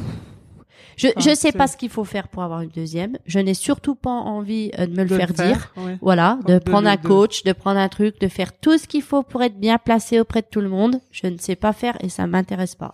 Je 0.98 1.08
Enfin, 1.08 1.30
je 1.30 1.36
sais 1.36 1.52
pas 1.52 1.68
ce 1.68 1.78
qu'il 1.78 1.90
faut 1.90 2.04
faire 2.04 2.28
pour 2.28 2.44
avoir 2.44 2.62
une 2.62 2.70
deuxième. 2.70 3.18
Je 3.26 3.40
n'ai 3.40 3.54
surtout 3.54 3.96
pas 3.96 4.12
envie 4.12 4.72
euh, 4.80 4.86
de 4.86 4.92
me 4.96 5.04
le 5.04 5.16
faire, 5.16 5.34
dire. 5.34 5.74
ouais. 5.78 5.98
Voilà, 6.02 6.40
Comme 6.46 6.56
de 6.56 6.60
prendre 6.60 6.88
un 6.88 6.98
coach, 6.98 7.44
de 7.44 7.52
prendre 7.54 7.80
un 7.80 7.90
truc, 7.90 8.20
de 8.20 8.28
faire 8.28 8.54
tout 8.58 8.78
ce 8.78 8.88
qu'il 8.88 9.02
faut 9.02 9.24
pour 9.24 9.42
être 9.44 9.60
bien 9.60 9.78
placé 9.78 10.20
auprès 10.20 10.42
de 10.42 10.48
tout 10.50 10.62
le 10.62 10.70
monde. 10.70 11.00
Je 11.12 11.28
ne 11.28 11.38
sais 11.38 11.56
pas 11.56 11.74
faire 11.74 11.96
et 12.02 12.10
ça 12.10 12.28
m'intéresse 12.28 12.76
pas. 12.76 12.94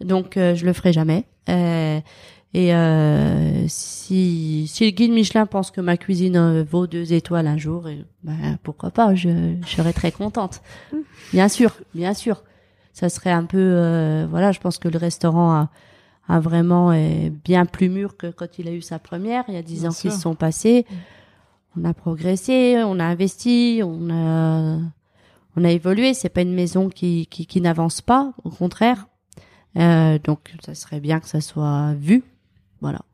Donc 0.00 0.36
euh, 0.36 0.54
je 0.54 0.64
le 0.66 0.72
ferai 0.72 0.92
jamais. 0.92 1.24
Euh, 1.48 2.00
et 2.56 2.72
euh, 2.72 3.64
si 3.66 4.66
si 4.68 4.84
le 4.84 4.90
guide 4.92 5.10
Michelin 5.10 5.44
pense 5.46 5.72
que 5.72 5.80
ma 5.80 5.96
cuisine 5.96 6.36
euh, 6.36 6.62
vaut 6.62 6.86
deux 6.86 7.12
étoiles 7.12 7.48
un 7.48 7.58
jour, 7.58 7.88
et, 7.88 8.04
ben 8.22 8.58
pourquoi 8.62 8.90
pas 8.92 9.14
Je, 9.16 9.56
je 9.66 9.68
serais 9.74 9.92
très 9.92 10.12
contente. 10.12 10.62
Bien 11.32 11.48
sûr, 11.48 11.72
bien 11.94 12.14
sûr. 12.14 12.44
Ça 12.92 13.08
serait 13.08 13.32
un 13.32 13.44
peu 13.44 13.58
euh, 13.58 14.26
voilà. 14.30 14.52
Je 14.52 14.60
pense 14.60 14.78
que 14.78 14.86
le 14.86 14.98
restaurant 14.98 15.52
a 15.52 15.68
a 16.28 16.40
vraiment 16.40 16.92
est 16.92 17.30
bien 17.30 17.66
plus 17.66 17.88
mûr 17.88 18.16
que 18.16 18.28
quand 18.30 18.58
il 18.58 18.68
a 18.68 18.72
eu 18.72 18.82
sa 18.82 18.98
première. 18.98 19.44
Il 19.48 19.54
y 19.54 19.58
a 19.58 19.62
dix 19.62 19.84
ans 19.86 19.90
qui 19.90 20.10
se 20.10 20.20
sont 20.20 20.34
passés. 20.34 20.86
On 21.76 21.84
a 21.84 21.92
progressé, 21.92 22.82
on 22.84 22.98
a 22.98 23.04
investi, 23.04 23.82
on 23.84 24.08
a 24.10 24.78
on 25.56 25.64
a 25.64 25.70
évolué. 25.70 26.14
C'est 26.14 26.28
pas 26.28 26.42
une 26.42 26.54
maison 26.54 26.88
qui 26.88 27.26
qui, 27.26 27.46
qui 27.46 27.60
n'avance 27.60 28.00
pas, 28.00 28.32
au 28.44 28.50
contraire. 28.50 29.06
Euh, 29.76 30.18
donc 30.22 30.54
ça 30.64 30.74
serait 30.74 31.00
bien 31.00 31.20
que 31.20 31.28
ça 31.28 31.40
soit 31.40 31.94
vu. 31.94 32.22
Voilà. 32.80 33.00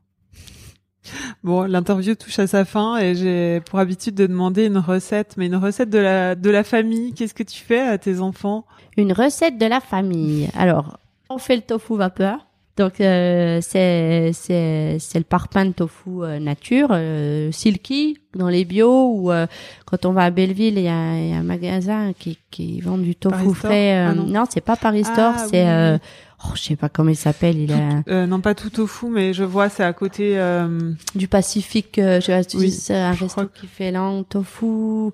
Bon, 1.43 1.63
l'interview 1.63 2.13
touche 2.13 2.37
à 2.37 2.45
sa 2.45 2.63
fin 2.63 2.97
et 2.97 3.15
j'ai 3.15 3.61
pour 3.61 3.79
habitude 3.79 4.13
de 4.13 4.27
demander 4.27 4.67
une 4.67 4.77
recette, 4.77 5.35
mais 5.35 5.47
une 5.47 5.55
recette 5.55 5.89
de 5.89 5.97
la 5.97 6.35
de 6.35 6.49
la 6.51 6.63
famille. 6.63 7.13
Qu'est-ce 7.13 7.33
que 7.33 7.41
tu 7.41 7.59
fais 7.59 7.81
à 7.81 7.97
tes 7.97 8.19
enfants? 8.19 8.65
Une 8.95 9.11
recette 9.11 9.57
de 9.57 9.65
la 9.65 9.79
famille. 9.79 10.49
Alors, 10.53 10.99
on 11.31 11.39
fait 11.39 11.55
le 11.55 11.63
tofu 11.63 11.97
vapeur. 11.97 12.45
Donc 12.77 13.01
euh, 13.01 13.59
c'est 13.61 14.31
c'est 14.33 14.97
c'est 14.99 15.19
le 15.19 15.25
parpaing 15.25 15.65
de 15.65 15.71
tofu 15.73 16.09
euh, 16.23 16.39
nature, 16.39 16.87
euh, 16.91 17.51
silky 17.51 18.17
dans 18.33 18.47
les 18.47 18.63
bio 18.63 19.11
ou 19.13 19.31
euh, 19.31 19.45
quand 19.85 20.05
on 20.05 20.13
va 20.13 20.23
à 20.23 20.29
Belleville, 20.31 20.77
il 20.77 20.83
y 20.83 20.87
a, 20.87 21.17
y 21.19 21.33
a 21.33 21.37
un 21.37 21.43
magasin 21.43 22.13
qui 22.17 22.37
qui 22.49 22.79
vend 22.79 22.97
du 22.97 23.13
tofu 23.15 23.35
Paris 23.35 23.53
frais. 23.53 23.97
euh, 23.97 24.07
Ah 24.11 24.13
non. 24.15 24.23
non, 24.23 24.43
c'est 24.49 24.61
pas 24.61 24.77
Paris 24.77 25.03
Store, 25.03 25.33
Ah, 25.37 25.45
c'est 25.49 25.63
oui, 25.63 25.69
euh, 25.69 25.93
oui. 25.95 25.99
Oh, 26.45 26.51
je 26.55 26.61
sais 26.61 26.75
pas 26.75 26.89
comment 26.89 27.09
il 27.09 27.15
s'appelle, 27.15 27.57
il 27.57 27.71
a 27.71 28.03
Euh, 28.07 28.25
Non, 28.25 28.39
pas 28.41 28.55
tout 28.55 28.79
au 28.79 28.87
fou, 28.87 29.09
mais 29.09 29.33
je 29.33 29.43
vois, 29.43 29.69
c'est 29.69 29.83
à 29.83 29.93
côté. 29.93 30.37
euh, 30.37 30.91
du 31.15 31.27
Pacifique, 31.27 31.97
euh, 31.99 32.19
je 32.19 32.25
sais 32.43 32.57
Oui, 32.57 32.71
c'est 32.71 32.95
un 32.95 33.13
je 33.13 33.23
resto 33.23 33.41
crois 33.41 33.45
qui 33.53 33.67
fait 33.67 33.91
là 33.91 34.09
tofu. 34.29 35.11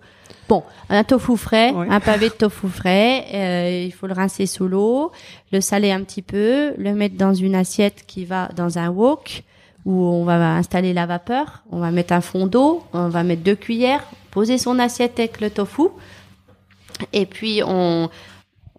Bon, 0.50 0.64
un 0.90 1.04
tofu 1.04 1.36
frais, 1.38 1.74
un 1.90 2.00
pavé 2.00 2.30
de 2.30 2.34
tofu 2.44 2.68
frais. 2.70 3.26
euh, 3.34 3.84
il 3.86 3.92
faut 3.92 4.08
le 4.08 4.14
rincer 4.14 4.46
sous 4.46 4.68
l'eau, 4.68 5.12
le 5.52 5.60
saler 5.62 5.92
un 5.92 6.02
petit 6.04 6.22
peu, 6.22 6.74
le 6.78 6.94
mettre 6.94 7.18
dans 7.18 7.34
une 7.34 7.56
assiette 7.56 8.06
qui 8.08 8.24
va 8.26 8.48
dans 8.56 8.78
un 8.78 8.90
wok 8.90 9.44
où 9.86 10.04
on 10.06 10.24
va 10.26 10.56
installer 10.56 10.94
la 10.94 11.06
vapeur. 11.06 11.64
On 11.72 11.80
va 11.80 11.92
mettre 11.92 12.14
un 12.14 12.22
fond 12.22 12.46
d'eau, 12.48 12.84
on 12.94 13.10
va 13.10 13.24
mettre 13.24 13.44
deux 13.44 13.56
cuillères, 13.56 14.04
poser 14.32 14.58
son 14.58 14.80
assiette 14.80 15.20
avec 15.20 15.40
le 15.42 15.50
tofu, 15.50 15.84
et 17.14 17.26
puis 17.26 17.62
on 17.66 18.10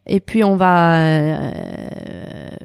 et 0.09 0.21
puis 0.21 0.43
on 0.43 0.57
va 0.57 1.01
euh, 1.01 1.51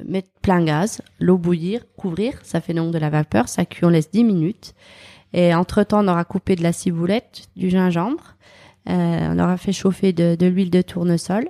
mettre 0.06 0.28
plein 0.42 0.64
gaz, 0.64 1.02
l'eau 1.20 1.36
bouillir, 1.36 1.82
couvrir, 1.96 2.34
ça 2.42 2.60
fait 2.60 2.74
donc 2.74 2.92
de 2.92 2.98
la 2.98 3.10
vapeur, 3.10 3.48
ça 3.48 3.64
cuit, 3.64 3.84
on 3.84 3.90
laisse 3.90 4.10
10 4.10 4.24
minutes. 4.24 4.74
Et 5.32 5.54
entre-temps, 5.54 6.04
on 6.04 6.08
aura 6.08 6.24
coupé 6.24 6.56
de 6.56 6.62
la 6.62 6.72
ciboulette, 6.72 7.48
du 7.56 7.68
gingembre, 7.68 8.36
euh, 8.88 9.28
on 9.30 9.38
aura 9.38 9.56
fait 9.56 9.72
chauffer 9.72 10.12
de, 10.12 10.36
de 10.36 10.46
l'huile 10.46 10.70
de 10.70 10.82
tournesol. 10.82 11.48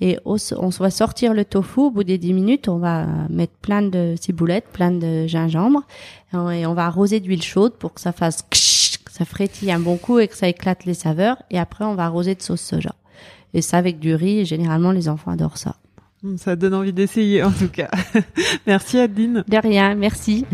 Et 0.00 0.16
on 0.24 0.68
va 0.68 0.90
sortir 0.90 1.34
le 1.34 1.44
tofu, 1.44 1.80
au 1.80 1.90
bout 1.90 2.04
des 2.04 2.18
10 2.18 2.32
minutes, 2.32 2.68
on 2.68 2.78
va 2.78 3.06
mettre 3.30 3.54
plein 3.54 3.82
de 3.82 4.14
ciboulettes, 4.20 4.68
plein 4.72 4.92
de 4.92 5.26
gingembre, 5.26 5.82
et 6.32 6.66
on, 6.66 6.74
va 6.74 6.86
arroser 6.86 7.18
d'huile 7.18 7.42
chaude 7.42 7.72
pour 7.74 7.94
que 7.94 8.00
ça 8.00 8.12
fasse 8.12 8.42
que 8.42 8.56
ça 9.10 9.24
frétille 9.24 9.72
un 9.72 9.80
bon 9.80 9.96
coup 9.96 10.20
et 10.20 10.28
que 10.28 10.36
ça 10.36 10.46
éclate 10.46 10.84
les 10.84 10.94
saveurs. 10.94 11.42
Et 11.50 11.58
après, 11.58 11.84
on 11.84 11.96
va 11.96 12.04
arroser 12.04 12.36
de 12.36 12.42
sauce 12.42 12.60
soja. 12.60 12.94
Et 13.54 13.62
ça 13.62 13.78
avec 13.78 13.98
du 13.98 14.14
riz, 14.14 14.40
et 14.40 14.44
généralement 14.44 14.92
les 14.92 15.08
enfants 15.08 15.30
adorent 15.30 15.58
ça. 15.58 15.76
Ça 16.36 16.56
donne 16.56 16.74
envie 16.74 16.92
d'essayer, 16.92 17.42
en 17.42 17.52
tout 17.52 17.68
cas. 17.68 17.90
Merci 18.66 18.98
Adeline. 18.98 19.44
De 19.46 19.56
rien, 19.56 19.94
merci. 19.94 20.44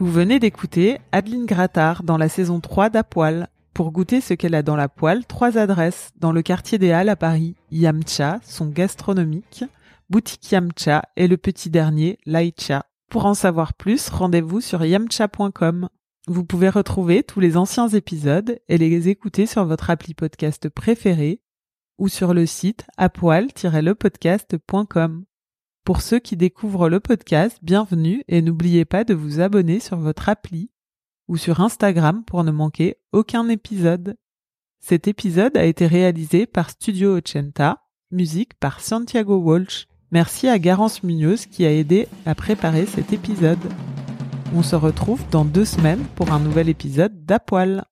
Vous 0.00 0.10
venez 0.10 0.40
d'écouter 0.40 0.98
Adeline 1.12 1.46
Grattard 1.46 2.02
dans 2.02 2.18
la 2.18 2.28
saison 2.28 2.60
3 2.60 2.90
d'Apoil. 2.90 3.48
Pour 3.74 3.90
goûter 3.90 4.20
ce 4.20 4.34
qu'elle 4.34 4.54
a 4.54 4.62
dans 4.62 4.76
la 4.76 4.88
poêle, 4.88 5.26
trois 5.26 5.58
adresses 5.58 6.10
dans 6.20 6.30
le 6.30 6.42
quartier 6.42 6.78
des 6.78 6.92
Halles 6.92 7.08
à 7.08 7.16
Paris. 7.16 7.56
Yamcha, 7.72 8.38
son 8.44 8.66
gastronomique, 8.66 9.64
Boutique 10.10 10.52
Yamcha 10.52 11.02
et 11.16 11.26
le 11.26 11.36
petit 11.36 11.70
dernier, 11.70 12.18
Laicha. 12.24 12.84
Pour 13.10 13.26
en 13.26 13.34
savoir 13.34 13.74
plus, 13.74 14.10
rendez-vous 14.10 14.60
sur 14.60 14.84
yamcha.com. 14.84 15.88
Vous 16.26 16.42
pouvez 16.42 16.70
retrouver 16.70 17.22
tous 17.22 17.40
les 17.40 17.58
anciens 17.58 17.88
épisodes 17.88 18.58
et 18.68 18.78
les 18.78 19.10
écouter 19.10 19.44
sur 19.44 19.66
votre 19.66 19.90
appli 19.90 20.14
podcast 20.14 20.70
préféré 20.70 21.42
ou 21.98 22.08
sur 22.08 22.32
le 22.32 22.46
site 22.46 22.86
apoil-lepodcast.com. 22.96 25.24
Pour 25.84 26.00
ceux 26.00 26.20
qui 26.20 26.38
découvrent 26.38 26.88
le 26.88 26.98
podcast, 26.98 27.58
bienvenue 27.60 28.24
et 28.26 28.40
n'oubliez 28.40 28.86
pas 28.86 29.04
de 29.04 29.12
vous 29.12 29.40
abonner 29.40 29.80
sur 29.80 29.98
votre 29.98 30.30
appli 30.30 30.70
ou 31.28 31.36
sur 31.36 31.60
Instagram 31.60 32.24
pour 32.24 32.42
ne 32.42 32.52
manquer 32.52 32.96
aucun 33.12 33.50
épisode. 33.50 34.16
Cet 34.80 35.06
épisode 35.08 35.58
a 35.58 35.66
été 35.66 35.86
réalisé 35.86 36.46
par 36.46 36.70
Studio 36.70 37.18
Ochenta, 37.18 37.82
musique 38.10 38.54
par 38.54 38.80
Santiago 38.80 39.36
Walsh. 39.36 39.88
Merci 40.10 40.48
à 40.48 40.58
Garance 40.58 41.02
Munoz 41.02 41.44
qui 41.44 41.66
a 41.66 41.72
aidé 41.72 42.08
à 42.24 42.34
préparer 42.34 42.86
cet 42.86 43.12
épisode. 43.12 43.60
On 44.56 44.62
se 44.62 44.76
retrouve 44.76 45.20
dans 45.32 45.44
deux 45.44 45.64
semaines 45.64 46.04
pour 46.14 46.32
un 46.32 46.38
nouvel 46.38 46.68
épisode 46.68 47.26
d'Apoil. 47.26 47.82